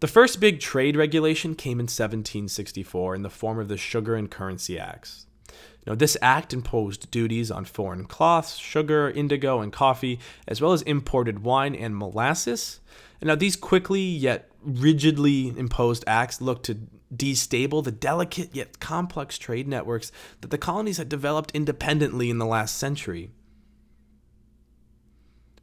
The 0.00 0.08
first 0.08 0.40
big 0.40 0.60
trade 0.60 0.96
regulation 0.96 1.54
came 1.54 1.78
in 1.78 1.84
1764 1.84 3.14
in 3.14 3.22
the 3.22 3.28
form 3.28 3.58
of 3.58 3.68
the 3.68 3.76
Sugar 3.76 4.16
and 4.16 4.30
Currency 4.30 4.78
Acts. 4.78 5.26
Now, 5.86 5.94
this 5.94 6.16
act 6.20 6.52
imposed 6.52 7.10
duties 7.10 7.50
on 7.50 7.64
foreign 7.64 8.04
cloths, 8.04 8.56
sugar, 8.56 9.10
indigo, 9.10 9.60
and 9.60 9.72
coffee, 9.72 10.20
as 10.46 10.60
well 10.60 10.72
as 10.72 10.82
imported 10.82 11.42
wine 11.42 11.74
and 11.74 11.96
molasses. 11.96 12.80
And 13.20 13.28
now, 13.28 13.34
these 13.34 13.56
quickly 13.56 14.02
yet 14.02 14.50
rigidly 14.62 15.48
imposed 15.48 16.04
acts 16.06 16.40
looked 16.40 16.66
to 16.66 16.78
destable 17.14 17.82
the 17.82 17.90
delicate 17.90 18.54
yet 18.54 18.78
complex 18.78 19.38
trade 19.38 19.66
networks 19.66 20.12
that 20.42 20.50
the 20.50 20.58
colonies 20.58 20.98
had 20.98 21.08
developed 21.08 21.50
independently 21.52 22.30
in 22.30 22.38
the 22.38 22.46
last 22.46 22.76
century. 22.76 23.30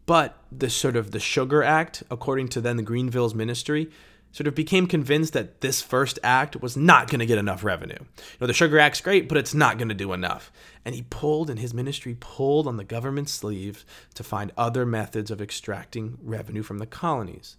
But 0.06 0.38
the 0.52 0.70
sort 0.70 0.96
of 0.96 1.12
the 1.12 1.20
Sugar 1.20 1.64
Act, 1.64 2.02
according 2.10 2.48
to 2.50 2.62
then 2.62 2.78
the 2.78 2.84
Grenville's 2.84 3.36
ministry, 3.36 3.90
sort 4.32 4.48
of 4.48 4.56
became 4.56 4.88
convinced 4.88 5.34
that 5.34 5.62
this 5.62 5.82
first 5.82 6.20
act 6.24 6.62
was 6.62 6.78
not 6.78 7.10
going 7.10 7.20
to 7.20 7.26
get 7.26 7.38
enough 7.38 7.64
revenue. 7.64 7.98
You 8.00 8.38
know, 8.42 8.48
the 8.48 8.54
Sugar 8.54 8.80
Act's 8.80 9.02
great, 9.02 9.28
but 9.28 9.38
it's 9.38 9.54
not 9.54 9.78
going 9.78 9.90
to 9.90 9.96
do 9.96 10.14
enough. 10.14 10.52
And 10.86 10.94
he 10.94 11.06
pulled, 11.10 11.50
and 11.50 11.60
his 11.60 11.74
ministry 11.74 12.16
pulled 12.20 12.68
on 12.68 12.78
the 12.78 12.84
government's 12.84 13.34
sleeve 13.34 13.86
to 14.14 14.24
find 14.24 14.52
other 14.58 14.86
methods 14.86 15.32
of 15.32 15.42
extracting 15.42 16.18
revenue 16.22 16.64
from 16.64 16.78
the 16.78 16.86
colonies. 16.86 17.58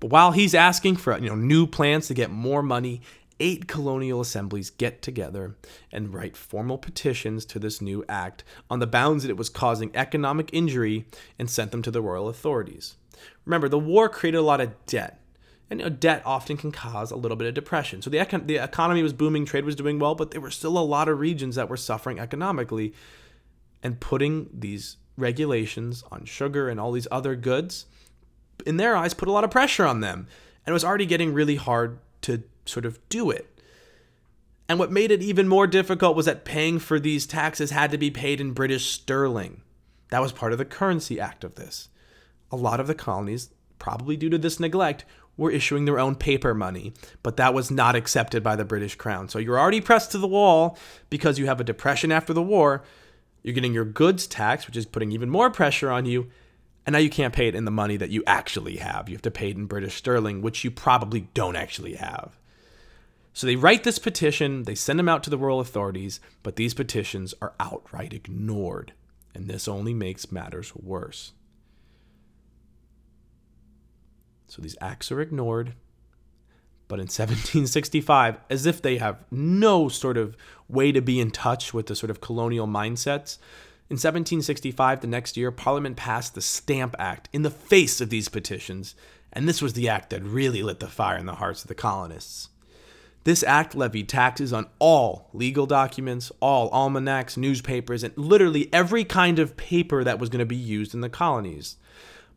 But 0.00 0.10
while 0.10 0.32
he's 0.32 0.54
asking 0.54 0.96
for 0.96 1.16
you 1.18 1.28
know 1.28 1.34
new 1.34 1.66
plans 1.66 2.08
to 2.08 2.14
get 2.14 2.30
more 2.30 2.62
money, 2.62 3.00
eight 3.40 3.66
colonial 3.66 4.20
assemblies 4.20 4.70
get 4.70 5.02
together 5.02 5.56
and 5.90 6.12
write 6.12 6.36
formal 6.36 6.78
petitions 6.78 7.44
to 7.46 7.58
this 7.58 7.80
new 7.80 8.04
act 8.08 8.44
on 8.70 8.78
the 8.78 8.86
bounds 8.86 9.22
that 9.22 9.30
it 9.30 9.36
was 9.36 9.48
causing 9.48 9.90
economic 9.94 10.50
injury 10.52 11.06
and 11.38 11.50
sent 11.50 11.70
them 11.70 11.82
to 11.82 11.90
the 11.90 12.02
royal 12.02 12.28
authorities. 12.28 12.96
Remember, 13.44 13.68
the 13.68 13.78
war 13.78 14.08
created 14.08 14.38
a 14.38 14.42
lot 14.42 14.60
of 14.60 14.84
debt 14.86 15.20
and 15.70 15.80
you 15.80 15.86
know, 15.86 15.90
debt 15.90 16.22
often 16.24 16.56
can 16.56 16.72
cause 16.72 17.10
a 17.10 17.16
little 17.16 17.36
bit 17.36 17.48
of 17.48 17.54
depression. 17.54 18.02
So 18.02 18.10
the, 18.10 18.18
econ- 18.18 18.46
the 18.46 18.56
economy 18.56 19.02
was 19.02 19.12
booming, 19.12 19.44
trade 19.44 19.64
was 19.64 19.76
doing 19.76 19.98
well, 19.98 20.14
but 20.14 20.30
there 20.30 20.40
were 20.40 20.50
still 20.50 20.76
a 20.76 20.80
lot 20.80 21.08
of 21.08 21.18
regions 21.18 21.56
that 21.56 21.68
were 21.68 21.76
suffering 21.76 22.18
economically. 22.18 22.92
And 23.82 24.00
putting 24.00 24.48
these 24.52 24.96
regulations 25.16 26.04
on 26.10 26.24
sugar 26.24 26.68
and 26.68 26.80
all 26.80 26.92
these 26.92 27.08
other 27.10 27.36
goods, 27.36 27.86
in 28.64 28.76
their 28.76 28.96
eyes, 28.96 29.14
put 29.14 29.28
a 29.28 29.32
lot 29.32 29.44
of 29.44 29.50
pressure 29.50 29.84
on 29.84 30.00
them. 30.00 30.26
And 30.64 30.72
it 30.72 30.72
was 30.72 30.84
already 30.84 31.06
getting 31.06 31.34
really 31.34 31.56
hard 31.56 31.98
to 32.22 32.42
sort 32.64 32.86
of 32.86 32.98
do 33.08 33.30
it. 33.30 33.50
And 34.68 34.78
what 34.78 34.90
made 34.90 35.10
it 35.10 35.22
even 35.22 35.48
more 35.48 35.66
difficult 35.66 36.16
was 36.16 36.26
that 36.26 36.44
paying 36.44 36.78
for 36.78 36.98
these 36.98 37.26
taxes 37.26 37.70
had 37.70 37.90
to 37.90 37.98
be 37.98 38.10
paid 38.10 38.40
in 38.40 38.52
British 38.52 38.86
sterling. 38.86 39.60
That 40.08 40.22
was 40.22 40.32
part 40.32 40.52
of 40.52 40.58
the 40.58 40.64
currency 40.64 41.20
act 41.20 41.44
of 41.44 41.56
this. 41.56 41.88
A 42.50 42.56
lot 42.56 42.80
of 42.80 42.86
the 42.86 42.94
colonies, 42.94 43.50
probably 43.84 44.16
due 44.16 44.30
to 44.30 44.38
this 44.38 44.58
neglect, 44.58 45.04
were 45.36 45.50
issuing 45.50 45.84
their 45.84 45.98
own 45.98 46.14
paper 46.14 46.54
money, 46.54 46.94
but 47.22 47.36
that 47.36 47.52
was 47.52 47.70
not 47.70 47.94
accepted 47.94 48.42
by 48.42 48.56
the 48.56 48.64
British 48.64 48.94
Crown. 48.94 49.28
So 49.28 49.38
you're 49.38 49.60
already 49.60 49.82
pressed 49.82 50.10
to 50.12 50.18
the 50.18 50.26
wall 50.26 50.78
because 51.10 51.38
you 51.38 51.44
have 51.44 51.60
a 51.60 51.64
depression 51.64 52.10
after 52.10 52.32
the 52.32 52.42
war. 52.42 52.82
You're 53.42 53.52
getting 53.52 53.74
your 53.74 53.84
goods 53.84 54.26
taxed, 54.26 54.66
which 54.66 54.78
is 54.78 54.86
putting 54.86 55.12
even 55.12 55.28
more 55.28 55.50
pressure 55.50 55.90
on 55.90 56.06
you. 56.06 56.30
And 56.86 56.94
now 56.94 56.98
you 56.98 57.10
can't 57.10 57.34
pay 57.34 57.46
it 57.46 57.54
in 57.54 57.66
the 57.66 57.70
money 57.70 57.98
that 57.98 58.08
you 58.08 58.22
actually 58.26 58.78
have. 58.78 59.10
You 59.10 59.16
have 59.16 59.22
to 59.22 59.30
pay 59.30 59.50
it 59.50 59.56
in 59.56 59.66
British 59.66 59.96
sterling, 59.96 60.40
which 60.40 60.64
you 60.64 60.70
probably 60.70 61.28
don't 61.34 61.56
actually 61.56 61.96
have. 61.96 62.38
So 63.34 63.46
they 63.46 63.56
write 63.56 63.84
this 63.84 63.98
petition, 63.98 64.62
they 64.62 64.74
send 64.74 64.98
them 64.98 65.10
out 65.10 65.22
to 65.24 65.30
the 65.30 65.36
royal 65.36 65.60
authorities, 65.60 66.20
but 66.42 66.56
these 66.56 66.72
petitions 66.72 67.34
are 67.42 67.52
outright 67.60 68.14
ignored. 68.14 68.94
And 69.34 69.46
this 69.46 69.68
only 69.68 69.92
makes 69.92 70.32
matters 70.32 70.74
worse. 70.74 71.32
So 74.48 74.62
these 74.62 74.76
acts 74.80 75.10
are 75.10 75.20
ignored. 75.20 75.74
But 76.86 76.96
in 76.96 77.04
1765, 77.10 78.36
as 78.50 78.66
if 78.66 78.82
they 78.82 78.98
have 78.98 79.24
no 79.30 79.88
sort 79.88 80.16
of 80.16 80.36
way 80.68 80.92
to 80.92 81.00
be 81.00 81.20
in 81.20 81.30
touch 81.30 81.72
with 81.72 81.86
the 81.86 81.96
sort 81.96 82.10
of 82.10 82.20
colonial 82.20 82.66
mindsets, 82.66 83.38
in 83.90 83.96
1765, 83.96 85.02
the 85.02 85.06
next 85.06 85.36
year, 85.36 85.50
Parliament 85.50 85.96
passed 85.96 86.34
the 86.34 86.40
Stamp 86.40 86.96
Act 86.98 87.28
in 87.34 87.42
the 87.42 87.50
face 87.50 88.00
of 88.00 88.08
these 88.08 88.30
petitions, 88.30 88.94
and 89.30 89.46
this 89.46 89.60
was 89.60 89.74
the 89.74 89.90
act 89.90 90.08
that 90.08 90.22
really 90.22 90.62
lit 90.62 90.80
the 90.80 90.86
fire 90.86 91.18
in 91.18 91.26
the 91.26 91.34
hearts 91.34 91.62
of 91.62 91.68
the 91.68 91.74
colonists. 91.74 92.48
This 93.24 93.42
act 93.42 93.74
levied 93.74 94.08
taxes 94.08 94.54
on 94.54 94.68
all 94.78 95.28
legal 95.34 95.66
documents, 95.66 96.32
all 96.40 96.70
almanacs, 96.70 97.36
newspapers, 97.36 98.02
and 98.02 98.16
literally 98.16 98.72
every 98.72 99.04
kind 99.04 99.38
of 99.38 99.56
paper 99.56 100.02
that 100.02 100.18
was 100.18 100.30
going 100.30 100.40
to 100.40 100.46
be 100.46 100.56
used 100.56 100.94
in 100.94 101.00
the 101.02 101.10
colonies. 101.10 101.76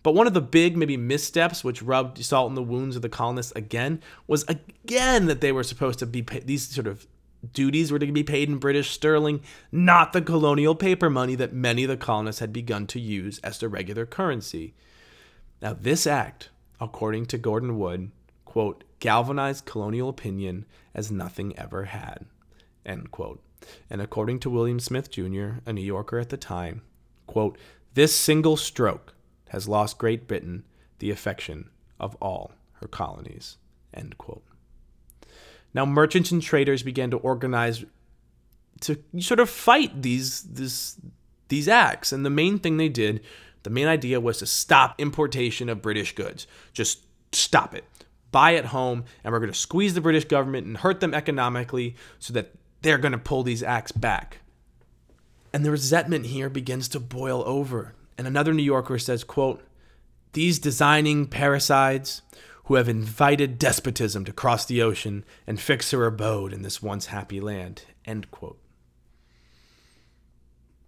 But 0.08 0.16
one 0.16 0.26
of 0.26 0.34
the 0.34 0.40
big, 0.40 0.78
maybe 0.78 0.96
missteps, 0.96 1.66
which 1.66 1.82
rubbed 1.82 2.24
salt 2.24 2.48
in 2.48 2.56
the 2.56 2.64
wounds 2.64 2.96
of 2.96 3.02
the 3.02 3.10
colonists 3.10 3.52
again, 3.58 4.02
was 4.26 4.46
again 4.48 5.26
that 5.26 5.42
they 5.42 5.52
were 5.52 5.64
supposed 5.64 6.00
to 6.00 6.06
be 6.06 6.22
paid, 6.22 6.48
these 6.48 6.66
sort 6.66 6.88
of 6.88 7.06
duties 7.52 7.92
were 7.92 8.00
to 8.00 8.10
be 8.10 8.24
paid 8.24 8.48
in 8.48 8.58
British 8.58 8.92
sterling, 8.92 9.42
not 9.70 10.14
the 10.14 10.22
colonial 10.22 10.76
paper 10.76 11.10
money 11.10 11.36
that 11.36 11.52
many 11.52 11.84
of 11.84 11.90
the 11.90 11.98
colonists 11.98 12.40
had 12.40 12.54
begun 12.54 12.88
to 12.88 13.02
use 13.02 13.40
as 13.40 13.60
their 13.60 13.68
regular 13.68 14.06
currency. 14.06 14.74
Now, 15.62 15.74
this 15.74 16.08
act, 16.08 16.52
according 16.80 17.26
to 17.26 17.38
Gordon 17.38 17.78
Wood, 17.78 18.10
quote, 18.46 18.86
galvanized 19.00 19.66
colonial 19.66 20.08
opinion 20.08 20.66
as 20.96 21.12
nothing 21.12 21.54
ever 21.60 21.84
had, 21.84 22.28
end 22.86 23.12
quote. 23.12 23.44
And 23.90 24.02
according 24.02 24.40
to 24.40 24.50
William 24.50 24.80
Smith 24.80 25.12
Jr., 25.12 25.56
a 25.66 25.74
New 25.74 25.82
Yorker 25.82 26.18
at 26.18 26.30
the 26.30 26.38
time, 26.38 26.84
quote, 27.26 27.58
this 27.94 28.16
single 28.16 28.56
stroke 28.56 29.14
has 29.50 29.68
lost 29.68 29.98
Great 29.98 30.28
Britain 30.28 30.64
the 31.00 31.12
affection 31.12 31.70
of 32.00 32.16
all 32.22 32.54
her 32.74 32.88
colonies. 32.88 33.58
Now, 35.74 35.86
merchants 35.86 36.32
and 36.32 36.42
traders 36.42 36.84
began 36.84 37.12
to 37.12 37.18
organize 37.18 37.86
to 38.82 38.98
sort 39.20 39.40
of 39.40 39.50
fight 39.50 40.02
these 40.02 40.44
this, 40.44 41.00
these 41.48 41.68
acts, 41.68 42.12
and 42.12 42.26
the 42.26 42.30
main 42.30 42.60
thing 42.60 42.78
they 42.78 42.90
did, 42.90 43.22
the 43.64 43.70
main 43.70 43.88
idea 43.88 44.20
was 44.20 44.38
to 44.40 44.46
stop 44.46 45.00
importation 45.00 45.70
of 45.70 45.82
British 45.82 46.16
goods. 46.16 46.48
Just 46.74 47.06
stop 47.32 47.74
it. 47.74 47.84
Buy 48.32 48.56
at 48.56 48.66
home, 48.66 49.06
and 49.24 49.32
we're 49.32 49.40
going 49.40 49.52
to 49.52 49.58
squeeze 49.58 49.94
the 49.94 50.02
British 50.02 50.26
government 50.26 50.68
and 50.68 50.78
hurt 50.78 51.00
them 51.00 51.14
economically 51.14 51.96
so 52.20 52.34
that 52.34 52.54
they're 52.82 52.98
going 52.98 53.14
to 53.14 53.18
pull 53.18 53.44
these 53.44 53.64
acts 53.64 53.92
back. 53.92 54.40
And 55.54 55.66
the 55.66 55.72
resentment 55.72 56.28
here 56.28 56.50
begins 56.50 56.88
to 56.90 57.00
boil 57.00 57.42
over. 57.46 57.94
And 58.18 58.28
another 58.28 58.54
New 58.54 58.64
Yorker 58.64 58.98
says, 58.98 59.24
quote, 59.24 59.64
these 60.34 60.60
designing 60.60 61.28
parricides 61.28 62.22
who 62.66 62.76
have 62.76 62.90
invited 62.90 63.58
despotism 63.58 64.26
to 64.26 64.34
cross 64.34 64.66
the 64.66 64.82
ocean 64.82 65.24
and 65.46 65.60
fix 65.60 65.92
her 65.92 66.06
abode 66.06 66.52
in 66.52 66.64
this 66.64 66.82
once 66.82 67.08
happy 67.08 67.40
land, 67.40 67.84
end 68.06 68.30
quote. 68.30 68.60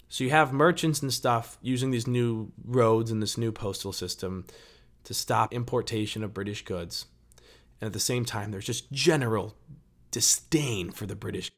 So 0.09 0.23
you 0.23 0.31
have 0.31 0.51
merchants 0.51 1.01
and 1.01 1.13
stuff 1.13 1.57
using 1.61 1.91
these 1.91 2.07
new 2.07 2.51
roads 2.65 3.11
and 3.11 3.21
this 3.21 3.37
new 3.37 3.51
postal 3.51 3.93
system 3.93 4.45
to 5.03 5.13
stop 5.13 5.53
importation 5.53 6.23
of 6.23 6.33
British 6.33 6.65
goods. 6.65 7.05
And 7.79 7.87
at 7.87 7.93
the 7.93 7.99
same 7.99 8.25
time, 8.25 8.51
there's 8.51 8.65
just 8.65 8.91
general 8.91 9.55
disdain 10.11 10.91
for 10.91 11.05
the 11.05 11.15
British 11.15 11.51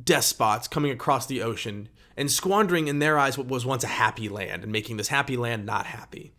despots 0.00 0.68
coming 0.68 0.90
across 0.90 1.26
the 1.26 1.42
ocean 1.42 1.88
and 2.16 2.30
squandering 2.30 2.88
in 2.88 2.98
their 2.98 3.18
eyes 3.18 3.38
what 3.38 3.48
was 3.48 3.66
once 3.66 3.84
a 3.84 3.88
happy 3.88 4.28
land 4.28 4.62
and 4.62 4.72
making 4.72 4.96
this 4.96 5.08
happy 5.08 5.36
land 5.36 5.64
not 5.66 5.86
happy. 5.86 6.32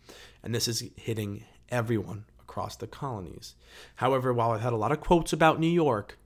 And 0.43 0.53
this 0.53 0.67
is 0.67 0.83
hitting 0.95 1.45
everyone 1.69 2.25
across 2.41 2.75
the 2.75 2.87
colonies. 2.87 3.55
However, 3.95 4.33
while 4.33 4.51
I've 4.51 4.61
had 4.61 4.73
a 4.73 4.77
lot 4.77 4.91
of 4.91 5.01
quotes 5.01 5.33
about 5.33 5.59
New 5.59 5.67
York, 5.67 6.17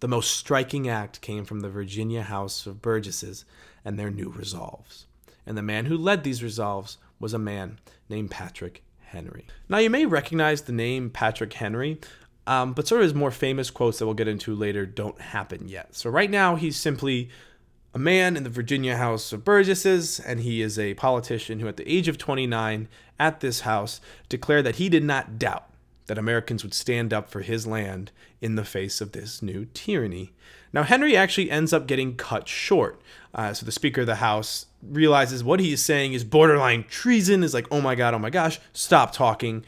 the 0.00 0.08
most 0.08 0.30
striking 0.30 0.88
act 0.88 1.20
came 1.20 1.44
from 1.44 1.60
the 1.60 1.68
Virginia 1.68 2.22
House 2.22 2.66
of 2.66 2.82
Burgesses 2.82 3.44
and 3.84 3.98
their 3.98 4.10
new 4.10 4.30
resolves. 4.30 5.06
And 5.46 5.56
the 5.56 5.62
man 5.62 5.86
who 5.86 5.96
led 5.96 6.24
these 6.24 6.42
resolves 6.42 6.98
was 7.18 7.34
a 7.34 7.38
man 7.38 7.78
named 8.08 8.30
Patrick 8.30 8.82
Henry. 8.98 9.46
Now, 9.68 9.78
you 9.78 9.90
may 9.90 10.06
recognize 10.06 10.62
the 10.62 10.72
name 10.72 11.10
Patrick 11.10 11.52
Henry 11.52 12.00
um, 12.50 12.72
but 12.72 12.88
sort 12.88 13.00
of 13.00 13.04
his 13.04 13.14
more 13.14 13.30
famous 13.30 13.70
quotes 13.70 14.00
that 14.00 14.06
we'll 14.06 14.14
get 14.14 14.26
into 14.26 14.56
later 14.56 14.84
don't 14.84 15.20
happen 15.20 15.68
yet. 15.68 15.94
So 15.94 16.10
right 16.10 16.28
now 16.28 16.56
he's 16.56 16.76
simply 16.76 17.30
a 17.94 17.98
man 17.98 18.36
in 18.36 18.42
the 18.42 18.50
Virginia 18.50 18.96
House 18.96 19.32
of 19.32 19.44
Burgesses, 19.44 20.18
and 20.18 20.40
he 20.40 20.60
is 20.60 20.76
a 20.76 20.94
politician 20.94 21.60
who, 21.60 21.68
at 21.68 21.76
the 21.76 21.88
age 21.88 22.08
of 22.08 22.18
29, 22.18 22.88
at 23.20 23.38
this 23.38 23.60
house, 23.60 24.00
declared 24.28 24.66
that 24.66 24.76
he 24.76 24.88
did 24.88 25.04
not 25.04 25.38
doubt 25.38 25.70
that 26.06 26.18
Americans 26.18 26.64
would 26.64 26.74
stand 26.74 27.12
up 27.12 27.30
for 27.30 27.40
his 27.40 27.68
land 27.68 28.10
in 28.40 28.56
the 28.56 28.64
face 28.64 29.00
of 29.00 29.12
this 29.12 29.42
new 29.42 29.66
tyranny. 29.66 30.32
Now, 30.72 30.82
Henry 30.82 31.16
actually 31.16 31.52
ends 31.52 31.72
up 31.72 31.86
getting 31.86 32.16
cut 32.16 32.48
short. 32.48 33.00
Uh, 33.32 33.54
so 33.54 33.64
the 33.64 33.70
Speaker 33.70 34.00
of 34.00 34.08
the 34.08 34.16
House 34.16 34.66
realizes 34.82 35.44
what 35.44 35.60
he 35.60 35.72
is 35.72 35.84
saying 35.84 36.14
is 36.14 36.24
borderline 36.24 36.82
treason, 36.82 37.44
is 37.44 37.54
like, 37.54 37.68
oh 37.70 37.80
my 37.80 37.94
God, 37.94 38.12
oh 38.12 38.18
my 38.18 38.30
gosh, 38.30 38.58
stop 38.72 39.12
talking. 39.12 39.64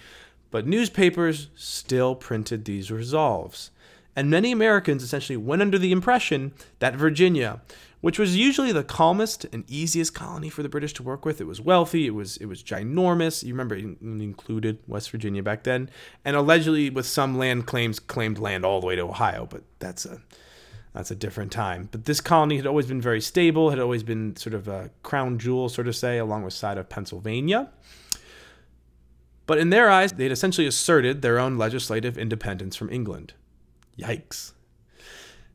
But 0.52 0.66
newspapers 0.66 1.48
still 1.56 2.14
printed 2.14 2.64
these 2.64 2.92
resolves. 2.92 3.72
And 4.14 4.30
many 4.30 4.52
Americans 4.52 5.02
essentially 5.02 5.38
went 5.38 5.62
under 5.62 5.78
the 5.78 5.90
impression 5.90 6.52
that 6.78 6.94
Virginia, 6.94 7.62
which 8.02 8.18
was 8.18 8.36
usually 8.36 8.70
the 8.70 8.84
calmest 8.84 9.46
and 9.50 9.64
easiest 9.66 10.14
colony 10.14 10.50
for 10.50 10.62
the 10.62 10.68
British 10.68 10.92
to 10.94 11.02
work 11.02 11.24
with, 11.24 11.40
it 11.40 11.46
was 11.46 11.62
wealthy, 11.62 12.06
it 12.06 12.14
was 12.14 12.36
it 12.36 12.46
was 12.46 12.62
ginormous. 12.62 13.42
You 13.42 13.54
remember 13.54 13.74
it 13.74 13.96
included 14.02 14.78
West 14.86 15.10
Virginia 15.10 15.42
back 15.42 15.62
then, 15.62 15.88
and 16.24 16.36
allegedly 16.36 16.90
with 16.90 17.06
some 17.06 17.38
land 17.38 17.66
claims 17.66 17.98
claimed 17.98 18.38
land 18.38 18.66
all 18.66 18.80
the 18.80 18.86
way 18.86 18.96
to 18.96 19.02
Ohio, 19.02 19.48
but 19.50 19.62
that's 19.78 20.04
a 20.04 20.20
that's 20.92 21.10
a 21.10 21.14
different 21.14 21.50
time. 21.50 21.88
But 21.90 22.04
this 22.04 22.20
colony 22.20 22.58
had 22.58 22.66
always 22.66 22.84
been 22.84 23.00
very 23.00 23.22
stable, 23.22 23.70
had 23.70 23.78
always 23.78 24.02
been 24.02 24.36
sort 24.36 24.52
of 24.52 24.68
a 24.68 24.90
crown 25.02 25.38
jewel, 25.38 25.70
sort 25.70 25.88
of 25.88 25.96
say, 25.96 26.18
along 26.18 26.42
with 26.42 26.52
side 26.52 26.76
of 26.76 26.90
Pennsylvania. 26.90 27.70
But 29.46 29.58
in 29.58 29.70
their 29.70 29.90
eyes, 29.90 30.12
they'd 30.12 30.32
essentially 30.32 30.66
asserted 30.66 31.20
their 31.22 31.38
own 31.38 31.58
legislative 31.58 32.16
independence 32.16 32.76
from 32.76 32.90
England. 32.90 33.34
Yikes. 33.98 34.52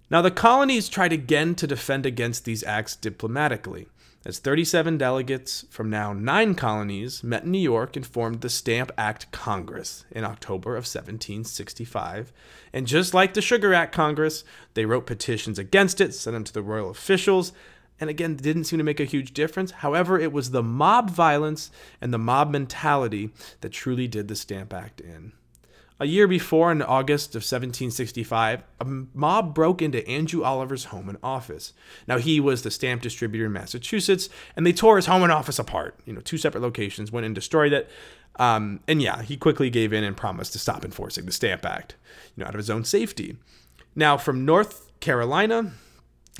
Now, 0.10 0.22
the 0.22 0.32
colonies 0.32 0.88
tried 0.88 1.12
again 1.12 1.56
to 1.56 1.68
defend 1.68 2.06
against 2.06 2.46
these 2.46 2.64
acts 2.64 2.96
diplomatically. 2.96 3.88
as 4.28 4.40
37 4.40 4.98
delegates 4.98 5.66
from 5.70 5.90
now 5.90 6.12
nine 6.12 6.54
colonies 6.54 7.24
met 7.24 7.44
in 7.46 7.52
New 7.52 7.58
York 7.58 7.96
and 7.96 8.06
formed 8.06 8.42
the 8.42 8.50
Stamp 8.50 8.92
Act 8.98 9.32
Congress 9.32 10.04
in 10.12 10.26
October 10.26 10.72
of 10.72 10.84
1765. 10.84 12.34
And 12.74 12.86
just 12.86 13.14
like 13.14 13.34
the 13.34 13.42
Sugar 13.42 13.74
Act 13.74 13.96
Congress, 13.96 14.44
they 14.74 14.86
wrote 14.86 15.06
petitions 15.06 15.58
against 15.58 16.02
it, 16.02 16.14
sent 16.14 16.34
them 16.34 16.44
to 16.44 16.54
the 16.54 16.62
royal 16.62 16.90
officials, 16.90 17.54
and 18.00 18.10
again, 18.10 18.36
didn't 18.36 18.66
seem 18.66 18.78
to 18.78 18.84
make 18.84 19.00
a 19.00 19.06
huge 19.06 19.34
difference. 19.34 19.72
However, 19.72 20.20
it 20.20 20.32
was 20.32 20.52
the 20.52 20.64
mob 20.64 21.10
violence 21.10 21.72
and 22.02 22.14
the 22.14 22.18
mob 22.18 22.52
mentality 22.52 23.32
that 23.62 23.72
truly 23.72 24.08
did 24.08 24.28
the 24.28 24.36
Stamp 24.36 24.74
Act 24.74 25.02
in. 25.02 25.34
A 26.00 26.06
year 26.06 26.28
before, 26.28 26.72
in 26.72 26.84
August 26.84 27.30
of 27.30 27.40
1765, 27.40 28.62
a 28.80 28.86
mob 28.86 29.56
broke 29.56 29.82
into 29.82 30.08
Andrew 30.08 30.44
Oliver's 30.44 30.86
home 30.86 31.10
and 31.10 31.18
office. 31.24 31.74
Now, 32.08 32.20
he 32.20 32.40
was 32.40 32.62
the 32.62 32.70
stamp 32.70 33.02
distributor 33.02 33.48
in 33.48 33.54
Massachusetts, 33.54 34.30
and 34.56 34.66
they 34.66 34.74
tore 34.74 34.98
his 34.98 35.08
home 35.08 35.24
and 35.24 35.32
office 35.32 35.58
apart. 35.58 36.00
You 36.06 36.14
know, 36.14 36.22
two 36.22 36.38
separate 36.38 36.62
locations, 36.62 37.12
went 37.12 37.26
and 37.26 37.34
destroyed 37.34 37.74
it. 37.74 37.90
Um, 38.36 38.82
and 38.88 39.02
yeah, 39.02 39.24
he 39.24 39.38
quickly 39.38 39.72
gave 39.72 39.92
in 39.92 40.04
and 40.04 40.16
promised 40.16 40.54
to 40.54 40.60
stop 40.60 40.86
enforcing 40.86 41.26
the 41.26 41.32
Stamp 41.32 41.66
Act, 41.66 41.96
you 42.36 42.44
know, 42.44 42.48
out 42.48 42.54
of 42.54 42.60
his 42.60 42.70
own 42.70 42.84
safety. 42.84 43.38
Now, 43.96 44.18
from 44.18 44.46
North 44.46 44.92
Carolina 45.00 45.74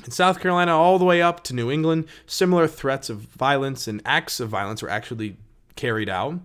and 0.04 0.12
South 0.12 0.40
Carolina 0.40 0.76
all 0.76 0.98
the 0.98 1.04
way 1.04 1.20
up 1.20 1.42
to 1.44 1.54
New 1.54 1.70
England, 1.70 2.06
similar 2.26 2.66
threats 2.66 3.10
of 3.10 3.18
violence 3.18 3.88
and 3.88 4.00
acts 4.04 4.40
of 4.40 4.48
violence 4.48 4.82
were 4.82 4.90
actually 4.90 5.36
carried 5.76 6.08
out 6.08 6.40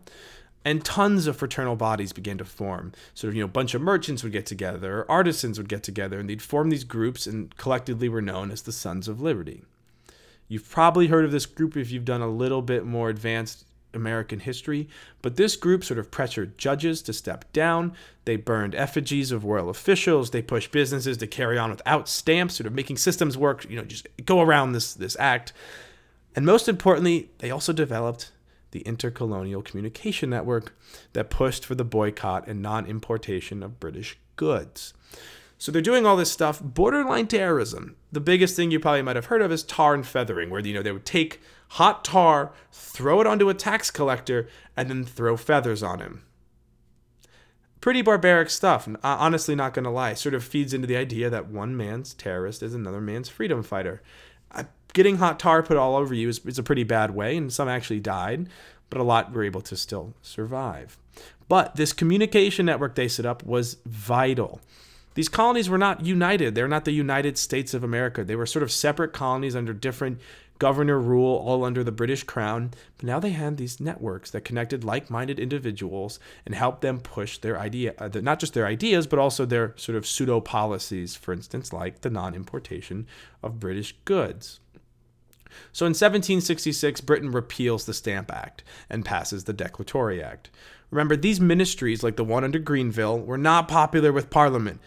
and 0.65 0.83
tons 0.83 1.27
of 1.27 1.37
fraternal 1.37 1.75
bodies 1.75 2.13
began 2.13 2.37
to 2.37 2.45
form. 2.45 2.93
Sort 3.13 3.29
of, 3.29 3.35
you 3.35 3.41
know, 3.41 3.47
a 3.47 3.49
bunch 3.49 3.73
of 3.73 3.81
merchants 3.81 4.23
would 4.23 4.31
get 4.31 4.45
together, 4.45 5.05
artisans 5.09 5.57
would 5.57 5.69
get 5.69 5.83
together, 5.83 6.19
and 6.19 6.29
they'd 6.29 6.41
form 6.41 6.69
these 6.69 6.83
groups 6.83 7.27
and 7.27 7.55
collectively 7.57 8.09
were 8.09 8.21
known 8.21 8.51
as 8.51 8.61
the 8.61 8.71
Sons 8.71 9.07
of 9.07 9.21
Liberty. 9.21 9.63
You've 10.47 10.69
probably 10.69 11.07
heard 11.07 11.25
of 11.25 11.31
this 11.31 11.45
group 11.45 11.75
if 11.75 11.91
you've 11.91 12.05
done 12.05 12.21
a 12.21 12.27
little 12.27 12.61
bit 12.61 12.85
more 12.85 13.09
advanced 13.09 13.65
American 13.93 14.39
history, 14.39 14.87
but 15.21 15.35
this 15.35 15.55
group 15.55 15.83
sort 15.83 15.99
of 15.99 16.11
pressured 16.11 16.57
judges 16.57 17.01
to 17.03 17.13
step 17.13 17.51
down. 17.53 17.93
They 18.25 18.35
burned 18.35 18.75
effigies 18.75 19.31
of 19.31 19.45
royal 19.45 19.69
officials. 19.69 20.31
They 20.31 20.41
pushed 20.41 20.71
businesses 20.71 21.17
to 21.17 21.27
carry 21.27 21.57
on 21.57 21.69
without 21.69 22.07
stamps, 22.07 22.55
sort 22.55 22.67
of 22.67 22.73
making 22.73 22.97
systems 22.97 23.37
work, 23.37 23.69
you 23.69 23.75
know, 23.75 23.83
just 23.83 24.07
go 24.25 24.41
around 24.41 24.73
this, 24.73 24.93
this 24.93 25.17
act. 25.19 25.53
And 26.35 26.45
most 26.45 26.67
importantly, 26.67 27.29
they 27.39 27.51
also 27.51 27.73
developed 27.73 28.31
the 28.71 28.81
intercolonial 28.81 29.63
communication 29.63 30.31
network 30.31 30.75
that 31.13 31.29
pushed 31.29 31.63
for 31.63 31.75
the 31.75 31.85
boycott 31.85 32.47
and 32.47 32.61
non 32.61 32.85
importation 32.87 33.61
of 33.61 33.79
British 33.79 34.17
goods. 34.35 34.93
So 35.59 35.71
they're 35.71 35.81
doing 35.81 36.05
all 36.05 36.17
this 36.17 36.31
stuff, 36.31 36.61
borderline 36.61 37.27
terrorism. 37.27 37.95
The 38.11 38.19
biggest 38.19 38.55
thing 38.55 38.71
you 38.71 38.81
probably 38.81 39.03
might 39.03 39.15
have 39.15 39.27
heard 39.27 39.41
of 39.41 39.51
is 39.51 39.63
tar 39.63 39.93
and 39.93 40.05
feathering, 40.05 40.49
where 40.49 40.59
you 40.59 40.73
know 40.73 40.81
they 40.81 40.91
would 40.91 41.05
take 41.05 41.39
hot 41.73 42.03
tar, 42.03 42.51
throw 42.71 43.21
it 43.21 43.27
onto 43.27 43.49
a 43.49 43.53
tax 43.53 43.91
collector, 43.91 44.47
and 44.75 44.89
then 44.89 45.03
throw 45.03 45.37
feathers 45.37 45.83
on 45.83 45.99
him. 45.99 46.23
Pretty 47.81 48.01
barbaric 48.01 48.49
stuff, 48.49 48.87
uh, 48.87 48.95
honestly, 49.03 49.55
not 49.55 49.73
gonna 49.73 49.91
lie, 49.91 50.13
sort 50.13 50.35
of 50.35 50.43
feeds 50.43 50.73
into 50.73 50.87
the 50.87 50.95
idea 50.95 51.29
that 51.29 51.49
one 51.49 51.75
man's 51.75 52.13
terrorist 52.13 52.63
is 52.63 52.73
another 52.73 53.01
man's 53.01 53.27
freedom 53.29 53.61
fighter 53.61 54.01
uh, 54.53 54.63
getting 54.93 55.17
hot 55.17 55.39
tar 55.39 55.63
put 55.63 55.77
all 55.77 55.95
over 55.95 56.13
you 56.13 56.29
is, 56.29 56.39
is 56.45 56.59
a 56.59 56.63
pretty 56.63 56.83
bad 56.83 57.11
way, 57.11 57.35
and 57.35 57.51
some 57.51 57.67
actually 57.67 57.99
died, 57.99 58.47
but 58.89 59.01
a 59.01 59.03
lot 59.03 59.31
were 59.31 59.43
able 59.43 59.61
to 59.61 59.75
still 59.75 60.13
survive. 60.21 60.97
But 61.47 61.75
this 61.75 61.93
communication 61.93 62.65
network 62.65 62.95
they 62.95 63.07
set 63.07 63.25
up 63.25 63.43
was 63.43 63.77
vital. 63.85 64.61
These 65.15 65.29
colonies 65.29 65.69
were 65.69 65.77
not 65.77 66.05
united. 66.05 66.55
They're 66.55 66.67
not 66.67 66.85
the 66.85 66.91
United 66.91 67.37
States 67.37 67.73
of 67.73 67.83
America. 67.83 68.23
They 68.23 68.35
were 68.35 68.47
sort 68.47 68.63
of 68.63 68.71
separate 68.71 69.13
colonies 69.13 69.55
under 69.55 69.73
different 69.73 70.19
governor 70.63 70.97
rule, 70.97 71.35
all 71.45 71.65
under 71.65 71.83
the 71.83 71.91
British 71.91 72.23
crown. 72.23 72.71
But 72.95 73.05
now 73.05 73.19
they 73.19 73.31
had 73.31 73.57
these 73.57 73.81
networks 73.81 74.31
that 74.31 74.45
connected 74.45 74.85
like 74.85 75.09
minded 75.09 75.37
individuals 75.37 76.21
and 76.45 76.55
helped 76.55 76.79
them 76.79 77.01
push 77.01 77.37
their 77.37 77.59
idea, 77.59 77.93
uh, 77.97 78.07
not 78.21 78.39
just 78.39 78.53
their 78.53 78.65
ideas, 78.65 79.05
but 79.05 79.19
also 79.19 79.45
their 79.45 79.73
sort 79.75 79.97
of 79.97 80.07
pseudo 80.07 80.39
policies, 80.39 81.17
for 81.17 81.33
instance, 81.33 81.73
like 81.73 81.99
the 81.99 82.09
non 82.09 82.33
importation 82.33 83.05
of 83.43 83.59
British 83.59 83.93
goods. 84.05 84.61
So 85.73 85.85
in 85.85 85.89
1766, 85.89 87.01
Britain 87.01 87.31
repeals 87.31 87.83
the 87.85 87.93
Stamp 87.93 88.31
Act 88.31 88.63
and 88.89 89.03
passes 89.03 89.43
the 89.43 89.51
Declaratory 89.51 90.23
Act. 90.23 90.49
Remember, 90.91 91.17
these 91.17 91.41
ministries, 91.41 92.03
like 92.03 92.15
the 92.15 92.23
one 92.23 92.45
under 92.45 92.57
Grenville, 92.57 93.19
were 93.19 93.37
not 93.37 93.67
popular 93.67 94.13
with 94.13 94.29
Parliament. 94.29 94.79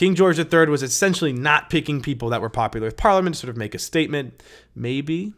King 0.00 0.14
George 0.14 0.38
III 0.38 0.70
was 0.70 0.82
essentially 0.82 1.30
not 1.30 1.68
picking 1.68 2.00
people 2.00 2.30
that 2.30 2.40
were 2.40 2.48
popular 2.48 2.86
with 2.86 2.96
Parliament 2.96 3.34
to 3.34 3.40
sort 3.40 3.50
of 3.50 3.58
make 3.58 3.74
a 3.74 3.78
statement. 3.78 4.42
Maybe. 4.74 5.34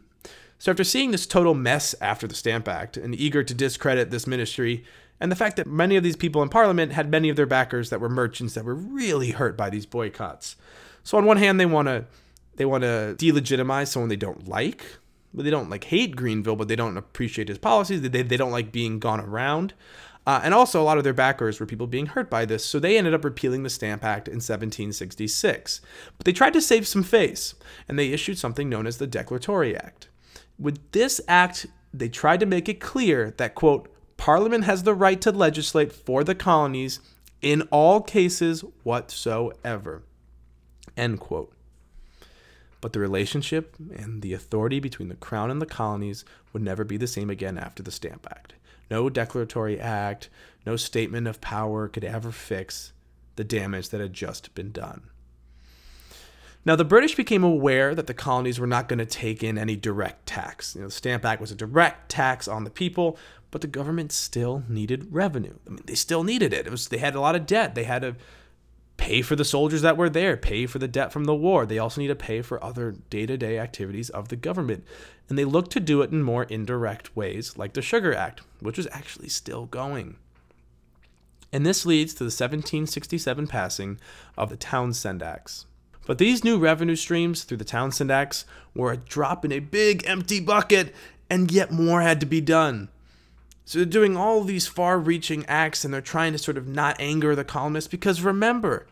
So, 0.57 0.71
after 0.71 0.85
seeing 0.85 1.11
this 1.11 1.27
total 1.27 1.53
mess 1.53 1.93
after 1.99 2.27
the 2.27 2.33
Stamp 2.33 2.69
Act 2.69 2.95
and 2.95 3.13
eager 3.13 3.43
to 3.43 3.53
discredit 3.53 4.09
this 4.09 4.25
ministry, 4.25 4.85
and 5.19 5.29
the 5.29 5.35
fact 5.35 5.57
that 5.57 5.67
many 5.67 5.97
of 5.97 6.03
these 6.05 6.15
people 6.15 6.41
in 6.41 6.47
Parliament 6.47 6.93
had 6.93 7.11
many 7.11 7.27
of 7.27 7.35
their 7.35 7.45
backers 7.45 7.89
that 7.89 7.99
were 7.99 8.07
merchants 8.07 8.53
that 8.53 8.63
were 8.63 8.73
really 8.73 9.31
hurt 9.31 9.57
by 9.57 9.69
these 9.69 9.85
boycotts. 9.85 10.55
So, 11.03 11.17
on 11.17 11.25
one 11.25 11.35
hand, 11.35 11.59
they 11.59 11.65
want 11.65 11.89
to 11.89 12.05
they 12.55 12.63
want 12.63 12.83
to 12.83 13.17
delegitimize 13.17 13.89
someone 13.89 14.07
they 14.07 14.15
don't 14.15 14.47
like. 14.47 14.85
But 15.33 15.43
they 15.43 15.51
don't 15.51 15.69
like 15.69 15.83
hate 15.83 16.15
Grenville, 16.15 16.55
but 16.55 16.69
they 16.69 16.77
don't 16.77 16.95
appreciate 16.95 17.49
his 17.49 17.57
policies. 17.57 18.01
They, 18.01 18.21
they 18.21 18.37
don't 18.37 18.51
like 18.51 18.71
being 18.71 18.99
gone 18.99 19.19
around. 19.19 19.73
Uh, 20.25 20.39
and 20.43 20.53
also, 20.53 20.81
a 20.81 20.83
lot 20.83 20.97
of 20.97 21.03
their 21.03 21.13
backers 21.13 21.59
were 21.59 21.65
people 21.65 21.87
being 21.87 22.05
hurt 22.07 22.29
by 22.29 22.45
this, 22.45 22.65
so 22.65 22.79
they 22.79 22.97
ended 22.97 23.13
up 23.13 23.25
repealing 23.25 23.63
the 23.63 23.69
Stamp 23.69 24.03
Act 24.03 24.27
in 24.27 24.35
1766. 24.35 25.81
But 26.17 26.25
they 26.25 26.31
tried 26.31 26.53
to 26.53 26.61
save 26.61 26.87
some 26.87 27.03
face, 27.03 27.55
and 27.87 27.99
they 27.99 28.09
issued 28.09 28.37
something 28.37 28.69
known 28.69 28.87
as 28.87 28.97
the 28.97 29.07
Declaratory 29.07 29.75
Act. 29.75 30.07
With 30.57 30.79
this 30.91 31.19
act, 31.27 31.65
they 31.93 32.07
tried 32.07 32.39
to 32.39 32.45
make 32.45 32.69
it 32.69 32.79
clear 32.79 33.31
that, 33.37 33.55
quote, 33.55 33.89
Parliament 34.15 34.63
has 34.63 34.83
the 34.83 34.93
right 34.93 35.19
to 35.21 35.31
legislate 35.31 35.91
for 35.91 36.23
the 36.23 36.35
colonies 36.35 37.01
in 37.41 37.63
all 37.63 37.99
cases 37.99 38.63
whatsoever, 38.83 40.03
end 40.95 41.19
quote 41.19 41.53
but 42.83 42.91
the 42.91 42.99
relationship 42.99 43.77
and 43.95 44.21
the 44.21 44.33
authority 44.33 44.77
between 44.77 45.07
the 45.07 45.15
crown 45.15 45.49
and 45.49 45.61
the 45.61 45.65
colonies 45.65 46.25
would 46.51 46.61
never 46.61 46.83
be 46.83 46.97
the 46.97 47.07
same 47.07 47.29
again 47.29 47.57
after 47.57 47.81
the 47.81 47.89
Stamp 47.89 48.27
Act. 48.29 48.55
No 48.89 49.09
declaratory 49.09 49.79
act, 49.79 50.29
no 50.65 50.75
statement 50.75 51.27
of 51.27 51.41
power 51.41 51.87
could 51.87 52.03
ever 52.03 52.31
fix 52.31 52.93
the 53.35 53.43
damage 53.43 53.89
that 53.89 54.01
had 54.01 54.13
just 54.13 54.53
been 54.55 54.71
done. 54.71 55.09
Now, 56.65 56.77
the 56.77 56.85
British 56.85 57.15
became 57.15 57.43
aware 57.43 57.93
that 57.93 58.07
the 58.07 58.13
colonies 58.13 58.59
were 58.59 58.67
not 58.67 58.87
going 58.87 58.99
to 58.99 59.05
take 59.05 59.43
in 59.43 59.57
any 59.57 59.75
direct 59.75 60.25
tax. 60.25 60.75
You 60.75 60.81
know, 60.81 60.87
the 60.87 60.93
Stamp 60.93 61.25
Act 61.25 61.41
was 61.41 61.51
a 61.51 61.55
direct 61.55 62.09
tax 62.09 62.47
on 62.47 62.63
the 62.63 62.69
people, 62.69 63.17
but 63.51 63.59
the 63.61 63.67
government 63.67 64.13
still 64.13 64.63
needed 64.69 65.07
revenue. 65.11 65.55
I 65.67 65.71
mean, 65.71 65.83
they 65.85 65.95
still 65.95 66.23
needed 66.23 66.53
it. 66.53 66.65
It 66.65 66.69
was 66.71 66.87
they 66.87 66.99
had 66.99 67.15
a 67.15 67.19
lot 67.19 67.35
of 67.35 67.45
debt. 67.45 67.75
They 67.75 67.83
had 67.83 68.03
to 68.03 68.15
pay 69.03 69.21
for 69.21 69.35
the 69.35 69.43
soldiers 69.43 69.81
that 69.81 69.97
were 69.97 70.09
there, 70.09 70.37
pay 70.37 70.65
for 70.65 70.79
the 70.79 70.87
debt 70.87 71.11
from 71.11 71.25
the 71.25 71.35
war. 71.35 71.65
They 71.65 71.77
also 71.77 71.99
need 71.99 72.07
to 72.07 72.15
pay 72.15 72.41
for 72.41 72.63
other 72.63 72.95
day 73.09 73.25
to 73.25 73.35
day 73.35 73.59
activities 73.59 74.09
of 74.09 74.29
the 74.29 74.37
government. 74.37 74.85
And 75.27 75.37
they 75.37 75.43
look 75.43 75.69
to 75.71 75.81
do 75.81 76.01
it 76.01 76.11
in 76.11 76.23
more 76.23 76.45
indirect 76.45 77.13
ways, 77.13 77.57
like 77.57 77.73
the 77.73 77.81
Sugar 77.81 78.15
Act, 78.15 78.43
which 78.61 78.77
was 78.77 78.87
actually 78.93 79.27
still 79.27 79.65
going. 79.65 80.15
And 81.51 81.65
this 81.65 81.85
leads 81.85 82.13
to 82.13 82.19
the 82.19 82.27
1767 82.27 83.45
passing 83.47 83.99
of 84.37 84.49
the 84.49 84.55
Townshend 84.55 85.21
Acts. 85.21 85.65
But 86.05 86.17
these 86.17 86.45
new 86.45 86.57
revenue 86.57 86.95
streams 86.95 87.43
through 87.43 87.57
the 87.57 87.65
Townshend 87.65 88.09
Acts 88.09 88.45
were 88.73 88.93
a 88.93 88.97
drop 88.97 89.43
in 89.43 89.51
a 89.51 89.59
big 89.59 90.07
empty 90.07 90.39
bucket, 90.39 90.95
and 91.29 91.51
yet 91.51 91.73
more 91.73 92.01
had 92.01 92.21
to 92.21 92.25
be 92.25 92.39
done. 92.39 92.87
So 93.65 93.79
they're 93.79 93.85
doing 93.85 94.15
all 94.15 94.43
these 94.45 94.67
far 94.67 94.97
reaching 94.97 95.45
acts 95.47 95.83
and 95.83 95.93
they're 95.93 96.01
trying 96.01 96.31
to 96.33 96.37
sort 96.37 96.57
of 96.57 96.67
not 96.67 96.97
anger 96.99 97.35
the 97.35 97.45
colonists 97.45 97.89
because 97.89 98.21
remember, 98.21 98.87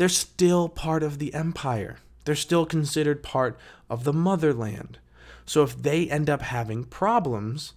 they're 0.00 0.08
still 0.08 0.66
part 0.70 1.02
of 1.02 1.18
the 1.18 1.34
empire. 1.34 1.98
They're 2.24 2.34
still 2.34 2.64
considered 2.64 3.22
part 3.22 3.58
of 3.90 4.04
the 4.04 4.14
motherland. 4.14 4.98
So 5.44 5.62
if 5.62 5.76
they 5.76 6.08
end 6.08 6.30
up 6.30 6.40
having 6.40 6.84
problems, 6.84 7.74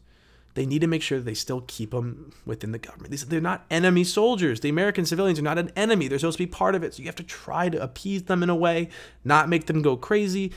they 0.53 0.65
need 0.65 0.79
to 0.79 0.87
make 0.87 1.01
sure 1.01 1.19
they 1.19 1.33
still 1.33 1.65
keep 1.67 1.91
them 1.91 2.31
within 2.45 2.71
the 2.71 2.79
government. 2.79 3.13
They're 3.27 3.41
not 3.41 3.65
enemy 3.69 4.05
soldiers. 4.05 4.61
The 4.61 4.69
American 4.69 5.05
civilians 5.05 5.37
are 5.37 5.41
not 5.41 5.57
an 5.57 5.73
enemy. 5.75 6.07
They're 6.07 6.17
supposed 6.17 6.37
to 6.37 6.45
be 6.45 6.49
part 6.49 6.75
of 6.75 6.83
it. 6.83 6.93
So 6.93 7.01
you 7.01 7.07
have 7.07 7.15
to 7.17 7.23
try 7.23 7.67
to 7.67 7.83
appease 7.83 8.23
them 8.23 8.41
in 8.41 8.49
a 8.49 8.55
way, 8.55 8.87
not 9.25 9.49
make 9.49 9.65
them 9.65 9.81
go 9.81 9.97
crazy, 9.97 10.53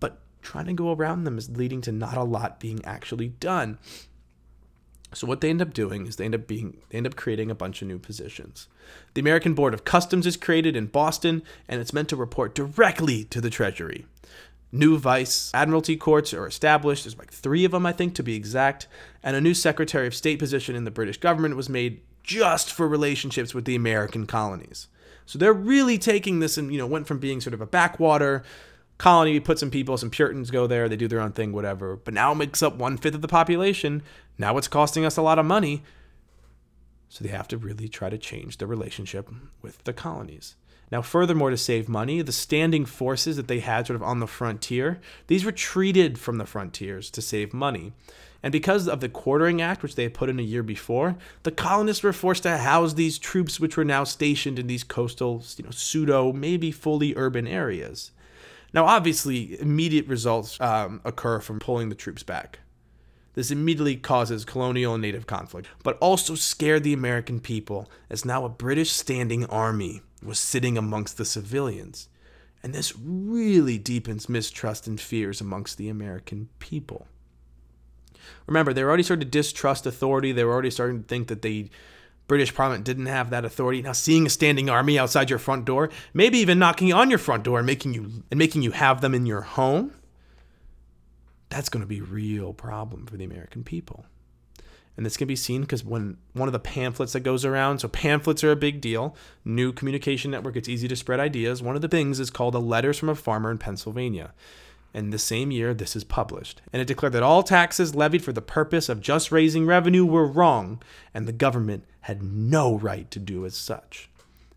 but 0.00 0.18
trying 0.40 0.64
to 0.64 0.72
go 0.72 0.94
around 0.94 1.24
them 1.24 1.36
is 1.36 1.50
leading 1.50 1.82
to 1.82 1.92
not 1.92 2.16
a 2.16 2.24
lot 2.24 2.58
being 2.58 2.82
actually 2.86 3.28
done. 3.28 3.76
So 5.14 5.26
what 5.26 5.40
they 5.40 5.50
end 5.50 5.62
up 5.62 5.74
doing 5.74 6.06
is 6.06 6.16
they 6.16 6.24
end 6.24 6.34
up 6.34 6.46
being 6.46 6.78
they 6.88 6.98
end 6.98 7.06
up 7.06 7.16
creating 7.16 7.50
a 7.50 7.54
bunch 7.54 7.82
of 7.82 7.88
new 7.88 7.98
positions. 7.98 8.68
The 9.14 9.20
American 9.20 9.54
Board 9.54 9.74
of 9.74 9.84
Customs 9.84 10.26
is 10.26 10.36
created 10.36 10.76
in 10.76 10.86
Boston 10.86 11.42
and 11.68 11.80
it's 11.80 11.92
meant 11.92 12.08
to 12.10 12.16
report 12.16 12.54
directly 12.54 13.24
to 13.24 13.40
the 13.40 13.50
Treasury. 13.50 14.06
New 14.74 14.96
vice 14.96 15.50
admiralty 15.52 15.96
courts 15.96 16.32
are 16.32 16.46
established. 16.46 17.04
There's 17.04 17.18
like 17.18 17.30
3 17.30 17.66
of 17.66 17.72
them 17.72 17.84
I 17.84 17.92
think 17.92 18.14
to 18.14 18.22
be 18.22 18.34
exact, 18.34 18.88
and 19.22 19.36
a 19.36 19.40
new 19.40 19.52
Secretary 19.52 20.06
of 20.06 20.14
State 20.14 20.38
position 20.38 20.74
in 20.74 20.84
the 20.84 20.90
British 20.90 21.18
government 21.18 21.56
was 21.56 21.68
made 21.68 22.00
just 22.22 22.72
for 22.72 22.88
relationships 22.88 23.52
with 23.52 23.66
the 23.66 23.74
American 23.74 24.26
colonies. 24.26 24.88
So 25.26 25.38
they're 25.38 25.52
really 25.52 25.98
taking 25.98 26.40
this 26.40 26.56
and 26.56 26.72
you 26.72 26.78
know 26.78 26.86
went 26.86 27.06
from 27.06 27.18
being 27.18 27.40
sort 27.40 27.52
of 27.52 27.60
a 27.60 27.66
backwater 27.66 28.44
colony. 28.96 29.40
Put 29.40 29.58
some 29.58 29.70
people, 29.70 29.98
some 29.98 30.10
Puritans 30.10 30.50
go 30.50 30.66
there, 30.66 30.88
they 30.88 30.96
do 30.96 31.08
their 31.08 31.20
own 31.20 31.32
thing, 31.32 31.52
whatever. 31.52 31.96
But 31.96 32.14
now 32.14 32.32
it 32.32 32.36
makes 32.36 32.62
up 32.62 32.76
one 32.76 32.96
fifth 32.96 33.16
of 33.16 33.20
the 33.20 33.28
population. 33.28 34.02
Now 34.38 34.56
it's 34.56 34.68
costing 34.68 35.04
us 35.04 35.16
a 35.16 35.22
lot 35.22 35.38
of 35.38 35.46
money. 35.46 35.82
So 37.08 37.22
they 37.22 37.30
have 37.30 37.48
to 37.48 37.58
really 37.58 37.88
try 37.88 38.08
to 38.08 38.16
change 38.16 38.56
the 38.56 38.66
relationship 38.66 39.28
with 39.60 39.84
the 39.84 39.92
colonies. 39.92 40.56
Now, 40.90 41.00
furthermore, 41.00 41.48
to 41.48 41.56
save 41.56 41.88
money, 41.88 42.20
the 42.20 42.32
standing 42.32 42.84
forces 42.84 43.36
that 43.36 43.48
they 43.48 43.60
had 43.60 43.86
sort 43.86 43.96
of 43.96 44.02
on 44.02 44.20
the 44.20 44.26
frontier, 44.26 45.00
these 45.26 45.46
retreated 45.46 46.18
from 46.18 46.36
the 46.36 46.44
frontiers 46.44 47.10
to 47.12 47.22
save 47.22 47.54
money. 47.54 47.94
And 48.42 48.52
because 48.52 48.88
of 48.88 49.00
the 49.00 49.08
Quartering 49.08 49.62
Act, 49.62 49.82
which 49.82 49.94
they 49.94 50.02
had 50.02 50.12
put 50.12 50.28
in 50.28 50.38
a 50.38 50.42
year 50.42 50.62
before, 50.62 51.16
the 51.44 51.50
colonists 51.50 52.02
were 52.02 52.12
forced 52.12 52.42
to 52.42 52.58
house 52.58 52.92
these 52.92 53.18
troops, 53.18 53.58
which 53.58 53.76
were 53.76 53.86
now 53.86 54.04
stationed 54.04 54.58
in 54.58 54.66
these 54.66 54.84
coastal, 54.84 55.42
you 55.56 55.64
know, 55.64 55.70
pseudo, 55.70 56.30
maybe 56.30 56.70
fully 56.70 57.14
urban 57.16 57.46
areas. 57.46 58.10
Now, 58.74 58.84
obviously, 58.84 59.58
immediate 59.60 60.06
results 60.08 60.60
um, 60.60 61.00
occur 61.04 61.40
from 61.40 61.58
pulling 61.58 61.88
the 61.88 61.94
troops 61.94 62.22
back. 62.22 62.58
This 63.34 63.50
immediately 63.50 63.96
causes 63.96 64.44
colonial 64.44 64.94
and 64.94 65.02
native 65.02 65.26
conflict, 65.26 65.68
but 65.82 65.96
also 65.98 66.34
scared 66.34 66.84
the 66.84 66.92
American 66.92 67.40
people 67.40 67.90
as 68.10 68.24
now 68.24 68.44
a 68.44 68.50
British 68.50 68.90
standing 68.90 69.46
army 69.46 70.02
was 70.22 70.38
sitting 70.38 70.76
amongst 70.76 71.16
the 71.16 71.24
civilians. 71.24 72.08
And 72.62 72.74
this 72.74 72.94
really 72.96 73.78
deepens 73.78 74.28
mistrust 74.28 74.86
and 74.86 75.00
fears 75.00 75.40
amongst 75.40 75.78
the 75.78 75.88
American 75.88 76.48
people. 76.58 77.06
Remember, 78.46 78.72
they 78.72 78.84
were 78.84 78.88
already 78.88 79.02
starting 79.02 79.24
to 79.24 79.30
distrust 79.30 79.86
authority. 79.86 80.30
They 80.30 80.44
were 80.44 80.52
already 80.52 80.70
starting 80.70 81.02
to 81.02 81.08
think 81.08 81.28
that 81.28 81.42
the 81.42 81.70
British 82.28 82.54
Parliament 82.54 82.84
didn't 82.84 83.06
have 83.06 83.30
that 83.30 83.44
authority. 83.44 83.82
Now, 83.82 83.92
seeing 83.92 84.26
a 84.26 84.30
standing 84.30 84.70
army 84.70 84.98
outside 84.98 85.28
your 85.28 85.40
front 85.40 85.64
door, 85.64 85.90
maybe 86.14 86.38
even 86.38 86.58
knocking 86.58 86.92
on 86.92 87.10
your 87.10 87.18
front 87.18 87.42
door 87.42 87.58
and 87.58 87.66
making 87.66 87.94
you 87.94 88.22
and 88.30 88.38
making 88.38 88.62
you 88.62 88.70
have 88.70 89.00
them 89.00 89.14
in 89.14 89.26
your 89.26 89.40
home, 89.40 89.92
that's 91.52 91.68
going 91.68 91.82
to 91.82 91.86
be 91.86 91.98
a 91.98 92.04
real 92.04 92.52
problem 92.52 93.06
for 93.06 93.16
the 93.16 93.24
American 93.24 93.62
people. 93.62 94.06
And 94.96 95.06
this 95.06 95.16
can 95.16 95.28
be 95.28 95.36
seen 95.36 95.62
because 95.62 95.84
when 95.84 96.18
one 96.32 96.48
of 96.48 96.52
the 96.52 96.58
pamphlets 96.58 97.12
that 97.12 97.20
goes 97.20 97.44
around, 97.44 97.78
so 97.78 97.88
pamphlets 97.88 98.44
are 98.44 98.52
a 98.52 98.56
big 98.56 98.80
deal. 98.80 99.16
New 99.44 99.72
communication 99.72 100.30
network, 100.30 100.56
it's 100.56 100.68
easy 100.68 100.88
to 100.88 100.96
spread 100.96 101.20
ideas. 101.20 101.62
One 101.62 101.76
of 101.76 101.82
the 101.82 101.88
things 101.88 102.20
is 102.20 102.30
called 102.30 102.54
a 102.54 102.58
Letters 102.58 102.98
from 102.98 103.08
a 103.08 103.14
Farmer 103.14 103.50
in 103.50 103.58
Pennsylvania. 103.58 104.32
And 104.94 105.10
the 105.10 105.18
same 105.18 105.50
year, 105.50 105.72
this 105.72 105.96
is 105.96 106.04
published. 106.04 106.60
And 106.72 106.82
it 106.82 106.88
declared 106.88 107.14
that 107.14 107.22
all 107.22 107.42
taxes 107.42 107.94
levied 107.94 108.22
for 108.22 108.32
the 108.32 108.42
purpose 108.42 108.90
of 108.90 109.00
just 109.00 109.32
raising 109.32 109.64
revenue 109.64 110.04
were 110.04 110.26
wrong, 110.26 110.82
and 111.14 111.26
the 111.26 111.32
government 111.32 111.84
had 112.02 112.22
no 112.22 112.76
right 112.76 113.10
to 113.10 113.18
do 113.18 113.46
as 113.46 113.56
such. 113.56 114.10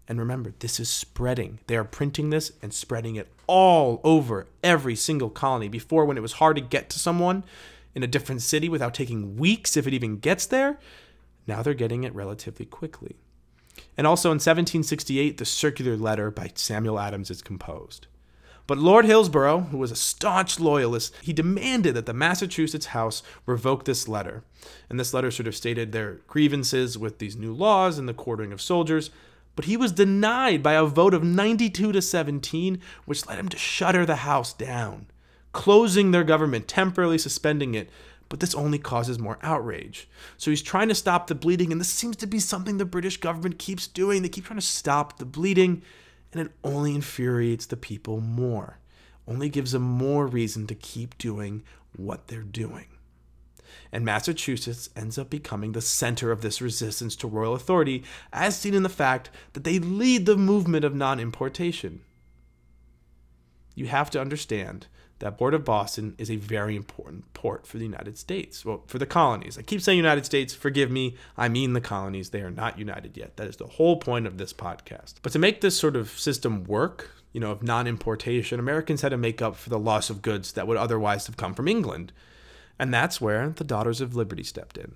And 0.08 0.20
remember, 0.20 0.54
this 0.60 0.80
is 0.80 0.90
spreading. 0.90 1.60
They 1.68 1.76
are 1.76 1.84
printing 1.84 2.30
this 2.30 2.52
and 2.62 2.74
spreading 2.74 3.16
it 3.16 3.28
all 3.48 4.02
over 4.04 4.48
every 4.64 4.96
single 4.96 5.30
colony. 5.30 5.68
Before, 5.68 6.06
when 6.06 6.18
it 6.18 6.22
was 6.22 6.34
hard 6.34 6.58
to 6.58 6.62
get 6.62 6.90
to 6.92 7.00
someone, 7.00 7.44
in 7.96 8.04
a 8.04 8.08
different 8.08 8.42
city 8.42 8.70
without 8.70 8.94
taking 8.94 9.38
weeks 9.38 9.78
if 9.78 9.88
it 9.88 9.94
even 9.94 10.18
gets 10.18 10.46
there. 10.46 10.78
Now 11.48 11.64
they're 11.64 11.74
getting 11.74 12.04
it 12.04 12.14
relatively 12.14 12.66
quickly. 12.66 13.16
And 13.98 14.06
also 14.06 14.30
in 14.30 14.36
1768, 14.36 15.38
the 15.38 15.46
circular 15.46 15.96
letter 15.96 16.30
by 16.30 16.52
Samuel 16.56 17.00
Adams 17.00 17.32
is 17.32 17.42
composed. 17.42 18.08
But 18.68 18.78
Lord 18.80 19.06
Hillsborough, 19.06 19.62
who 19.62 19.78
was 19.78 19.92
a 19.92 19.96
staunch 19.96 20.60
loyalist, 20.60 21.14
he 21.22 21.34
demanded 21.34 21.94
that 21.96 22.08
the 22.08 22.14
Massachusetts 22.14 22.88
House 22.88 23.22
revoke 23.46 23.86
this 23.86 24.08
letter. 24.08 24.44
And 24.90 25.00
this 25.00 25.14
letter 25.14 25.30
sort 25.30 25.48
of 25.48 25.56
stated 25.56 25.92
their 25.92 26.16
grievances 26.28 26.98
with 26.98 27.20
these 27.20 27.36
new 27.36 27.54
laws 27.54 28.00
and 28.00 28.10
the 28.10 28.14
quartering 28.14 28.52
of 28.52 28.62
soldiers. 28.62 29.12
But 29.56 29.66
he 29.66 29.78
was 29.78 29.92
denied 29.92 30.62
by 30.62 30.74
a 30.74 30.86
vote 30.86 31.14
of 31.14 31.24
92 31.24 31.92
to 31.92 32.02
17, 32.02 32.80
which 33.06 33.26
led 33.26 33.40
him 33.40 33.50
to 33.50 33.58
shutter 33.58 34.06
the 34.06 34.18
House 34.18 34.54
down 34.54 35.08
closing 35.56 36.12
their 36.12 36.26
government, 36.26 36.68
temporarily 36.68 37.18
suspending 37.18 37.74
it. 37.74 37.90
But 38.28 38.42
this 38.42 38.54
only 38.54 38.78
causes 38.78 39.18
more 39.18 39.40
outrage. 39.42 40.10
So 40.38 40.52
he's 40.52 40.62
trying 40.62 40.90
to 40.90 40.96
stop 40.96 41.28
the 41.28 41.36
bleeding, 41.36 41.72
and 41.72 41.80
this 41.80 41.90
seems 41.90 42.18
to 42.18 42.28
be 42.28 42.40
something 42.40 42.78
the 42.78 42.86
British 42.86 43.18
government 43.18 43.58
keeps 43.58 43.88
doing. 43.88 44.22
They 44.22 44.30
keep 44.30 44.46
trying 44.46 44.60
to 44.60 44.66
stop 44.66 45.18
the 45.18 45.26
bleeding, 45.26 45.82
and 46.34 46.42
it 46.42 46.52
only 46.64 46.94
infuriates 46.94 47.66
the 47.66 47.78
people 47.78 48.20
more, 48.20 48.80
only 49.28 49.48
gives 49.48 49.72
them 49.72 49.84
more 49.84 50.28
reason 50.28 50.68
to 50.68 50.76
keep 50.76 51.18
doing 51.18 51.64
what 51.96 52.28
they're 52.28 52.42
doing. 52.42 52.88
And 53.92 54.06
Massachusetts 54.06 54.90
ends 54.96 55.18
up 55.18 55.30
becoming 55.30 55.72
the 55.72 55.82
center 55.82 56.32
of 56.32 56.42
this 56.42 56.62
resistance 56.62 57.16
to 57.18 57.28
royal 57.28 57.54
authority, 57.54 58.04
as 58.34 58.58
seen 58.58 58.74
in 58.74 58.84
the 58.84 58.90
fact 58.90 59.30
that 59.54 59.64
they 59.64 59.80
lead 59.80 60.26
the 60.26 60.38
movement 60.38 60.86
of 60.86 60.96
non 60.96 61.20
importation. 61.20 62.02
You 63.76 63.88
have 63.88 64.10
to 64.12 64.22
understand 64.22 64.88
that 65.20 65.38
Port 65.38 65.54
of 65.54 65.64
Boston 65.64 66.14
is 66.18 66.30
a 66.30 66.36
very 66.36 66.76
important 66.76 67.34
port 67.34 67.66
for 67.66 67.78
the 67.78 67.86
United 67.86 68.18
States, 68.18 68.66
well, 68.66 68.84
for 68.88 69.00
the 69.00 69.06
colonies. 69.06 69.58
I 69.58 69.62
keep 69.62 69.82
saying 69.82 69.98
United 69.98 70.26
States, 70.26 70.54
forgive 70.54 70.92
me, 70.92 71.16
I 71.38 71.48
mean 71.48 71.74
the 71.74 71.82
colonies. 71.82 72.30
They 72.30 72.42
are 72.42 72.52
not 72.52 72.78
united 72.78 73.16
yet. 73.16 73.38
That 73.38 73.48
is 73.48 73.58
the 73.58 73.68
whole 73.68 73.98
point 73.98 74.28
of 74.28 74.38
this 74.38 74.52
podcast. 74.52 75.16
But 75.22 75.32
to 75.32 75.40
make 75.40 75.62
this 75.62 75.78
sort 75.78 75.96
of 75.96 76.10
system 76.10 76.66
work, 76.66 77.12
you 77.32 77.40
know, 77.40 77.52
of 77.52 77.64
non 77.64 77.88
importation, 77.88 78.60
Americans 78.60 79.02
had 79.02 79.10
to 79.10 79.18
make 79.18 79.42
up 79.42 79.56
for 79.56 79.70
the 79.70 79.80
loss 79.80 80.10
of 80.10 80.22
goods 80.22 80.52
that 80.54 80.68
would 80.68 80.78
otherwise 80.78 81.28
have 81.28 81.38
come 81.38 81.54
from 81.54 81.68
England. 81.68 82.12
And 82.78 82.94
that's 82.94 83.22
where 83.22 83.50
the 83.50 83.64
Daughters 83.64 84.02
of 84.02 84.16
Liberty 84.16 84.44
stepped 84.44 84.78
in. 84.78 84.96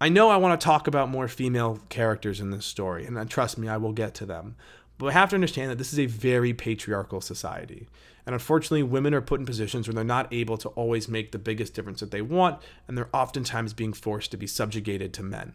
I 0.00 0.08
know 0.08 0.30
I 0.30 0.38
want 0.38 0.58
to 0.58 0.64
talk 0.64 0.86
about 0.86 1.10
more 1.10 1.28
female 1.28 1.80
characters 1.90 2.40
in 2.40 2.50
this 2.50 2.64
story, 2.64 3.04
and 3.04 3.18
uh, 3.18 3.24
trust 3.26 3.58
me, 3.58 3.68
I 3.68 3.76
will 3.76 3.92
get 3.92 4.14
to 4.14 4.26
them. 4.26 4.56
But 4.96 5.06
we 5.06 5.12
have 5.12 5.30
to 5.30 5.34
understand 5.34 5.70
that 5.70 5.78
this 5.78 5.92
is 5.92 5.98
a 5.98 6.06
very 6.06 6.54
patriarchal 6.54 7.20
society. 7.20 7.88
And 8.24 8.34
unfortunately, 8.34 8.82
women 8.82 9.12
are 9.14 9.20
put 9.20 9.40
in 9.40 9.46
positions 9.46 9.88
where 9.88 9.94
they're 9.94 10.04
not 10.04 10.32
able 10.32 10.56
to 10.58 10.68
always 10.70 11.08
make 11.08 11.32
the 11.32 11.38
biggest 11.38 11.74
difference 11.74 12.00
that 12.00 12.10
they 12.10 12.22
want, 12.22 12.62
and 12.86 12.96
they're 12.96 13.14
oftentimes 13.14 13.74
being 13.74 13.92
forced 13.92 14.30
to 14.30 14.36
be 14.36 14.46
subjugated 14.46 15.12
to 15.14 15.22
men. 15.22 15.54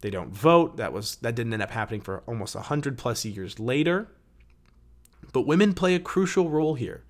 They 0.00 0.10
don't 0.10 0.30
vote. 0.30 0.76
That 0.76 0.92
was 0.92 1.16
that 1.16 1.34
didn't 1.34 1.52
end 1.52 1.62
up 1.62 1.70
happening 1.70 2.00
for 2.00 2.22
almost 2.26 2.54
100 2.54 2.98
plus 2.98 3.24
years 3.24 3.58
later. 3.58 4.08
But 5.32 5.46
women 5.46 5.72
play 5.74 5.94
a 5.94 6.00
crucial 6.00 6.48
role 6.48 6.74
here. 6.74 7.02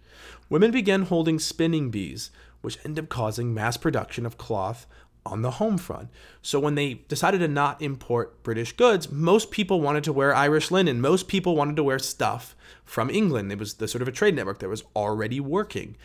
Women 0.48 0.70
began 0.70 1.02
holding 1.02 1.38
spinning 1.38 1.90
bees, 1.90 2.30
which 2.60 2.78
ended 2.84 3.04
up 3.04 3.08
causing 3.08 3.54
mass 3.54 3.76
production 3.76 4.26
of 4.26 4.38
cloth 4.38 4.86
on 5.26 5.42
the 5.42 5.52
home 5.52 5.76
front. 5.76 6.08
So 6.40 6.60
when 6.60 6.76
they 6.76 6.94
decided 7.08 7.38
to 7.38 7.48
not 7.48 7.82
import 7.82 8.42
British 8.42 8.72
goods, 8.72 9.10
most 9.10 9.50
people 9.50 9.80
wanted 9.80 10.04
to 10.04 10.12
wear 10.12 10.34
Irish 10.34 10.70
linen. 10.70 11.00
Most 11.00 11.28
people 11.28 11.56
wanted 11.56 11.76
to 11.76 11.84
wear 11.84 11.98
stuff 11.98 12.54
from 12.84 13.10
England. 13.10 13.50
It 13.52 13.58
was 13.58 13.74
the 13.74 13.88
sort 13.88 14.02
of 14.02 14.08
a 14.08 14.12
trade 14.12 14.36
network 14.36 14.60
that 14.60 14.68
was 14.68 14.84
already 14.94 15.40
working. 15.40 15.96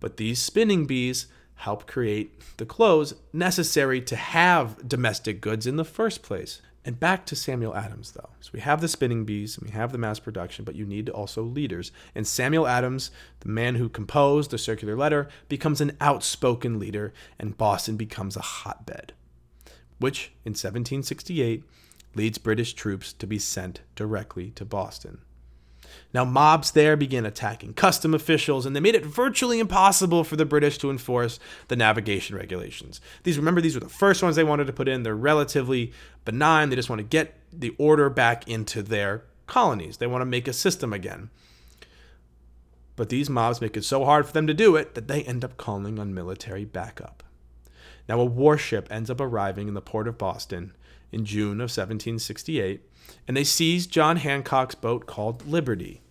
But 0.00 0.16
these 0.16 0.40
spinning 0.40 0.86
bees 0.86 1.28
help 1.56 1.86
create 1.86 2.56
the 2.56 2.66
clothes 2.66 3.14
necessary 3.32 4.00
to 4.02 4.16
have 4.16 4.88
domestic 4.88 5.40
goods 5.40 5.66
in 5.66 5.76
the 5.76 5.84
first 5.84 6.22
place. 6.22 6.60
And 6.84 7.00
back 7.00 7.24
to 7.26 7.36
Samuel 7.36 7.74
Adams, 7.74 8.12
though. 8.12 8.28
So 8.40 8.50
we 8.52 8.60
have 8.60 8.82
the 8.82 8.88
spinning 8.88 9.24
bees 9.24 9.56
and 9.56 9.66
we 9.66 9.72
have 9.72 9.90
the 9.90 9.98
mass 9.98 10.18
production, 10.18 10.66
but 10.66 10.74
you 10.74 10.84
need 10.84 11.08
also 11.08 11.42
leaders. 11.42 11.92
And 12.14 12.26
Samuel 12.26 12.66
Adams, 12.66 13.10
the 13.40 13.48
man 13.48 13.76
who 13.76 13.88
composed 13.88 14.50
the 14.50 14.58
circular 14.58 14.94
letter, 14.94 15.28
becomes 15.48 15.80
an 15.80 15.96
outspoken 16.00 16.78
leader, 16.78 17.14
and 17.38 17.56
Boston 17.56 17.96
becomes 17.96 18.36
a 18.36 18.42
hotbed, 18.42 19.14
which 19.98 20.32
in 20.44 20.50
1768 20.50 21.64
leads 22.14 22.36
British 22.36 22.74
troops 22.74 23.14
to 23.14 23.26
be 23.26 23.38
sent 23.38 23.80
directly 23.96 24.50
to 24.50 24.64
Boston. 24.66 25.18
Now, 26.14 26.24
mobs 26.24 26.70
there 26.70 26.96
began 26.96 27.26
attacking 27.26 27.74
custom 27.74 28.14
officials, 28.14 28.64
and 28.64 28.74
they 28.74 28.80
made 28.80 28.94
it 28.94 29.04
virtually 29.04 29.58
impossible 29.58 30.22
for 30.22 30.36
the 30.36 30.44
British 30.44 30.78
to 30.78 30.90
enforce 30.90 31.40
the 31.66 31.74
navigation 31.74 32.36
regulations. 32.36 33.00
These, 33.24 33.36
remember, 33.36 33.60
these 33.60 33.74
were 33.74 33.80
the 33.80 33.88
first 33.88 34.22
ones 34.22 34.36
they 34.36 34.44
wanted 34.44 34.68
to 34.68 34.72
put 34.72 34.86
in. 34.86 35.02
They're 35.02 35.16
relatively 35.16 35.92
benign. 36.24 36.70
They 36.70 36.76
just 36.76 36.88
want 36.88 37.00
to 37.00 37.04
get 37.04 37.34
the 37.52 37.74
order 37.78 38.08
back 38.08 38.46
into 38.46 38.80
their 38.80 39.24
colonies. 39.48 39.96
They 39.96 40.06
want 40.06 40.22
to 40.22 40.26
make 40.26 40.46
a 40.46 40.52
system 40.52 40.92
again. 40.92 41.30
But 42.94 43.08
these 43.08 43.28
mobs 43.28 43.60
make 43.60 43.76
it 43.76 43.84
so 43.84 44.04
hard 44.04 44.24
for 44.24 44.32
them 44.32 44.46
to 44.46 44.54
do 44.54 44.76
it 44.76 44.94
that 44.94 45.08
they 45.08 45.24
end 45.24 45.44
up 45.44 45.56
calling 45.56 45.98
on 45.98 46.14
military 46.14 46.64
backup. 46.64 47.24
Now, 48.08 48.20
a 48.20 48.24
warship 48.24 48.86
ends 48.88 49.10
up 49.10 49.20
arriving 49.20 49.66
in 49.66 49.74
the 49.74 49.80
port 49.80 50.06
of 50.06 50.16
Boston 50.16 50.76
in 51.10 51.24
June 51.24 51.54
of 51.54 51.74
1768, 51.74 52.82
and 53.26 53.36
they 53.36 53.42
seize 53.42 53.88
John 53.88 54.18
Hancock's 54.18 54.76
boat 54.76 55.06
called 55.06 55.44
Liberty 55.48 56.02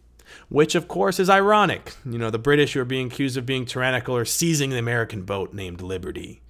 which 0.49 0.75
of 0.75 0.87
course 0.87 1.19
is 1.19 1.29
ironic. 1.29 1.93
You 2.05 2.17
know, 2.17 2.29
the 2.29 2.39
British 2.39 2.75
were 2.75 2.85
being 2.85 3.07
accused 3.07 3.37
of 3.37 3.45
being 3.45 3.65
tyrannical 3.65 4.15
or 4.15 4.25
seizing 4.25 4.69
the 4.69 4.77
American 4.77 5.23
boat 5.23 5.53
named 5.53 5.81
Liberty. 5.81 6.41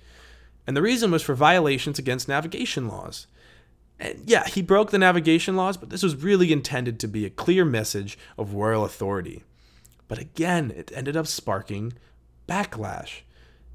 And 0.65 0.77
the 0.77 0.81
reason 0.81 1.11
was 1.11 1.23
for 1.23 1.35
violations 1.35 1.99
against 1.99 2.27
navigation 2.27 2.87
laws. 2.87 3.27
And 3.99 4.23
yeah, 4.25 4.47
he 4.47 4.61
broke 4.61 4.91
the 4.91 4.97
navigation 4.97 5.55
laws, 5.55 5.77
but 5.77 5.89
this 5.89 6.03
was 6.03 6.15
really 6.15 6.51
intended 6.51 6.99
to 6.99 7.07
be 7.07 7.25
a 7.25 7.29
clear 7.29 7.65
message 7.65 8.17
of 8.37 8.53
royal 8.53 8.85
authority. 8.85 9.43
But 10.07 10.19
again, 10.19 10.71
it 10.75 10.91
ended 10.95 11.17
up 11.17 11.27
sparking 11.27 11.93
backlash. 12.47 13.21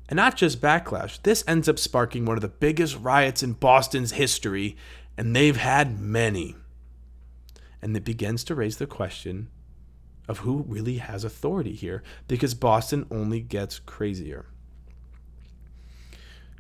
And 0.09 0.17
not 0.17 0.37
just 0.37 0.61
backlash, 0.61 1.23
this 1.23 1.45
ends 1.47 1.69
up 1.69 1.79
sparking 1.79 2.25
one 2.25 2.37
of 2.37 2.43
the 2.43 2.49
biggest 2.49 2.99
riots 2.99 3.43
in 3.43 3.53
Boston's 3.53 4.13
history, 4.13 4.77
and 5.17 5.37
they've 5.37 5.57
had 5.57 6.01
many. 6.01 6.57
And 7.83 7.97
it 7.97 8.05
begins 8.05 8.43
to 8.45 8.55
raise 8.55 8.79
the 8.79 8.87
question 8.87 9.49
of 10.29 10.39
who 10.41 10.65
really 10.69 10.99
has 10.99 11.25
authority 11.25 11.75
here 11.75 12.03
because 12.29 12.55
Boston 12.55 13.07
only 13.11 13.41
gets 13.41 13.79
crazier. 13.79 14.47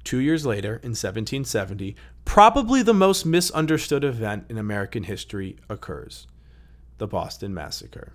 Two 0.04 0.18
years 0.18 0.46
later, 0.46 0.76
in 0.76 0.92
1770, 0.96 1.94
probably 2.24 2.82
the 2.82 2.94
most 2.94 3.26
misunderstood 3.26 4.04
event 4.04 4.46
in 4.48 4.56
American 4.56 5.04
history 5.04 5.56
occurs 5.68 6.26
the 6.96 7.06
Boston 7.06 7.54
Massacre. 7.54 8.12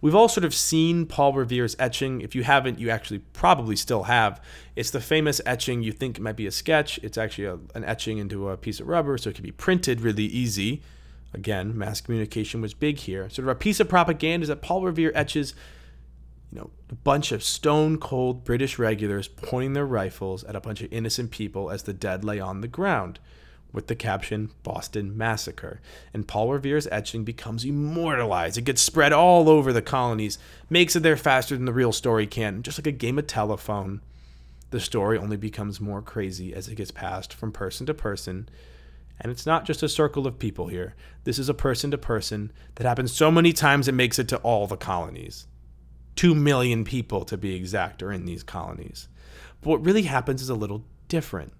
We've 0.00 0.14
all 0.14 0.28
sort 0.28 0.44
of 0.44 0.54
seen 0.54 1.06
Paul 1.06 1.32
Revere's 1.32 1.76
etching. 1.78 2.20
If 2.20 2.34
you 2.34 2.44
haven't, 2.44 2.78
you 2.78 2.90
actually 2.90 3.18
probably 3.18 3.76
still 3.76 4.04
have. 4.04 4.40
It's 4.76 4.90
the 4.90 5.00
famous 5.00 5.40
etching 5.44 5.82
you 5.82 5.92
think 5.92 6.20
might 6.20 6.36
be 6.36 6.46
a 6.46 6.50
sketch. 6.50 6.98
It's 7.02 7.18
actually 7.18 7.46
a, 7.46 7.58
an 7.74 7.84
etching 7.84 8.18
into 8.18 8.48
a 8.48 8.56
piece 8.56 8.80
of 8.80 8.86
rubber, 8.86 9.18
so 9.18 9.30
it 9.30 9.36
can 9.36 9.44
be 9.44 9.52
printed 9.52 10.00
really 10.00 10.24
easy. 10.24 10.82
Again, 11.34 11.76
mass 11.76 12.00
communication 12.00 12.60
was 12.60 12.74
big 12.74 12.98
here. 12.98 13.28
Sort 13.30 13.48
of 13.48 13.56
a 13.56 13.58
piece 13.58 13.80
of 13.80 13.88
propaganda 13.88 14.44
is 14.44 14.48
that 14.48 14.62
Paul 14.62 14.82
Revere 14.82 15.12
etches, 15.14 15.54
you 16.50 16.58
know, 16.58 16.70
a 16.90 16.94
bunch 16.94 17.32
of 17.32 17.42
stone 17.42 17.98
cold 17.98 18.44
British 18.44 18.78
regulars 18.78 19.28
pointing 19.28 19.72
their 19.72 19.86
rifles 19.86 20.44
at 20.44 20.56
a 20.56 20.60
bunch 20.60 20.82
of 20.82 20.92
innocent 20.92 21.30
people 21.30 21.70
as 21.70 21.84
the 21.84 21.94
dead 21.94 22.24
lay 22.24 22.38
on 22.38 22.60
the 22.60 22.68
ground 22.68 23.18
with 23.72 23.86
the 23.86 23.94
caption 23.94 24.50
Boston 24.62 25.16
Massacre. 25.16 25.80
And 26.12 26.28
Paul 26.28 26.52
Revere's 26.52 26.86
etching 26.88 27.24
becomes 27.24 27.64
immortalized. 27.64 28.58
It 28.58 28.66
gets 28.66 28.82
spread 28.82 29.12
all 29.12 29.48
over 29.48 29.72
the 29.72 29.82
colonies, 29.82 30.38
makes 30.68 30.94
it 30.94 31.02
there 31.02 31.16
faster 31.16 31.56
than 31.56 31.64
the 31.64 31.72
real 31.72 31.92
story 31.92 32.26
can, 32.26 32.62
just 32.62 32.78
like 32.78 32.86
a 32.86 32.92
game 32.92 33.18
of 33.18 33.26
telephone. 33.26 34.02
The 34.70 34.80
story 34.80 35.18
only 35.18 35.36
becomes 35.36 35.80
more 35.80 36.02
crazy 36.02 36.54
as 36.54 36.68
it 36.68 36.76
gets 36.76 36.90
passed 36.90 37.32
from 37.32 37.52
person 37.52 37.86
to 37.86 37.94
person. 37.94 38.48
And 39.22 39.32
it's 39.32 39.46
not 39.46 39.64
just 39.64 39.82
a 39.82 39.88
circle 39.88 40.26
of 40.26 40.38
people 40.38 40.66
here. 40.66 40.94
This 41.24 41.38
is 41.38 41.48
a 41.48 41.54
person 41.54 41.90
to 41.92 41.98
person 41.98 42.52
that 42.74 42.86
happens 42.86 43.12
so 43.12 43.30
many 43.30 43.54
times 43.54 43.88
it 43.88 43.92
makes 43.92 44.18
it 44.18 44.28
to 44.28 44.36
all 44.38 44.66
the 44.66 44.76
colonies. 44.76 45.46
Two 46.16 46.34
million 46.34 46.84
people, 46.84 47.24
to 47.24 47.38
be 47.38 47.54
exact, 47.54 48.02
are 48.02 48.12
in 48.12 48.26
these 48.26 48.42
colonies. 48.42 49.08
But 49.60 49.70
what 49.70 49.84
really 49.86 50.02
happens 50.02 50.42
is 50.42 50.50
a 50.50 50.54
little 50.54 50.84
different 51.08 51.54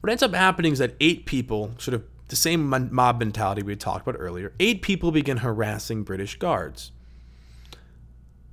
what 0.00 0.10
ends 0.10 0.22
up 0.22 0.34
happening 0.34 0.72
is 0.72 0.78
that 0.78 0.94
eight 1.00 1.26
people, 1.26 1.72
sort 1.78 1.94
of 1.94 2.04
the 2.28 2.36
same 2.36 2.68
mob 2.92 3.18
mentality 3.18 3.62
we 3.62 3.74
talked 3.76 4.06
about 4.06 4.20
earlier, 4.20 4.52
eight 4.60 4.82
people 4.82 5.10
begin 5.10 5.38
harassing 5.38 6.02
British 6.02 6.38
guards. 6.38 6.92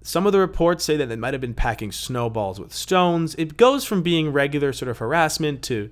Some 0.01 0.25
of 0.25 0.31
the 0.31 0.39
reports 0.39 0.83
say 0.83 0.97
that 0.97 1.07
they 1.07 1.15
might 1.15 1.33
have 1.33 1.41
been 1.41 1.55
packing 1.55 1.91
snowballs 1.91 2.59
with 2.59 2.73
stones. 2.73 3.33
It 3.35 3.57
goes 3.57 3.85
from 3.85 4.03
being 4.03 4.31
regular 4.31 4.71
sort 4.71 4.89
of 4.89 4.99
harassment 4.99 5.63
to 5.63 5.89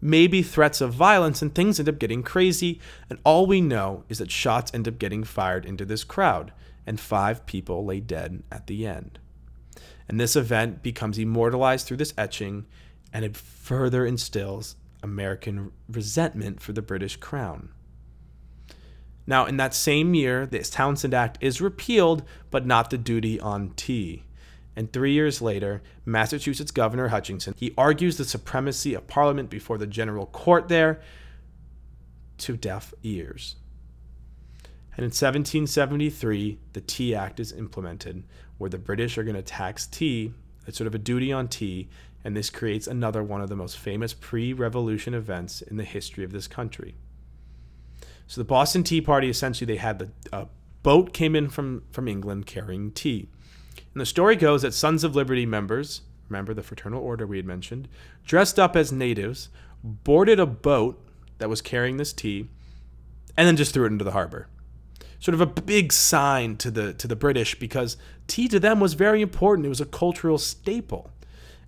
maybe 0.00 0.42
threats 0.42 0.80
of 0.80 0.94
violence, 0.94 1.42
and 1.42 1.54
things 1.54 1.78
end 1.78 1.88
up 1.88 1.98
getting 1.98 2.22
crazy. 2.22 2.80
And 3.10 3.18
all 3.24 3.46
we 3.46 3.60
know 3.60 4.04
is 4.08 4.18
that 4.18 4.30
shots 4.30 4.72
end 4.74 4.88
up 4.88 4.98
getting 4.98 5.24
fired 5.24 5.64
into 5.64 5.84
this 5.84 6.04
crowd, 6.04 6.52
and 6.86 6.98
five 6.98 7.46
people 7.46 7.84
lay 7.84 8.00
dead 8.00 8.42
at 8.50 8.66
the 8.66 8.86
end. 8.86 9.18
And 10.08 10.18
this 10.18 10.36
event 10.36 10.82
becomes 10.82 11.18
immortalized 11.18 11.86
through 11.86 11.98
this 11.98 12.14
etching 12.16 12.66
and 13.12 13.24
it 13.24 13.36
further 13.36 14.04
instills 14.06 14.76
American 15.02 15.72
resentment 15.88 16.60
for 16.60 16.72
the 16.72 16.82
British 16.82 17.16
crown. 17.16 17.70
Now, 19.26 19.44
in 19.46 19.58
that 19.58 19.74
same 19.74 20.14
year, 20.14 20.46
the 20.46 20.60
Townshend 20.60 21.14
Act 21.14 21.38
is 21.40 21.60
repealed, 21.60 22.22
but 22.50 22.66
not 22.66 22.90
the 22.90 22.98
duty 22.98 23.38
on 23.38 23.70
tea. 23.70 24.24
And 24.78 24.92
three 24.92 25.10
years 25.10 25.42
later, 25.42 25.82
Massachusetts 26.04 26.70
Governor 26.70 27.08
Hutchinson 27.08 27.52
he 27.56 27.74
argues 27.76 28.16
the 28.16 28.24
supremacy 28.24 28.94
of 28.94 29.08
Parliament 29.08 29.50
before 29.50 29.76
the 29.76 29.88
General 29.88 30.26
Court 30.26 30.68
there 30.68 31.00
to 32.38 32.56
deaf 32.56 32.94
ears. 33.02 33.56
And 34.92 35.00
in 35.00 35.10
1773, 35.10 36.60
the 36.74 36.80
Tea 36.80 37.12
Act 37.12 37.40
is 37.40 37.50
implemented, 37.50 38.22
where 38.58 38.70
the 38.70 38.78
British 38.78 39.18
are 39.18 39.24
going 39.24 39.34
to 39.34 39.42
tax 39.42 39.84
tea. 39.84 40.32
It's 40.64 40.78
sort 40.78 40.86
of 40.86 40.94
a 40.94 40.98
duty 40.98 41.32
on 41.32 41.48
tea, 41.48 41.88
and 42.22 42.36
this 42.36 42.48
creates 42.48 42.86
another 42.86 43.24
one 43.24 43.40
of 43.40 43.48
the 43.48 43.56
most 43.56 43.78
famous 43.78 44.14
pre 44.14 44.52
revolution 44.52 45.12
events 45.12 45.60
in 45.60 45.76
the 45.76 45.82
history 45.82 46.22
of 46.22 46.30
this 46.30 46.46
country. 46.46 46.94
So 48.28 48.40
the 48.40 48.44
Boston 48.44 48.84
Tea 48.84 49.00
Party 49.00 49.28
essentially 49.28 49.66
they 49.66 49.80
had 49.80 49.98
the 49.98 50.12
a 50.32 50.46
boat 50.84 51.12
came 51.12 51.34
in 51.34 51.48
from 51.48 51.82
from 51.90 52.06
England 52.06 52.46
carrying 52.46 52.92
tea. 52.92 53.28
And 53.94 54.00
the 54.00 54.06
story 54.06 54.36
goes 54.36 54.62
that 54.62 54.74
Sons 54.74 55.04
of 55.04 55.16
Liberty 55.16 55.46
members, 55.46 56.02
remember 56.28 56.54
the 56.54 56.62
fraternal 56.62 57.02
order 57.02 57.26
we 57.26 57.36
had 57.38 57.46
mentioned, 57.46 57.88
dressed 58.24 58.58
up 58.58 58.76
as 58.76 58.92
natives, 58.92 59.48
boarded 59.82 60.38
a 60.38 60.46
boat 60.46 61.02
that 61.38 61.48
was 61.48 61.62
carrying 61.62 61.96
this 61.96 62.12
tea, 62.12 62.48
and 63.36 63.46
then 63.46 63.56
just 63.56 63.72
threw 63.72 63.84
it 63.84 63.92
into 63.92 64.04
the 64.04 64.12
harbor. 64.12 64.48
Sort 65.20 65.34
of 65.34 65.40
a 65.40 65.46
big 65.46 65.92
sign 65.92 66.56
to 66.58 66.70
the 66.70 66.92
to 66.94 67.08
the 67.08 67.16
British 67.16 67.58
because 67.58 67.96
tea 68.28 68.46
to 68.48 68.60
them 68.60 68.78
was 68.78 68.94
very 68.94 69.20
important. 69.20 69.66
It 69.66 69.70
was 69.70 69.80
a 69.80 69.86
cultural 69.86 70.38
staple. 70.38 71.10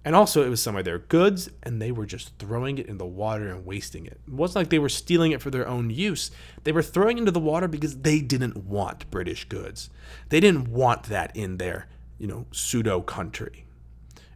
And 0.02 0.16
also, 0.16 0.42
it 0.42 0.48
was 0.48 0.62
some 0.62 0.76
of 0.76 0.86
their 0.86 0.98
goods, 0.98 1.50
and 1.62 1.80
they 1.80 1.92
were 1.92 2.06
just 2.06 2.38
throwing 2.38 2.78
it 2.78 2.86
in 2.86 2.96
the 2.96 3.04
water 3.04 3.48
and 3.48 3.66
wasting 3.66 4.06
it. 4.06 4.18
It 4.26 4.32
wasn't 4.32 4.56
like 4.56 4.70
they 4.70 4.78
were 4.78 4.88
stealing 4.88 5.32
it 5.32 5.42
for 5.42 5.50
their 5.50 5.68
own 5.68 5.90
use. 5.90 6.30
They 6.64 6.72
were 6.72 6.82
throwing 6.82 7.18
it 7.18 7.20
into 7.20 7.32
the 7.32 7.38
water 7.38 7.68
because 7.68 7.98
they 7.98 8.22
didn't 8.22 8.56
want 8.56 9.10
British 9.10 9.44
goods. 9.44 9.90
They 10.30 10.40
didn't 10.40 10.68
want 10.68 11.04
that 11.04 11.36
in 11.36 11.58
their, 11.58 11.86
you 12.20 12.26
know, 12.26 12.46
pseudo 12.52 13.00
country. 13.00 13.64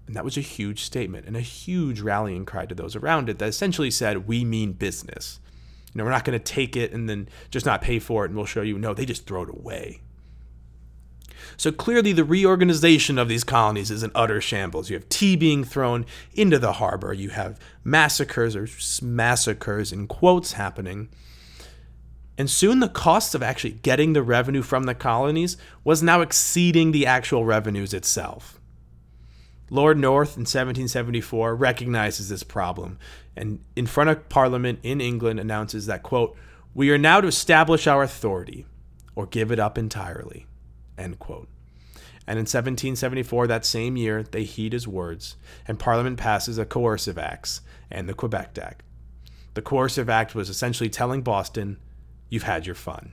And 0.07 0.16
that 0.16 0.24
was 0.24 0.37
a 0.37 0.43
huge 0.43 0.82
statement 0.82 1.26
and 1.26 1.37
a 1.37 1.41
huge 1.41 2.01
rallying 2.01 2.45
cry 2.45 2.66
to 2.66 2.74
those 2.74 2.97
around 2.97 3.28
it 3.28 3.39
that 3.39 3.49
essentially 3.49 3.91
said, 3.91 4.26
we 4.26 4.45
mean 4.45 4.72
business. 4.72 5.39
You 5.93 5.99
know, 5.99 6.05
we're 6.05 6.11
not 6.11 6.24
going 6.24 6.39
to 6.39 6.45
take 6.45 6.76
it 6.76 6.93
and 6.93 7.09
then 7.09 7.28
just 7.51 7.64
not 7.64 7.82
pay 7.82 7.99
for 7.99 8.24
it 8.24 8.28
and 8.28 8.37
we'll 8.37 8.47
show 8.47 8.62
you. 8.62 8.78
No, 8.78 8.95
they 8.95 9.07
just 9.07 9.26
throw 9.26 9.43
it 9.43 9.51
away. 9.51 10.01
So 11.57 11.70
clearly, 11.70 12.12
the 12.12 12.24
reorganization 12.24 13.18
of 13.18 13.28
these 13.28 13.45
colonies 13.45 13.91
is 13.91 14.03
an 14.03 14.11
utter 14.14 14.41
shambles. 14.41 14.91
You 14.91 14.97
have 14.97 15.09
tea 15.09 15.37
being 15.37 15.62
thrown 15.62 16.07
into 16.32 16.59
the 16.59 16.74
harbor, 16.74 17.12
you 17.12 17.30
have 17.30 17.61
massacres 17.85 18.57
or 18.57 18.66
massacres 19.07 19.93
in 19.93 20.09
quotes 20.09 20.53
happening. 20.53 21.11
And 22.37 22.51
soon 22.51 22.80
the 22.80 22.89
costs 22.89 23.35
of 23.35 23.43
actually 23.43 23.72
getting 23.72 24.12
the 24.12 24.22
revenue 24.22 24.62
from 24.62 24.85
the 24.85 24.95
colonies 24.95 25.57
was 25.85 26.03
now 26.03 26.20
exceeding 26.20 26.91
the 26.91 27.07
actual 27.07 27.45
revenues 27.45 27.95
itself. 27.95 28.61
Lord 29.70 29.99
North 29.99 30.37
in 30.37 30.43
1774 30.43 31.55
recognizes 31.55 32.28
this 32.28 32.43
problem 32.43 32.99
and 33.37 33.61
in 33.74 33.87
front 33.87 34.11
of 34.11 34.28
Parliament 34.28 34.78
in 34.82 35.01
England 35.01 35.41
announces 35.41 35.87
that 35.87 36.03
quote, 36.03 36.37
"We 36.74 36.91
are 36.91 36.99
now 36.99 37.20
to 37.20 37.28
establish 37.28 37.87
our 37.87 38.03
authority 38.03 38.66
or 39.14 39.26
give 39.26 39.51
it 39.51 39.59
up 39.59 39.78
entirely." 39.78 40.47
End 40.99 41.18
quote. 41.18 41.49
And 42.26 42.39
in 42.39 42.47
1774, 42.47 43.47
that 43.47 43.66
same 43.66 43.97
year, 43.97 44.22
they 44.22 44.45
heed 44.45 44.72
his 44.72 44.89
words, 44.89 45.37
and 45.68 45.78
Parliament 45.78 46.18
passes 46.18 46.57
a 46.59 46.64
coercive 46.64 47.18
act 47.18 47.61
and 47.91 48.09
the 48.09 48.14
Quebec 48.14 48.57
Act. 48.59 48.82
The 49.55 49.62
coercive 49.62 50.09
act 50.09 50.35
was 50.35 50.49
essentially 50.49 50.89
telling 50.89 51.22
Boston, 51.22 51.78
you've 52.35 52.43
had 52.43 52.66
your 52.66 52.74
fun. 52.74 53.12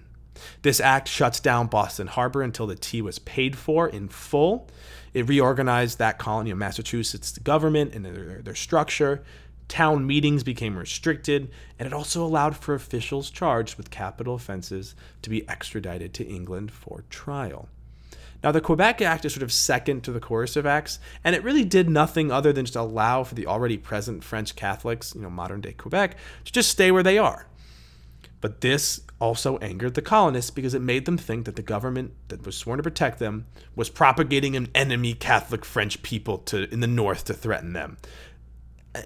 This 0.63 0.79
act 0.79 1.07
shuts 1.07 1.39
down 1.39 1.67
Boston 1.67 2.07
Harbor 2.07 2.41
until 2.41 2.65
the 2.65 2.75
tea 2.75 3.03
was 3.03 3.19
paid 3.19 3.55
for 3.55 3.87
in 3.87 4.07
full. 4.07 4.67
It 5.13 5.29
reorganized 5.29 5.99
that 5.99 6.17
colony 6.17 6.49
of 6.49 6.57
Massachusetts 6.57 7.37
government 7.37 7.93
and 7.93 8.03
their, 8.03 8.41
their 8.41 8.55
structure. 8.55 9.23
Town 9.67 10.07
meetings 10.07 10.43
became 10.43 10.75
restricted, 10.75 11.51
and 11.77 11.85
it 11.85 11.93
also 11.93 12.25
allowed 12.25 12.57
for 12.57 12.73
officials 12.73 13.29
charged 13.29 13.77
with 13.77 13.91
capital 13.91 14.33
offenses 14.33 14.95
to 15.21 15.29
be 15.29 15.47
extradited 15.47 16.13
to 16.15 16.27
England 16.27 16.71
for 16.71 17.03
trial. 17.11 17.69
Now, 18.43 18.51
the 18.51 18.59
Quebec 18.59 19.03
Act 19.03 19.23
is 19.25 19.33
sort 19.33 19.43
of 19.43 19.53
second 19.53 20.01
to 20.01 20.11
the 20.11 20.19
coercive 20.19 20.65
acts, 20.65 20.97
and 21.23 21.35
it 21.35 21.43
really 21.43 21.63
did 21.63 21.87
nothing 21.87 22.31
other 22.31 22.51
than 22.51 22.65
just 22.65 22.75
allow 22.75 23.23
for 23.23 23.35
the 23.35 23.45
already 23.45 23.77
present 23.77 24.23
French 24.23 24.55
Catholics, 24.55 25.13
you 25.13 25.21
know, 25.21 25.29
modern 25.29 25.61
day 25.61 25.73
Quebec, 25.73 26.17
to 26.45 26.51
just 26.51 26.71
stay 26.71 26.89
where 26.89 27.03
they 27.03 27.19
are. 27.19 27.45
But 28.41 28.61
this 28.61 29.01
also 29.21 29.57
angered 29.59 29.93
the 29.93 30.01
colonists 30.01 30.49
because 30.51 30.73
it 30.73 30.81
made 30.81 31.05
them 31.05 31.17
think 31.17 31.45
that 31.45 31.55
the 31.55 31.61
government 31.61 32.13
that 32.29 32.43
was 32.45 32.57
sworn 32.57 32.77
to 32.77 32.83
protect 32.83 33.19
them 33.19 33.45
was 33.75 33.89
propagating 33.89 34.55
an 34.55 34.67
enemy 34.73 35.13
Catholic 35.13 35.63
French 35.63 36.01
people 36.01 36.39
to 36.39 36.67
in 36.73 36.79
the 36.79 36.87
north 36.87 37.23
to 37.25 37.33
threaten 37.33 37.73
them. 37.73 37.97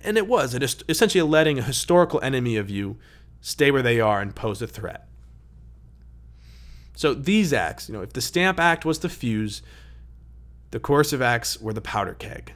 And 0.03 0.17
it 0.17 0.25
was. 0.25 0.55
It 0.55 0.63
is 0.63 0.83
essentially 0.87 1.21
letting 1.21 1.59
a 1.59 1.63
historical 1.63 2.21
enemy 2.21 2.55
of 2.55 2.69
you 2.69 2.97
stay 3.41 3.69
where 3.69 3.83
they 3.83 3.99
are 3.99 4.21
and 4.21 4.33
pose 4.33 4.61
a 4.61 4.67
threat. 4.67 5.05
So 6.95 7.13
these 7.13 7.51
acts, 7.51 7.89
you 7.89 7.93
know, 7.93 8.01
if 8.01 8.13
the 8.13 8.21
Stamp 8.21 8.57
Act 8.57 8.85
was 8.85 8.99
the 8.99 9.09
fuse, 9.09 9.61
the 10.71 10.79
coercive 10.79 11.21
acts 11.21 11.59
were 11.59 11.73
the 11.73 11.81
powder 11.81 12.13
keg. 12.13 12.53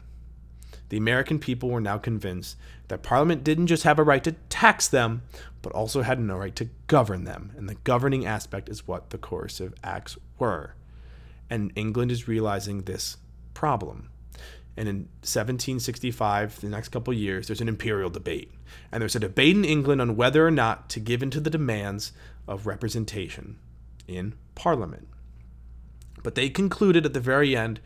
The 0.87 0.97
American 0.97 1.39
people 1.39 1.69
were 1.69 1.81
now 1.81 1.97
convinced 1.97 2.55
that 2.89 3.03
Parliament 3.03 3.43
didn't 3.43 3.67
just 3.67 3.83
have 3.83 3.97
a 3.97 4.03
right 4.03 4.23
to 4.23 4.33
tax 4.49 4.87
them, 4.87 5.23
but 5.61 5.71
also 5.73 6.01
had 6.01 6.19
no 6.19 6.35
right 6.35 6.55
to 6.55 6.69
govern 6.87 7.23
them. 7.23 7.53
And 7.57 7.69
the 7.69 7.75
governing 7.75 8.25
aspect 8.25 8.69
is 8.69 8.87
what 8.87 9.09
the 9.09 9.17
coercive 9.17 9.73
acts 9.83 10.17
were. 10.37 10.75
And 11.49 11.71
England 11.75 12.11
is 12.11 12.27
realizing 12.27 12.81
this 12.81 13.17
problem. 13.53 14.09
And 14.77 14.87
in 14.87 14.95
1765, 15.21 16.61
the 16.61 16.69
next 16.69 16.89
couple 16.89 17.13
years, 17.13 17.47
there's 17.47 17.61
an 17.61 17.67
imperial 17.67 18.09
debate. 18.09 18.51
And 18.91 19.01
there's 19.01 19.15
a 19.15 19.19
debate 19.19 19.55
in 19.55 19.65
England 19.65 20.01
on 20.01 20.15
whether 20.15 20.45
or 20.45 20.51
not 20.51 20.89
to 20.91 20.99
give 20.99 21.21
in 21.21 21.31
to 21.31 21.39
the 21.39 21.49
demands 21.49 22.11
of 22.47 22.65
representation 22.65 23.57
in 24.07 24.35
Parliament. 24.55 25.07
But 26.23 26.35
they 26.35 26.49
concluded 26.49 27.05
at 27.05 27.13
the 27.13 27.19
very 27.19 27.55
end 27.55 27.79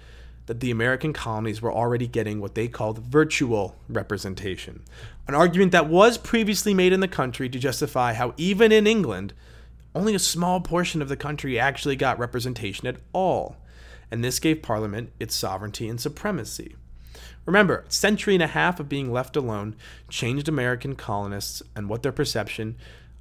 that 0.45 0.59
the 0.59 0.71
American 0.71 1.13
colonies 1.13 1.61
were 1.61 1.71
already 1.71 2.07
getting 2.07 2.41
what 2.41 2.55
they 2.55 2.67
called 2.67 2.99
virtual 2.99 3.75
representation, 3.87 4.83
an 5.27 5.35
argument 5.35 5.71
that 5.71 5.87
was 5.87 6.17
previously 6.17 6.73
made 6.73 6.91
in 6.91 6.99
the 6.99 7.07
country 7.07 7.47
to 7.47 7.59
justify 7.59 8.13
how, 8.13 8.33
even 8.37 8.71
in 8.71 8.85
England, 8.85 9.33
only 9.95 10.15
a 10.15 10.19
small 10.19 10.59
portion 10.59 11.01
of 11.01 11.09
the 11.09 11.15
country 11.15 11.57
actually 11.57 11.95
got 11.95 12.19
representation 12.19 12.87
at 12.87 12.97
all. 13.13 13.57
And 14.11 14.23
this 14.23 14.39
gave 14.39 14.61
Parliament 14.61 15.11
its 15.19 15.33
sovereignty 15.33 15.87
and 15.87 15.99
supremacy. 15.99 16.75
Remember, 17.45 17.85
a 17.87 17.91
century 17.91 18.33
and 18.35 18.43
a 18.43 18.47
half 18.47 18.79
of 18.79 18.89
being 18.89 19.11
left 19.11 19.35
alone 19.35 19.75
changed 20.09 20.47
American 20.47 20.95
colonists 20.95 21.61
and 21.75 21.89
what 21.89 22.03
their 22.03 22.11
perception 22.11 22.75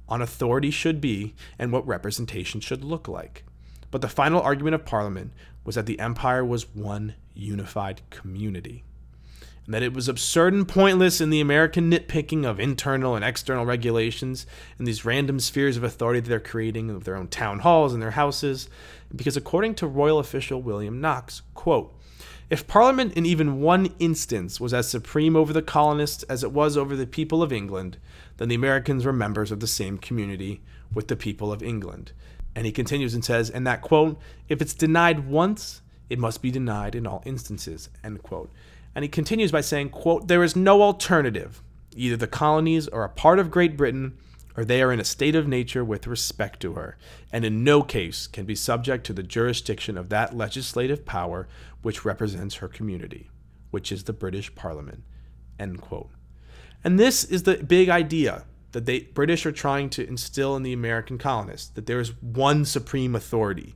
on 0.07 0.21
authority 0.21 0.71
should 0.71 1.01
be 1.01 1.33
and 1.57 1.71
what 1.71 1.87
representation 1.87 2.59
should 2.61 2.83
look 2.83 3.07
like. 3.07 3.43
But 3.91 4.01
the 4.01 4.07
final 4.07 4.41
argument 4.41 4.75
of 4.75 4.85
Parliament 4.85 5.31
was 5.63 5.75
that 5.75 5.85
the 5.85 5.99
empire 5.99 6.43
was 6.43 6.73
one 6.75 7.15
unified 7.33 8.01
community, 8.09 8.83
and 9.65 9.73
that 9.73 9.83
it 9.83 9.93
was 9.93 10.09
absurd 10.09 10.53
and 10.53 10.67
pointless 10.67 11.21
in 11.21 11.29
the 11.29 11.39
American 11.39 11.89
nitpicking 11.89 12.45
of 12.45 12.59
internal 12.59 13.15
and 13.15 13.23
external 13.23 13.65
regulations 13.65 14.45
and 14.77 14.85
these 14.85 15.05
random 15.05 15.39
spheres 15.39 15.77
of 15.77 15.83
authority 15.83 16.19
that 16.19 16.27
they're 16.27 16.39
creating 16.39 16.89
of 16.89 17.05
their 17.05 17.15
own 17.15 17.27
town 17.27 17.59
halls 17.59 17.93
and 17.93 18.01
their 18.01 18.11
houses, 18.11 18.69
because 19.15 19.37
according 19.37 19.73
to 19.75 19.87
royal 19.87 20.19
official 20.19 20.61
William 20.61 20.99
Knox, 20.99 21.41
quote, 21.53 21.93
if 22.49 22.67
Parliament 22.67 23.13
in 23.13 23.25
even 23.25 23.61
one 23.61 23.93
instance 23.99 24.59
was 24.59 24.73
as 24.73 24.87
supreme 24.87 25.35
over 25.35 25.53
the 25.53 25.61
colonists 25.61 26.23
as 26.23 26.43
it 26.43 26.51
was 26.51 26.75
over 26.75 26.95
the 26.95 27.07
people 27.07 27.41
of 27.41 27.53
England, 27.53 27.97
then 28.37 28.49
the 28.49 28.55
Americans 28.55 29.05
were 29.05 29.13
members 29.13 29.51
of 29.51 29.59
the 29.59 29.65
same 29.65 29.97
community 29.97 30.61
with 30.93 31.07
the 31.07 31.15
people 31.15 31.51
of 31.51 31.63
England. 31.63 32.11
And 32.55 32.65
he 32.65 32.71
continues 32.71 33.13
and 33.13 33.25
says, 33.25 33.49
and 33.49 33.65
that 33.65 33.81
quote, 33.81 34.19
if 34.47 34.61
it's 34.61 34.73
denied 34.73 35.27
once, 35.27 35.81
it 36.09 36.19
must 36.19 36.41
be 36.41 36.51
denied 36.51 36.95
in 36.95 37.07
all 37.07 37.23
instances, 37.25 37.89
end 38.03 38.21
quote. 38.21 38.51
And 38.93 39.03
he 39.03 39.09
continues 39.09 39.51
by 39.51 39.61
saying, 39.61 39.89
quote, 39.89 40.27
there 40.27 40.43
is 40.43 40.55
no 40.55 40.81
alternative. 40.81 41.63
Either 41.95 42.17
the 42.17 42.27
colonies 42.27 42.87
are 42.87 43.03
a 43.03 43.09
part 43.09 43.39
of 43.39 43.49
Great 43.49 43.75
Britain 43.75 44.17
or 44.55 44.63
they 44.63 44.81
are 44.81 44.91
in 44.91 44.99
a 44.99 45.05
state 45.05 45.35
of 45.35 45.47
nature 45.47 45.83
with 45.83 46.07
respect 46.07 46.59
to 46.59 46.73
her, 46.73 46.97
and 47.31 47.43
in 47.43 47.63
no 47.63 47.81
case 47.81 48.27
can 48.27 48.45
be 48.45 48.55
subject 48.55 49.05
to 49.05 49.13
the 49.13 49.23
jurisdiction 49.23 49.97
of 49.97 50.09
that 50.09 50.35
legislative 50.35 51.05
power 51.05 51.47
which 51.81 52.05
represents 52.05 52.55
her 52.55 52.67
community, 52.67 53.29
which 53.71 53.91
is 53.91 54.03
the 54.03 54.13
British 54.13 54.53
Parliament. 54.53 55.03
End 55.59 55.81
quote. 55.81 56.11
And 56.83 56.99
this 56.99 57.23
is 57.23 57.43
the 57.43 57.57
big 57.57 57.89
idea 57.89 58.45
that 58.73 58.85
the 58.85 59.07
British 59.13 59.45
are 59.45 59.51
trying 59.51 59.89
to 59.91 60.07
instill 60.07 60.55
in 60.55 60.63
the 60.63 60.73
American 60.73 61.17
colonists 61.17 61.69
that 61.69 61.85
there 61.85 61.99
is 61.99 62.21
one 62.21 62.65
supreme 62.65 63.15
authority. 63.15 63.75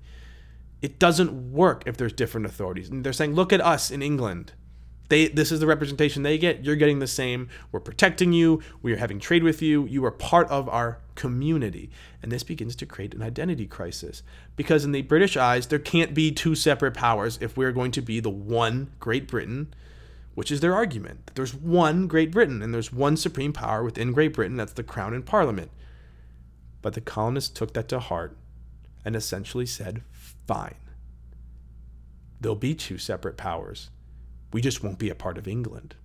It 0.81 0.99
doesn't 0.99 1.51
work 1.51 1.83
if 1.85 1.97
there's 1.97 2.13
different 2.13 2.45
authorities. 2.45 2.89
And 2.89 3.03
they're 3.03 3.13
saying, 3.13 3.33
look 3.33 3.53
at 3.53 3.61
us 3.61 3.89
in 3.89 4.01
England. 4.01 4.53
They, 5.09 5.29
this 5.29 5.51
is 5.51 5.59
the 5.59 5.67
representation 5.67 6.23
they 6.23 6.37
get. 6.37 6.65
You're 6.65 6.75
getting 6.75 6.99
the 6.99 7.07
same. 7.07 7.47
We're 7.71 7.79
protecting 7.79 8.33
you. 8.33 8.61
We 8.81 8.91
are 8.93 8.97
having 8.97 9.19
trade 9.19 9.43
with 9.43 9.61
you. 9.61 9.85
You 9.85 10.03
are 10.05 10.11
part 10.11 10.49
of 10.49 10.67
our 10.67 10.99
community. 11.15 11.89
And 12.21 12.31
this 12.31 12.43
begins 12.43 12.75
to 12.77 12.85
create 12.85 13.13
an 13.13 13.21
identity 13.21 13.67
crisis. 13.67 14.21
Because 14.55 14.83
in 14.83 14.91
the 14.91 15.03
British 15.03 15.37
eyes, 15.37 15.67
there 15.67 15.79
can't 15.79 16.13
be 16.13 16.31
two 16.31 16.55
separate 16.55 16.93
powers 16.93 17.39
if 17.41 17.55
we're 17.55 17.71
going 17.71 17.91
to 17.91 18.01
be 18.01 18.19
the 18.19 18.29
one 18.29 18.91
Great 18.99 19.27
Britain, 19.27 19.73
which 20.37 20.51
is 20.51 20.59
their 20.59 20.75
argument. 20.75 21.25
That 21.25 21.33
there's 21.33 21.55
one 21.55 22.05
Great 22.05 22.29
Britain 22.31 22.61
and 22.61 22.71
there's 22.71 22.93
one 22.93 23.17
supreme 23.17 23.53
power 23.53 23.83
within 23.83 24.11
Great 24.11 24.35
Britain. 24.35 24.55
That's 24.55 24.73
the 24.73 24.83
crown 24.83 25.15
and 25.15 25.25
parliament. 25.25 25.71
But 26.83 26.93
the 26.93 27.01
colonists 27.01 27.49
took 27.49 27.73
that 27.73 27.87
to 27.87 27.97
heart 27.97 28.37
and 29.03 29.15
essentially 29.15 29.65
said, 29.65 30.03
fine. 30.11 30.75
There'll 32.39 32.55
be 32.55 32.75
two 32.75 32.99
separate 32.99 33.35
powers 33.35 33.89
we 34.53 34.61
just 34.61 34.83
won't 34.83 34.99
be 34.99 35.09
a 35.09 35.15
part 35.15 35.39
of 35.39 35.47
England. 35.47 35.95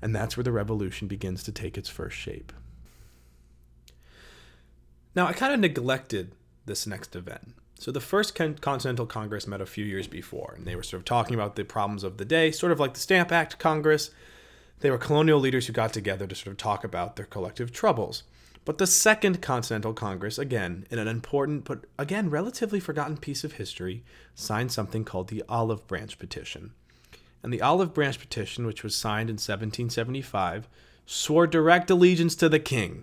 And 0.00 0.16
that's 0.16 0.34
where 0.34 0.44
the 0.44 0.50
revolution 0.50 1.06
begins 1.06 1.42
to 1.42 1.52
take 1.52 1.76
its 1.76 1.90
first 1.90 2.16
shape. 2.16 2.54
Now, 5.14 5.26
I 5.26 5.34
kind 5.34 5.52
of 5.52 5.60
neglected 5.60 6.32
this 6.64 6.86
next 6.86 7.14
event. 7.14 7.54
So, 7.82 7.90
the 7.90 8.00
first 8.00 8.36
Continental 8.36 9.06
Congress 9.06 9.48
met 9.48 9.60
a 9.60 9.66
few 9.66 9.84
years 9.84 10.06
before, 10.06 10.54
and 10.56 10.64
they 10.64 10.76
were 10.76 10.84
sort 10.84 11.00
of 11.00 11.04
talking 11.04 11.34
about 11.34 11.56
the 11.56 11.64
problems 11.64 12.04
of 12.04 12.16
the 12.16 12.24
day, 12.24 12.52
sort 12.52 12.70
of 12.70 12.78
like 12.78 12.94
the 12.94 13.00
Stamp 13.00 13.32
Act 13.32 13.58
Congress. 13.58 14.12
They 14.78 14.88
were 14.88 14.98
colonial 14.98 15.40
leaders 15.40 15.66
who 15.66 15.72
got 15.72 15.92
together 15.92 16.28
to 16.28 16.34
sort 16.36 16.52
of 16.52 16.58
talk 16.58 16.84
about 16.84 17.16
their 17.16 17.26
collective 17.26 17.72
troubles. 17.72 18.22
But 18.64 18.78
the 18.78 18.86
Second 18.86 19.42
Continental 19.42 19.94
Congress, 19.94 20.38
again, 20.38 20.86
in 20.92 21.00
an 21.00 21.08
important 21.08 21.64
but 21.64 21.86
again 21.98 22.30
relatively 22.30 22.78
forgotten 22.78 23.16
piece 23.16 23.42
of 23.42 23.54
history, 23.54 24.04
signed 24.36 24.70
something 24.70 25.04
called 25.04 25.26
the 25.26 25.42
Olive 25.48 25.84
Branch 25.88 26.16
Petition 26.16 26.74
and 27.42 27.52
the 27.52 27.62
Olive 27.62 27.92
Branch 27.92 28.16
Petition, 28.16 28.64
which 28.64 28.84
was 28.84 28.94
signed 28.94 29.28
in 29.28 29.34
1775, 29.34 30.68
swore 31.04 31.48
direct 31.48 31.90
allegiance 31.90 32.36
to 32.36 32.48
the 32.48 32.60
king. 32.60 33.02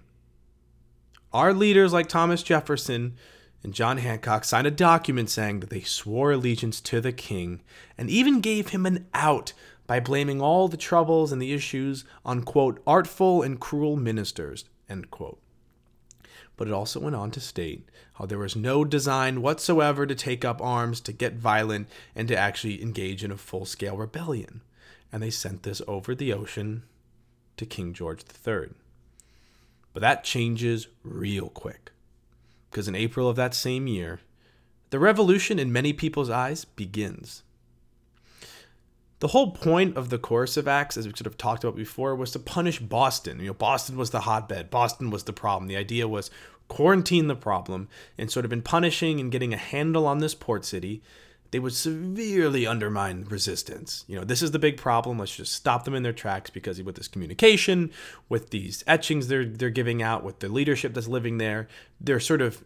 Our 1.34 1.54
leaders, 1.54 1.92
like 1.92 2.08
Thomas 2.08 2.42
Jefferson 2.42 3.18
and 3.64 3.74
John 3.74 3.98
Hancock, 3.98 4.46
signed 4.46 4.68
a 4.68 4.72
document 4.72 5.30
saying 5.30 5.60
that 5.60 5.70
they 5.70 5.82
swore 5.82 6.32
allegiance 6.32 6.80
to 6.82 7.02
the 7.02 7.12
king 7.12 7.62
and 7.98 8.10
even 8.10 8.42
gave 8.42 8.70
him 8.70 8.86
an 8.86 9.08
out 9.14 9.54
by 9.88 10.00
blaming 10.00 10.42
all 10.42 10.68
the 10.68 10.78
troubles 10.78 11.32
and 11.32 11.42
the 11.42 11.54
issues 11.54 12.06
on, 12.24 12.44
quote, 12.44 12.82
artful 12.86 13.42
and 13.42 13.60
cruel 13.60 13.96
ministers, 13.96 14.66
end 14.88 15.12
quote 15.12 15.40
but 16.60 16.68
it 16.68 16.74
also 16.74 17.00
went 17.00 17.16
on 17.16 17.32
to 17.32 17.40
state 17.40 17.88
how 18.16 18.26
there 18.26 18.38
was 18.38 18.54
no 18.54 18.84
design 18.84 19.42
whatsoever 19.42 20.06
to 20.06 20.14
take 20.14 20.44
up 20.44 20.62
arms, 20.62 21.00
to 21.00 21.14
get 21.14 21.36
violent, 21.36 21.88
and 22.14 22.28
to 22.28 22.36
actually 22.36 22.84
engage 22.84 23.24
in 23.24 23.32
a 23.32 23.38
full 23.38 23.64
scale 23.64 23.96
rebellion. 23.96 24.60
And 25.10 25.24
they 25.24 25.30
sent 25.30 25.64
this 25.64 25.82
over 25.88 26.14
the 26.14 26.34
ocean 26.34 26.84
to 27.56 27.66
King 27.66 27.94
George 27.94 28.24
III. 28.46 28.72
But 29.94 30.02
that 30.02 30.26
changes 30.26 30.90
real 31.02 31.48
quick. 31.48 31.92
Because 32.70 32.88
in 32.88 32.96
April 32.96 33.28
of 33.28 33.36
that 33.36 33.54
same 33.54 33.88
year, 33.88 34.20
the 34.90 35.00
revolution 35.00 35.60
in 35.60 35.72
many 35.72 35.94
people's 35.94 36.30
eyes 36.30 36.66
begins. 36.66 37.44
The 39.20 39.30
whole 39.30 39.52
point 39.52 39.98
of 39.98 40.10
the 40.10 40.18
coercive 40.18 40.68
acts, 40.68 40.96
as 40.96 41.06
we 41.06 41.12
sort 41.12 41.28
of 41.28 41.38
talked 41.38 41.64
about 41.64 41.76
before, 41.76 42.16
was 42.16 42.32
to 42.32 42.40
punish 42.40 42.80
Boston. 42.80 43.40
You 43.40 43.48
know, 43.48 43.54
Boston 43.54 43.98
was 43.98 44.12
the 44.12 44.22
hotbed. 44.22 44.70
Boston 44.70 45.10
was 45.10 45.24
the 45.24 45.34
problem. 45.34 45.68
The 45.68 45.76
idea 45.76 46.08
was 46.08 46.32
quarantine 46.70 47.28
the 47.28 47.36
problem, 47.36 47.90
and 48.18 48.32
sort 48.32 48.46
of 48.46 48.54
in 48.54 48.62
punishing 48.62 49.20
and 49.20 49.32
getting 49.32 49.54
a 49.54 49.58
handle 49.58 50.06
on 50.06 50.20
this 50.20 50.36
port 50.36 50.64
city, 50.64 51.02
they 51.52 51.60
would 51.60 51.74
severely 51.74 52.68
undermine 52.68 53.26
resistance. 53.30 54.06
You 54.08 54.18
know, 54.18 54.24
this 54.24 54.42
is 54.42 54.52
the 54.52 54.60
big 54.60 54.78
problem. 54.78 55.18
Let's 55.18 55.36
just 55.36 55.54
stop 55.54 55.84
them 55.84 55.96
in 55.96 56.04
their 56.04 56.14
tracks 56.14 56.50
because 56.50 56.82
with 56.82 56.96
this 56.96 57.08
communication, 57.08 57.92
with 58.28 58.52
these 58.52 58.84
etchings 58.86 59.28
they're 59.28 59.46
they're 59.46 59.70
giving 59.70 60.02
out, 60.02 60.24
with 60.24 60.40
the 60.40 60.50
leadership 60.50 60.94
that's 60.94 61.08
living 61.08 61.38
there, 61.38 61.68
they're 62.00 62.20
sort 62.20 62.42
of 62.42 62.64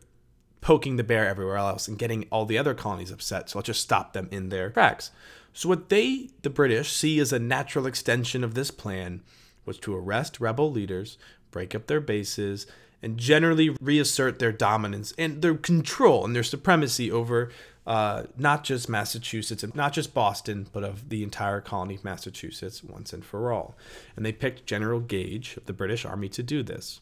poking 0.61 0.95
the 0.95 1.03
bear 1.03 1.27
everywhere 1.27 1.57
else 1.57 1.87
and 1.87 1.99
getting 1.99 2.25
all 2.31 2.45
the 2.45 2.57
other 2.57 2.73
colonies 2.73 3.11
upset. 3.11 3.49
So 3.49 3.59
let's 3.59 3.67
just 3.67 3.81
stop 3.81 4.13
them 4.13 4.29
in 4.31 4.49
their 4.49 4.69
tracks. 4.69 5.11
So, 5.53 5.69
what 5.69 5.89
they, 5.89 6.29
the 6.41 6.49
British, 6.49 6.91
see 6.91 7.19
as 7.19 7.31
a 7.31 7.39
natural 7.39 7.85
extension 7.85 8.43
of 8.43 8.55
this 8.55 8.71
plan 8.71 9.21
was 9.65 9.77
to 9.79 9.95
arrest 9.95 10.39
rebel 10.39 10.71
leaders, 10.71 11.17
break 11.51 11.75
up 11.75 11.85
their 11.85 12.01
bases, 12.01 12.65
and 13.03 13.17
generally 13.17 13.75
reassert 13.81 14.39
their 14.39 14.51
dominance 14.51 15.13
and 15.17 15.41
their 15.41 15.55
control 15.55 16.25
and 16.25 16.35
their 16.35 16.43
supremacy 16.43 17.11
over 17.11 17.51
uh, 17.85 18.23
not 18.37 18.63
just 18.63 18.87
Massachusetts 18.87 19.63
and 19.63 19.75
not 19.75 19.93
just 19.93 20.13
Boston, 20.13 20.67
but 20.71 20.83
of 20.83 21.09
the 21.09 21.23
entire 21.23 21.61
colony 21.61 21.95
of 21.95 22.03
Massachusetts 22.03 22.83
once 22.83 23.13
and 23.13 23.25
for 23.25 23.51
all. 23.51 23.75
And 24.15 24.25
they 24.25 24.31
picked 24.31 24.65
General 24.65 24.99
Gage 24.99 25.57
of 25.57 25.65
the 25.65 25.73
British 25.73 26.05
Army 26.05 26.29
to 26.29 26.43
do 26.43 26.63
this. 26.63 27.01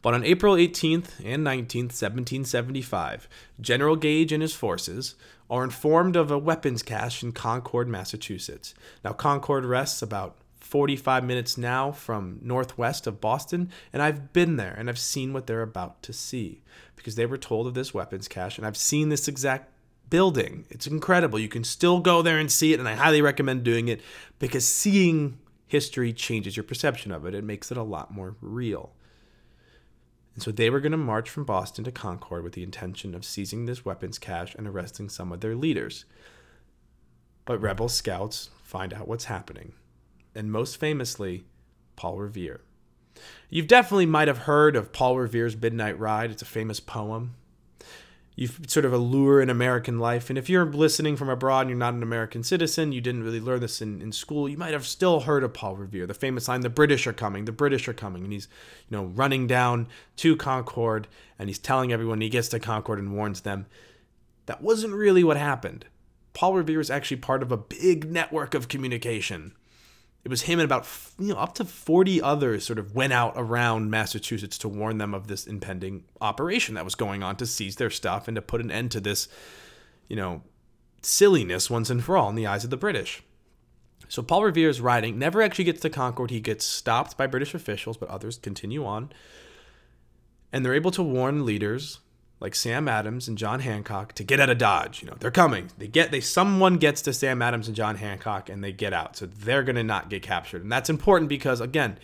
But 0.00 0.14
on 0.14 0.24
April 0.24 0.54
18th 0.54 1.20
and 1.24 1.46
19th, 1.46 1.92
1775, 1.92 3.28
General 3.60 3.96
Gage 3.96 4.32
and 4.32 4.42
his 4.42 4.54
forces 4.54 5.14
are 5.50 5.64
informed 5.64 6.16
of 6.16 6.30
a 6.30 6.38
weapons 6.38 6.82
cache 6.82 7.22
in 7.22 7.32
Concord, 7.32 7.88
Massachusetts. 7.88 8.74
Now, 9.04 9.12
Concord 9.12 9.64
rests 9.64 10.02
about 10.02 10.36
45 10.68 11.24
minutes 11.24 11.56
now 11.56 11.90
from 11.90 12.38
northwest 12.42 13.06
of 13.06 13.22
Boston, 13.22 13.70
and 13.90 14.02
I've 14.02 14.34
been 14.34 14.56
there 14.56 14.74
and 14.76 14.90
I've 14.90 14.98
seen 14.98 15.32
what 15.32 15.46
they're 15.46 15.62
about 15.62 16.02
to 16.02 16.12
see 16.12 16.62
because 16.94 17.14
they 17.14 17.24
were 17.24 17.38
told 17.38 17.66
of 17.66 17.72
this 17.72 17.94
weapons 17.94 18.28
cache, 18.28 18.58
and 18.58 18.66
I've 18.66 18.76
seen 18.76 19.08
this 19.08 19.28
exact 19.28 19.72
building. 20.10 20.66
It's 20.68 20.86
incredible. 20.86 21.38
You 21.38 21.48
can 21.48 21.64
still 21.64 22.00
go 22.00 22.20
there 22.20 22.38
and 22.38 22.50
see 22.50 22.74
it, 22.74 22.80
and 22.80 22.88
I 22.88 22.94
highly 22.94 23.22
recommend 23.22 23.64
doing 23.64 23.88
it 23.88 24.02
because 24.38 24.66
seeing 24.66 25.38
history 25.66 26.12
changes 26.12 26.54
your 26.56 26.64
perception 26.64 27.12
of 27.12 27.24
it. 27.24 27.34
It 27.34 27.44
makes 27.44 27.70
it 27.70 27.78
a 27.78 27.82
lot 27.82 28.12
more 28.12 28.36
real. 28.42 28.92
And 30.34 30.42
so 30.42 30.50
they 30.50 30.68
were 30.68 30.80
going 30.80 30.92
to 30.92 30.98
march 30.98 31.30
from 31.30 31.44
Boston 31.44 31.84
to 31.84 31.92
Concord 31.92 32.44
with 32.44 32.52
the 32.52 32.62
intention 32.62 33.14
of 33.14 33.24
seizing 33.24 33.64
this 33.64 33.86
weapons 33.86 34.18
cache 34.18 34.54
and 34.54 34.68
arresting 34.68 35.08
some 35.08 35.32
of 35.32 35.40
their 35.40 35.56
leaders. 35.56 36.04
But 37.46 37.62
rebel 37.62 37.88
scouts 37.88 38.50
find 38.62 38.92
out 38.92 39.08
what's 39.08 39.24
happening. 39.24 39.72
And 40.38 40.52
most 40.52 40.76
famously, 40.76 41.42
Paul 41.96 42.18
Revere. 42.18 42.60
You've 43.50 43.66
definitely 43.66 44.06
might 44.06 44.28
have 44.28 44.38
heard 44.38 44.76
of 44.76 44.92
Paul 44.92 45.18
Revere's 45.18 45.56
Midnight 45.56 45.98
Ride. 45.98 46.30
It's 46.30 46.42
a 46.42 46.46
famous 46.46 46.78
poem. 46.78 47.34
You've 48.36 48.60
sort 48.68 48.84
of 48.84 48.92
allure 48.92 49.40
in 49.40 49.50
American 49.50 49.98
life. 49.98 50.30
And 50.30 50.38
if 50.38 50.48
you're 50.48 50.64
listening 50.64 51.16
from 51.16 51.28
abroad 51.28 51.62
and 51.62 51.70
you're 51.70 51.78
not 51.78 51.94
an 51.94 52.04
American 52.04 52.44
citizen, 52.44 52.92
you 52.92 53.00
didn't 53.00 53.24
really 53.24 53.40
learn 53.40 53.58
this 53.58 53.82
in, 53.82 54.00
in 54.00 54.12
school, 54.12 54.48
you 54.48 54.56
might 54.56 54.74
have 54.74 54.86
still 54.86 55.18
heard 55.18 55.42
of 55.42 55.52
Paul 55.52 55.74
Revere, 55.74 56.06
the 56.06 56.14
famous 56.14 56.46
line, 56.46 56.60
the 56.60 56.70
British 56.70 57.08
are 57.08 57.12
coming, 57.12 57.44
the 57.44 57.50
British 57.50 57.88
are 57.88 57.92
coming. 57.92 58.22
And 58.22 58.32
he's, 58.32 58.46
you 58.88 58.96
know, 58.96 59.06
running 59.06 59.48
down 59.48 59.88
to 60.18 60.36
Concord 60.36 61.08
and 61.36 61.48
he's 61.48 61.58
telling 61.58 61.92
everyone 61.92 62.20
he 62.20 62.28
gets 62.28 62.46
to 62.50 62.60
Concord 62.60 63.00
and 63.00 63.12
warns 63.12 63.40
them. 63.40 63.66
That 64.46 64.62
wasn't 64.62 64.94
really 64.94 65.24
what 65.24 65.36
happened. 65.36 65.86
Paul 66.32 66.54
Revere 66.54 66.78
is 66.78 66.92
actually 66.92 67.16
part 67.16 67.42
of 67.42 67.50
a 67.50 67.56
big 67.56 68.08
network 68.08 68.54
of 68.54 68.68
communication 68.68 69.54
it 70.24 70.28
was 70.28 70.42
him 70.42 70.58
and 70.58 70.64
about 70.64 70.86
you 71.18 71.32
know 71.32 71.38
up 71.38 71.54
to 71.54 71.64
40 71.64 72.20
others 72.20 72.66
sort 72.66 72.78
of 72.78 72.94
went 72.94 73.12
out 73.12 73.34
around 73.36 73.90
Massachusetts 73.90 74.58
to 74.58 74.68
warn 74.68 74.98
them 74.98 75.14
of 75.14 75.28
this 75.28 75.46
impending 75.46 76.04
operation 76.20 76.74
that 76.74 76.84
was 76.84 76.94
going 76.94 77.22
on 77.22 77.36
to 77.36 77.46
seize 77.46 77.76
their 77.76 77.90
stuff 77.90 78.28
and 78.28 78.34
to 78.34 78.42
put 78.42 78.60
an 78.60 78.70
end 78.70 78.90
to 78.92 79.00
this 79.00 79.28
you 80.08 80.16
know 80.16 80.42
silliness 81.02 81.70
once 81.70 81.90
and 81.90 82.02
for 82.04 82.16
all 82.16 82.28
in 82.28 82.34
the 82.34 82.46
eyes 82.46 82.64
of 82.64 82.70
the 82.70 82.76
British. 82.76 83.22
So 84.08 84.22
Paul 84.22 84.44
Revere's 84.44 84.80
writing 84.80 85.18
never 85.18 85.42
actually 85.42 85.66
gets 85.66 85.80
to 85.80 85.90
Concord. 85.90 86.30
He 86.30 86.40
gets 86.40 86.64
stopped 86.64 87.16
by 87.16 87.26
British 87.26 87.54
officials, 87.54 87.98
but 87.98 88.08
others 88.08 88.38
continue 88.38 88.84
on. 88.84 89.10
And 90.50 90.64
they're 90.64 90.74
able 90.74 90.90
to 90.92 91.02
warn 91.02 91.44
leaders 91.44 92.00
like 92.40 92.54
Sam 92.54 92.88
Adams 92.88 93.26
and 93.26 93.36
John 93.36 93.60
Hancock 93.60 94.12
to 94.14 94.24
get 94.24 94.40
out 94.40 94.50
of 94.50 94.58
Dodge. 94.58 95.02
You 95.02 95.08
know, 95.08 95.16
they're 95.18 95.30
coming. 95.30 95.70
They 95.76 95.88
get 95.88 96.10
they 96.10 96.20
someone 96.20 96.76
gets 96.76 97.02
to 97.02 97.12
Sam 97.12 97.42
Adams 97.42 97.66
and 97.66 97.76
John 97.76 97.96
Hancock 97.96 98.48
and 98.48 98.62
they 98.62 98.72
get 98.72 98.92
out. 98.92 99.16
So 99.16 99.26
they're 99.26 99.64
to 99.64 99.82
not 99.82 100.08
get 100.08 100.22
captured. 100.22 100.62
And 100.62 100.70
that's 100.70 100.90
important 100.90 101.28
because 101.28 101.60
again, 101.60 101.98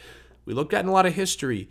we 0.44 0.54
looked 0.54 0.74
at 0.74 0.82
in 0.82 0.88
a 0.88 0.92
lot 0.92 1.06
of 1.06 1.14
history, 1.14 1.68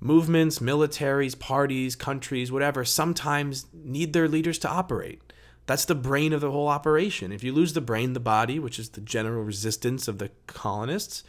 movements, 0.00 0.58
militaries, 0.58 1.38
parties, 1.38 1.94
countries, 1.94 2.50
whatever, 2.50 2.84
sometimes 2.84 3.66
need 3.72 4.12
their 4.12 4.28
leaders 4.28 4.58
to 4.60 4.68
operate. 4.68 5.22
That's 5.66 5.84
the 5.84 5.94
brain 5.94 6.32
of 6.32 6.40
the 6.40 6.50
whole 6.50 6.68
operation. 6.68 7.30
If 7.30 7.44
you 7.44 7.52
lose 7.52 7.74
the 7.74 7.80
brain, 7.80 8.12
the 8.12 8.20
body, 8.20 8.58
which 8.58 8.78
is 8.78 8.88
the 8.90 9.00
general 9.00 9.44
resistance 9.44 10.08
of 10.08 10.18
the 10.18 10.30
colonists, 10.48 11.22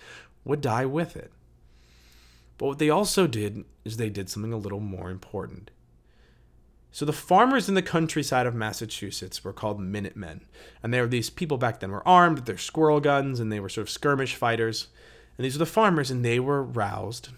would 0.43 0.61
die 0.61 0.85
with 0.85 1.15
it. 1.15 1.31
But 2.57 2.65
what 2.65 2.79
they 2.79 2.89
also 2.89 3.27
did 3.27 3.65
is 3.85 3.97
they 3.97 4.09
did 4.09 4.29
something 4.29 4.53
a 4.53 4.57
little 4.57 4.79
more 4.79 5.11
important 5.11 5.69
so 6.91 7.05
the 7.05 7.13
farmers 7.13 7.69
in 7.69 7.75
the 7.75 7.81
countryside 7.81 8.45
of 8.45 8.53
Massachusetts 8.53 9.43
were 9.43 9.53
called 9.53 9.79
Minutemen. 9.79 10.41
And 10.83 10.93
they 10.93 10.99
were 10.99 11.07
these 11.07 11.29
people 11.29 11.57
back 11.57 11.79
then 11.79 11.91
were 11.91 12.07
armed 12.07 12.37
with 12.37 12.45
their 12.45 12.57
squirrel 12.57 12.99
guns 12.99 13.39
and 13.39 13.51
they 13.51 13.61
were 13.61 13.69
sort 13.69 13.87
of 13.87 13.89
skirmish 13.89 14.35
fighters. 14.35 14.87
And 15.37 15.45
these 15.45 15.55
were 15.55 15.65
the 15.65 15.71
farmers 15.71 16.11
and 16.11 16.23
they 16.23 16.39
were 16.39 16.61
roused 16.61 17.29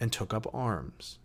and 0.00 0.12
took 0.12 0.34
up 0.34 0.52
arms. 0.52 1.18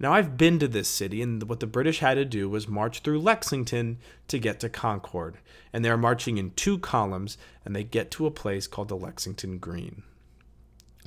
Now 0.00 0.14
I've 0.14 0.38
been 0.38 0.58
to 0.58 0.66
this 0.66 0.88
city 0.88 1.20
and 1.20 1.42
what 1.42 1.60
the 1.60 1.66
British 1.66 1.98
had 1.98 2.14
to 2.14 2.24
do 2.24 2.48
was 2.48 2.66
march 2.66 3.00
through 3.00 3.20
Lexington 3.20 3.98
to 4.28 4.38
get 4.38 4.60
to 4.60 4.70
Concord. 4.70 5.36
And 5.74 5.84
they're 5.84 5.98
marching 5.98 6.38
in 6.38 6.52
two 6.52 6.78
columns 6.78 7.36
and 7.66 7.76
they 7.76 7.84
get 7.84 8.10
to 8.12 8.26
a 8.26 8.30
place 8.30 8.66
called 8.66 8.88
the 8.88 8.96
Lexington 8.96 9.58
Green. 9.58 10.04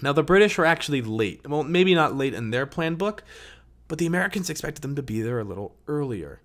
Now 0.02 0.14
the 0.14 0.24
British 0.24 0.58
were 0.58 0.66
actually 0.66 1.02
late. 1.02 1.48
Well, 1.50 1.64
maybe 1.64 1.96
not 1.96 2.16
late 2.16 2.36
in 2.36 2.52
their 2.52 2.68
plan 2.68 2.96
book, 2.96 3.24
but 3.88 3.98
the 3.98 4.06
Americans 4.06 4.50
expected 4.50 4.82
them 4.82 4.96
to 4.96 5.04
be 5.04 5.22
there 5.22 5.40
a 5.40 5.44
little 5.44 5.76
earlier. 5.88 6.42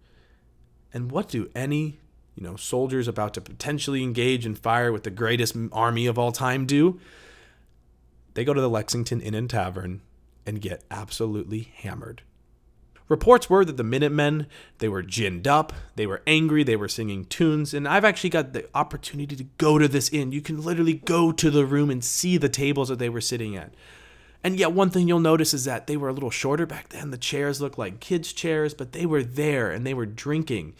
And 0.92 1.10
what 1.10 1.28
do 1.28 1.50
any, 1.54 1.98
you 2.34 2.42
know, 2.42 2.56
soldiers 2.56 3.08
about 3.08 3.34
to 3.34 3.40
potentially 3.40 4.02
engage 4.02 4.44
in 4.46 4.54
fire 4.54 4.92
with 4.92 5.04
the 5.04 5.10
greatest 5.10 5.56
army 5.72 6.06
of 6.06 6.18
all 6.18 6.32
time 6.32 6.66
do? 6.66 7.00
They 8.34 8.44
go 8.44 8.54
to 8.54 8.60
the 8.60 8.70
Lexington 8.70 9.20
Inn 9.20 9.34
and 9.34 9.48
Tavern 9.48 10.02
and 10.46 10.60
get 10.60 10.84
absolutely 10.90 11.72
hammered. 11.76 12.22
Reports 13.08 13.50
were 13.50 13.64
that 13.64 13.76
the 13.76 13.84
Minutemen, 13.84 14.46
they 14.78 14.88
were 14.88 15.02
ginned 15.02 15.46
up, 15.46 15.72
they 15.96 16.06
were 16.06 16.22
angry, 16.26 16.62
they 16.62 16.76
were 16.76 16.88
singing 16.88 17.26
tunes, 17.26 17.74
and 17.74 17.86
I've 17.86 18.06
actually 18.06 18.30
got 18.30 18.54
the 18.54 18.66
opportunity 18.74 19.36
to 19.36 19.44
go 19.58 19.78
to 19.78 19.86
this 19.86 20.08
inn. 20.10 20.32
You 20.32 20.40
can 20.40 20.62
literally 20.62 20.94
go 20.94 21.30
to 21.30 21.50
the 21.50 21.66
room 21.66 21.90
and 21.90 22.02
see 22.02 22.38
the 22.38 22.48
tables 22.48 22.88
that 22.88 22.98
they 22.98 23.10
were 23.10 23.20
sitting 23.20 23.54
at. 23.54 23.74
And 24.44 24.58
yet, 24.58 24.72
one 24.72 24.90
thing 24.90 25.06
you'll 25.06 25.20
notice 25.20 25.54
is 25.54 25.64
that 25.64 25.86
they 25.86 25.96
were 25.96 26.08
a 26.08 26.12
little 26.12 26.30
shorter 26.30 26.66
back 26.66 26.88
then. 26.88 27.10
The 27.10 27.18
chairs 27.18 27.60
looked 27.60 27.78
like 27.78 28.00
kids' 28.00 28.32
chairs, 28.32 28.74
but 28.74 28.92
they 28.92 29.06
were 29.06 29.22
there 29.22 29.70
and 29.70 29.86
they 29.86 29.94
were 29.94 30.06
drinking. 30.06 30.74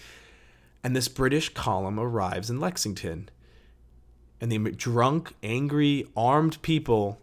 And 0.82 0.96
this 0.96 1.08
British 1.08 1.50
column 1.54 2.00
arrives 2.00 2.50
in 2.50 2.58
Lexington. 2.58 3.28
And 4.40 4.50
the 4.50 4.58
drunk, 4.72 5.34
angry, 5.44 6.08
armed 6.16 6.60
people 6.62 7.20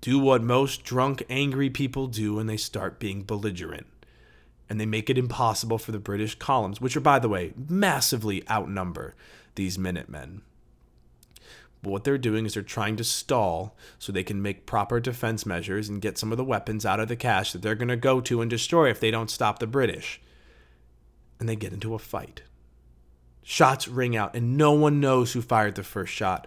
do 0.00 0.18
what 0.18 0.42
most 0.42 0.82
drunk, 0.82 1.22
angry 1.28 1.68
people 1.68 2.06
do, 2.06 2.38
and 2.38 2.48
they 2.48 2.56
start 2.56 2.98
being 2.98 3.22
belligerent. 3.22 3.86
And 4.70 4.80
they 4.80 4.86
make 4.86 5.10
it 5.10 5.18
impossible 5.18 5.76
for 5.76 5.92
the 5.92 5.98
British 5.98 6.34
columns, 6.36 6.80
which 6.80 6.96
are, 6.96 7.00
by 7.00 7.18
the 7.18 7.28
way, 7.28 7.52
massively 7.68 8.48
outnumber 8.50 9.14
these 9.54 9.78
Minutemen. 9.78 10.40
But 11.82 11.90
what 11.90 12.04
they're 12.04 12.18
doing 12.18 12.46
is 12.46 12.54
they're 12.54 12.62
trying 12.62 12.96
to 12.96 13.04
stall 13.04 13.76
so 13.98 14.12
they 14.12 14.22
can 14.22 14.40
make 14.40 14.66
proper 14.66 15.00
defense 15.00 15.44
measures 15.44 15.88
and 15.88 16.00
get 16.00 16.16
some 16.16 16.30
of 16.30 16.38
the 16.38 16.44
weapons 16.44 16.86
out 16.86 17.00
of 17.00 17.08
the 17.08 17.16
cache 17.16 17.52
that 17.52 17.62
they're 17.62 17.74
going 17.74 17.88
to 17.88 17.96
go 17.96 18.20
to 18.20 18.40
and 18.40 18.48
destroy 18.48 18.88
if 18.88 19.00
they 19.00 19.10
don't 19.10 19.30
stop 19.30 19.58
the 19.58 19.66
British. 19.66 20.20
And 21.40 21.48
they 21.48 21.56
get 21.56 21.72
into 21.72 21.94
a 21.94 21.98
fight. 21.98 22.42
Shots 23.42 23.88
ring 23.88 24.16
out, 24.16 24.36
and 24.36 24.56
no 24.56 24.72
one 24.72 25.00
knows 25.00 25.32
who 25.32 25.42
fired 25.42 25.74
the 25.74 25.82
first 25.82 26.12
shot. 26.12 26.46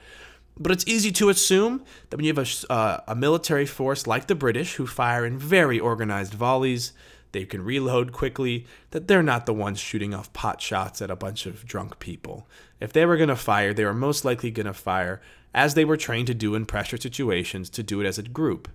But 0.58 0.72
it's 0.72 0.88
easy 0.88 1.12
to 1.14 1.28
assume 1.28 1.84
that 2.10 2.16
when 2.16 2.26
you 2.26 2.34
have 2.34 2.66
a, 2.70 2.72
uh, 2.72 3.02
a 3.10 3.16
military 3.16 3.66
force 3.66 4.08
like 4.08 4.28
the 4.28 4.36
British, 4.36 4.76
who 4.76 4.88
fire 4.88 5.26
in 5.26 5.38
very 5.38 5.78
organized 5.78 6.34
volleys, 6.34 6.94
they 7.36 7.46
can 7.46 7.66
reload 7.66 8.14
quickly, 8.14 8.66
that 8.92 9.10
they're 9.10 9.22
not 9.22 9.46
the 9.46 9.54
ones 9.54 9.78
shooting 9.78 10.14
off 10.14 10.32
pot 10.32 10.62
shots 10.62 11.02
at 11.02 11.12
a 11.12 11.18
bunch 11.18 11.46
of 11.46 11.66
drunk 11.66 12.00
people. 12.00 12.48
If 12.80 12.94
they 12.94 13.06
were 13.06 13.18
going 13.18 13.28
to 13.28 13.36
fire, 13.36 13.74
they 13.74 13.84
were 13.84 13.94
most 13.94 14.24
likely 14.24 14.52
going 14.52 14.68
to 14.68 14.74
fire, 14.74 15.22
as 15.54 15.74
they 15.74 15.84
were 15.84 15.98
trained 15.98 16.28
to 16.28 16.34
do 16.34 16.56
in 16.56 16.66
pressure 16.66 16.96
situations, 16.96 17.70
to 17.72 17.84
do 17.84 18.00
it 18.00 18.08
as 18.08 18.18
a 18.18 18.24
group. 18.24 18.70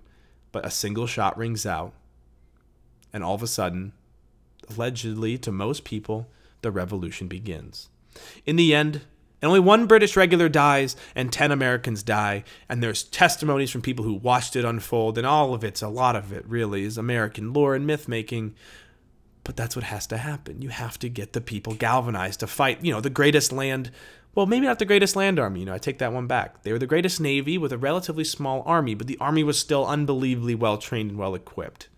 But 0.51 0.63
a 0.63 0.69
single 0.69 1.07
shot 1.07 1.35
rings 1.39 1.65
out, 1.65 1.93
and 3.11 3.23
all 3.23 3.33
of 3.33 3.41
a 3.41 3.47
sudden, 3.47 3.93
allegedly 4.69 5.39
to 5.39 5.51
most 5.51 5.83
people, 5.83 6.29
the 6.61 6.69
revolution 6.69 7.27
begins. 7.27 7.89
In 8.45 8.57
the 8.57 8.75
end, 8.75 9.01
and 9.41 9.47
only 9.47 9.59
one 9.59 9.87
British 9.87 10.15
regular 10.15 10.49
dies 10.49 10.95
and 11.15 11.33
10 11.33 11.51
Americans 11.51 12.03
die. 12.03 12.43
And 12.69 12.83
there's 12.83 13.03
testimonies 13.03 13.71
from 13.71 13.81
people 13.81 14.05
who 14.05 14.13
watched 14.13 14.55
it 14.55 14.65
unfold, 14.65 15.17
and 15.17 15.25
all 15.25 15.53
of 15.53 15.63
it's 15.63 15.81
a 15.81 15.87
lot 15.87 16.15
of 16.15 16.31
it 16.31 16.45
really 16.47 16.83
is 16.83 16.97
American 16.97 17.51
lore 17.51 17.73
and 17.73 17.87
myth 17.87 18.07
making. 18.07 18.53
But 19.43 19.57
that's 19.57 19.75
what 19.75 19.85
has 19.85 20.05
to 20.07 20.17
happen. 20.17 20.61
You 20.61 20.69
have 20.69 20.99
to 20.99 21.09
get 21.09 21.33
the 21.33 21.41
people 21.41 21.73
galvanized 21.73 22.41
to 22.41 22.47
fight, 22.47 22.85
you 22.85 22.91
know, 22.91 23.01
the 23.01 23.09
greatest 23.09 23.51
land. 23.51 23.89
Well, 24.35 24.45
maybe 24.45 24.67
not 24.67 24.79
the 24.79 24.85
greatest 24.85 25.15
land 25.15 25.39
army. 25.39 25.61
You 25.61 25.65
know, 25.65 25.73
I 25.73 25.79
take 25.79 25.97
that 25.97 26.13
one 26.13 26.27
back. 26.27 26.61
They 26.61 26.71
were 26.71 26.79
the 26.79 26.85
greatest 26.85 27.19
navy 27.19 27.57
with 27.57 27.73
a 27.73 27.77
relatively 27.77 28.23
small 28.23 28.61
army, 28.67 28.93
but 28.93 29.07
the 29.07 29.17
army 29.17 29.43
was 29.43 29.57
still 29.57 29.87
unbelievably 29.87 30.55
well 30.55 30.77
trained 30.77 31.09
and 31.09 31.19
well 31.19 31.33
equipped. 31.33 31.89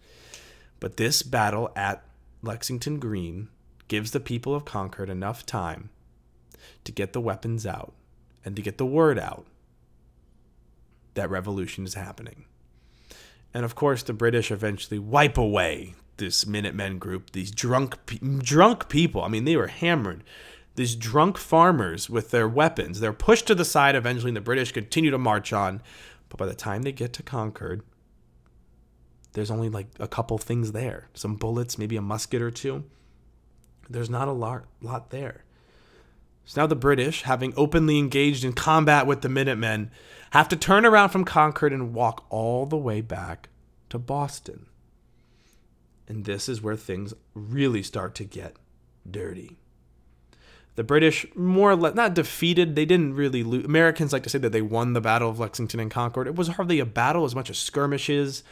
But 0.79 0.95
this 0.95 1.21
battle 1.21 1.71
at 1.75 2.03
Lexington 2.41 2.99
Green 2.99 3.49
gives 3.89 4.11
the 4.11 4.19
people 4.21 4.55
of 4.55 4.65
Concord 4.65 5.09
enough 5.09 5.45
time 5.45 5.89
to 6.83 6.91
get 6.91 7.13
the 7.13 7.21
weapons 7.21 7.65
out 7.65 7.93
and 8.43 8.55
to 8.55 8.61
get 8.61 8.77
the 8.77 8.85
word 8.85 9.17
out 9.17 9.45
that 11.13 11.29
revolution 11.29 11.85
is 11.85 11.93
happening. 11.93 12.45
And 13.53 13.65
of 13.65 13.75
course, 13.75 14.03
the 14.03 14.13
British 14.13 14.51
eventually 14.51 14.99
wipe 14.99 15.37
away 15.37 15.93
this 16.17 16.45
Minutemen 16.45 16.97
group, 16.99 17.31
these 17.31 17.51
drunk 17.51 17.97
drunk 18.39 18.89
people. 18.89 19.23
I 19.23 19.27
mean, 19.27 19.45
they 19.45 19.57
were 19.57 19.67
hammered. 19.67 20.23
These 20.75 20.95
drunk 20.95 21.37
farmers 21.37 22.09
with 22.09 22.31
their 22.31 22.47
weapons. 22.47 22.99
They're 22.99 23.13
pushed 23.13 23.45
to 23.47 23.55
the 23.55 23.65
side 23.65 23.95
eventually, 23.95 24.29
and 24.29 24.37
the 24.37 24.41
British 24.41 24.71
continue 24.71 25.11
to 25.11 25.19
march 25.19 25.53
on. 25.53 25.81
But 26.29 26.37
by 26.37 26.47
the 26.47 26.55
time 26.55 26.81
they 26.81 26.91
get 26.91 27.13
to 27.13 27.23
Concord, 27.23 27.83
there's 29.33 29.51
only 29.51 29.69
like 29.69 29.87
a 29.99 30.07
couple 30.07 30.37
things 30.37 30.71
there 30.71 31.09
some 31.13 31.35
bullets, 31.35 31.77
maybe 31.77 31.95
a 31.95 32.01
musket 32.01 32.41
or 32.41 32.51
two. 32.51 32.85
There's 33.89 34.09
not 34.09 34.27
a 34.27 34.31
lot, 34.31 34.65
lot 34.81 35.11
there. 35.11 35.43
So 36.45 36.61
now 36.61 36.67
the 36.67 36.75
British, 36.75 37.23
having 37.23 37.53
openly 37.55 37.97
engaged 37.97 38.43
in 38.43 38.53
combat 38.53 39.07
with 39.07 39.21
the 39.21 39.29
Minutemen, 39.29 39.91
have 40.31 40.49
to 40.49 40.55
turn 40.55 40.85
around 40.85 41.09
from 41.09 41.25
Concord 41.25 41.73
and 41.73 41.93
walk 41.93 42.25
all 42.29 42.65
the 42.65 42.77
way 42.77 43.01
back 43.01 43.49
to 43.89 43.99
Boston. 43.99 44.65
And 46.07 46.25
this 46.25 46.49
is 46.49 46.61
where 46.61 46.75
things 46.75 47.13
really 47.33 47.83
start 47.83 48.13
to 48.15 48.23
get 48.25 48.57
dirty. 49.09 49.57
The 50.75 50.83
British, 50.83 51.25
more 51.35 51.71
or 51.71 51.75
less, 51.75 51.93
not 51.93 52.15
defeated, 52.15 52.75
they 52.75 52.85
didn't 52.85 53.13
really 53.13 53.43
lose. 53.43 53.63
Americans 53.63 54.11
like 54.11 54.23
to 54.23 54.29
say 54.29 54.39
that 54.39 54.51
they 54.51 54.61
won 54.61 54.93
the 54.93 55.01
Battle 55.01 55.29
of 55.29 55.39
Lexington 55.39 55.79
and 55.79 55.91
Concord. 55.91 56.27
It 56.27 56.35
was 56.35 56.47
hardly 56.49 56.79
a 56.79 56.85
battle 56.85 57.25
as 57.25 57.35
much 57.35 57.49
as 57.49 57.59
skirmishes 57.59 58.43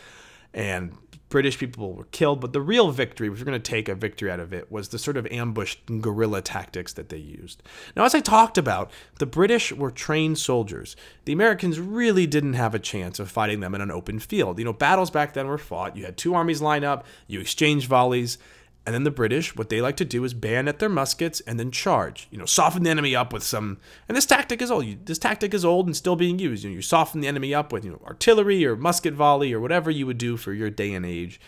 and 0.53 0.95
British 1.31 1.57
people 1.57 1.93
were 1.93 2.03
killed, 2.11 2.41
but 2.41 2.53
the 2.53 2.61
real 2.61 2.91
victory, 2.91 3.27
if 3.27 3.39
we're 3.39 3.45
going 3.45 3.59
to 3.59 3.71
take 3.71 3.89
a 3.89 3.95
victory 3.95 4.29
out 4.29 4.39
of 4.39 4.53
it, 4.53 4.71
was 4.71 4.89
the 4.89 4.99
sort 4.99 5.17
of 5.17 5.25
ambush 5.27 5.77
and 5.87 6.03
guerrilla 6.03 6.41
tactics 6.41 6.93
that 6.93 7.09
they 7.09 7.17
used. 7.17 7.63
Now, 7.95 8.03
as 8.03 8.13
I 8.13 8.19
talked 8.19 8.57
about, 8.57 8.91
the 9.17 9.25
British 9.25 9.71
were 9.71 9.89
trained 9.89 10.37
soldiers. 10.37 10.95
The 11.25 11.33
Americans 11.33 11.79
really 11.79 12.27
didn't 12.27 12.53
have 12.53 12.75
a 12.75 12.79
chance 12.79 13.17
of 13.17 13.31
fighting 13.31 13.61
them 13.61 13.73
in 13.73 13.81
an 13.81 13.89
open 13.89 14.19
field. 14.19 14.59
You 14.59 14.65
know, 14.65 14.73
battles 14.73 15.09
back 15.09 15.33
then 15.33 15.47
were 15.47 15.57
fought. 15.57 15.95
You 15.95 16.05
had 16.05 16.17
two 16.17 16.35
armies 16.35 16.61
line 16.61 16.83
up, 16.83 17.05
you 17.27 17.39
exchanged 17.39 17.87
volleys, 17.87 18.37
And 18.83 18.95
then 18.95 19.03
the 19.03 19.11
British, 19.11 19.55
what 19.55 19.69
they 19.69 19.79
like 19.79 19.95
to 19.97 20.05
do 20.05 20.23
is 20.23 20.33
bayonet 20.33 20.79
their 20.79 20.89
muskets 20.89 21.39
and 21.41 21.59
then 21.59 21.69
charge. 21.69 22.27
You 22.31 22.39
know, 22.39 22.45
soften 22.45 22.81
the 22.83 22.89
enemy 22.89 23.15
up 23.15 23.31
with 23.31 23.43
some. 23.43 23.77
And 24.07 24.17
this 24.17 24.25
tactic 24.25 24.59
is 24.61 24.71
old. 24.71 25.05
This 25.05 25.19
tactic 25.19 25.53
is 25.53 25.63
old 25.63 25.85
and 25.85 25.95
still 25.95 26.15
being 26.15 26.39
used. 26.39 26.63
You 26.63 26.71
know, 26.71 26.75
you 26.77 26.81
soften 26.81 27.21
the 27.21 27.27
enemy 27.27 27.53
up 27.53 27.71
with 27.71 27.85
you 27.85 27.91
know 27.91 28.01
artillery 28.05 28.65
or 28.65 28.75
musket 28.75 29.13
volley 29.13 29.53
or 29.53 29.59
whatever 29.59 29.91
you 29.91 30.07
would 30.07 30.17
do 30.17 30.35
for 30.35 30.51
your 30.51 30.71
day 30.71 30.93
and 30.93 31.05
age, 31.05 31.39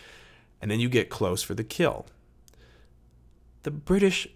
and 0.61 0.69
then 0.69 0.79
you 0.79 0.89
get 0.89 1.09
close 1.09 1.41
for 1.41 1.55
the 1.55 1.63
kill. 1.63 2.05
The 3.63 3.71
British 3.71 4.27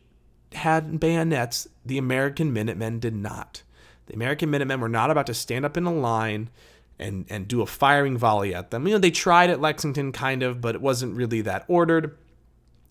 had 0.53 0.99
bayonets. 0.99 1.67
The 1.85 1.99
American 1.99 2.51
Minutemen 2.51 2.99
did 2.99 3.15
not. 3.15 3.61
The 4.07 4.15
American 4.15 4.49
Minutemen 4.49 4.81
were 4.81 4.89
not 4.89 5.11
about 5.11 5.27
to 5.27 5.33
stand 5.35 5.65
up 5.65 5.77
in 5.77 5.85
a 5.85 5.93
line 5.93 6.49
and 6.97 7.25
and 7.29 7.47
do 7.47 7.61
a 7.61 7.67
firing 7.67 8.17
volley 8.17 8.55
at 8.55 8.71
them. 8.71 8.87
You 8.87 8.93
know, 8.93 8.99
they 8.99 9.11
tried 9.11 9.51
at 9.51 9.61
Lexington 9.61 10.11
kind 10.11 10.41
of, 10.41 10.61
but 10.61 10.73
it 10.73 10.81
wasn't 10.81 11.15
really 11.15 11.41
that 11.41 11.63
ordered. 11.67 12.17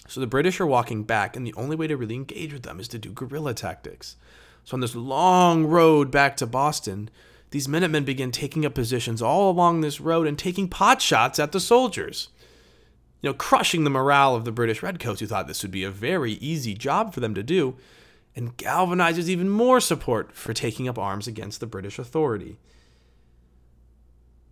So 0.09 0.21
the 0.21 0.27
British 0.27 0.61
are 0.61 0.67
walking 0.67 1.03
back, 1.03 1.37
and 1.37 1.47
the 1.47 1.55
only 1.55 1.77
way 1.77 1.87
to 1.87 1.97
really 1.97 2.15
engage 2.15 2.53
with 2.53 2.63
them 2.63 2.81
is 2.81 2.89
to 2.89 2.99
do 2.99 3.13
guerrilla 3.13 3.55
tactics. 3.55 4.17
So 4.65 4.75
on 4.75 4.81
this 4.81 4.95
long 4.95 5.65
road 5.65 6.11
back 6.11 6.37
to 6.39 6.47
Boston, 6.47 7.11
these 7.51 7.69
Minutemen 7.69 8.05
begin 8.05 8.33
taking 8.33 8.67
up 8.67 8.75
positions 8.75 9.23
all 9.23 9.51
along 9.51 9.81
this 9.81 10.01
road 10.01 10.27
and 10.27 10.39
taking 10.39 10.69
pot 10.69 11.01
shots 11.01 11.39
at 11.39 11.53
the 11.53 11.61
soldiers. 11.61 12.29
You 13.23 13.31
know, 13.31 13.35
crushing 13.35 13.85
the 13.85 13.91
morale 13.91 14.35
of 14.35 14.45
the 14.45 14.53
British 14.53 14.83
Redcoats, 14.83 15.21
who 15.21 15.27
thought 15.27 15.47
this 15.47 15.63
would 15.63 15.71
be 15.71 15.85
a 15.85 15.91
very 15.91 16.33
easy 16.33 16.75
job 16.75 17.15
for 17.15 17.21
them 17.21 17.35
to 17.35 17.43
do, 17.43 17.77
and 18.35 18.57
galvanizes 18.57 19.29
even 19.29 19.49
more 19.49 19.81
support 19.81 20.33
for 20.33 20.53
taking 20.53 20.89
up 20.89 20.99
arms 20.99 21.27
against 21.27 21.61
the 21.61 21.67
British 21.67 21.99
authority. 21.99 22.59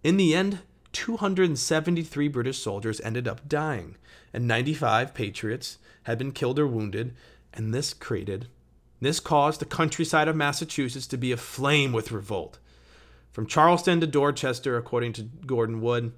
In 0.02 0.16
the 0.16 0.34
end, 0.34 0.60
273 0.94 2.28
British 2.28 2.58
soldiers 2.58 3.00
ended 3.02 3.28
up 3.28 3.46
dying, 3.48 3.96
and 4.32 4.48
95 4.48 5.12
patriots 5.12 5.76
had 6.04 6.16
been 6.16 6.32
killed 6.32 6.58
or 6.58 6.66
wounded, 6.66 7.14
and 7.52 7.74
this 7.74 7.92
created 7.92 8.48
this 9.04 9.20
caused 9.20 9.60
the 9.60 9.66
countryside 9.66 10.28
of 10.28 10.36
Massachusetts 10.36 11.06
to 11.08 11.18
be 11.18 11.30
aflame 11.30 11.92
with 11.92 12.10
revolt. 12.10 12.58
From 13.32 13.46
Charlestown 13.46 14.00
to 14.00 14.06
Dorchester, 14.06 14.78
according 14.78 15.12
to 15.14 15.22
Gordon 15.22 15.80
Wood, 15.82 16.12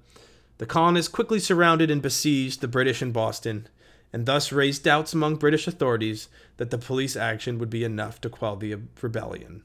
the 0.57 0.65
colonists 0.65 1.11
quickly 1.11 1.39
surrounded 1.39 1.91
and 1.91 2.01
besieged 2.01 2.61
the 2.61 2.67
British 2.67 3.01
in 3.01 3.11
Boston, 3.11 3.67
and 4.13 4.25
thus 4.25 4.53
raised 4.53 4.83
doubts 4.83 5.13
among 5.13 5.35
British 5.35 5.67
authorities 5.67 6.29
that 6.57 6.69
the 6.69 6.77
police 6.77 7.17
action 7.17 7.59
would 7.59 7.69
be 7.69 7.83
enough 7.83 8.21
to 8.21 8.29
quell 8.29 8.55
the 8.55 8.77
rebellion. 9.01 9.63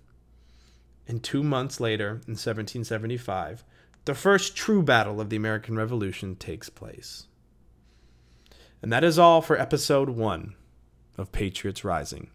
And 1.06 1.22
two 1.22 1.44
months 1.44 1.78
later, 1.78 2.08
in 2.08 2.34
1775, 2.34 3.62
the 4.04 4.14
first 4.14 4.56
true 4.56 4.82
battle 4.82 5.20
of 5.20 5.30
the 5.30 5.36
American 5.36 5.76
Revolution 5.76 6.36
takes 6.36 6.68
place. 6.68 7.26
And 8.82 8.92
that 8.92 9.04
is 9.04 9.18
all 9.18 9.40
for 9.40 9.58
episode 9.58 10.10
one 10.10 10.54
of 11.16 11.30
Patriots 11.30 11.84
Rising. 11.84 12.30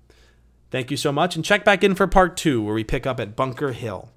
Thank 0.71 0.91
you 0.91 0.97
so 0.97 1.11
much, 1.11 1.35
and 1.35 1.43
check 1.43 1.65
back 1.65 1.83
in 1.83 1.95
for 1.95 2.07
part 2.07 2.37
two, 2.37 2.61
where 2.61 2.73
we 2.73 2.83
pick 2.83 3.05
up 3.05 3.19
at 3.19 3.35
Bunker 3.35 3.71
Hill. 3.71 4.11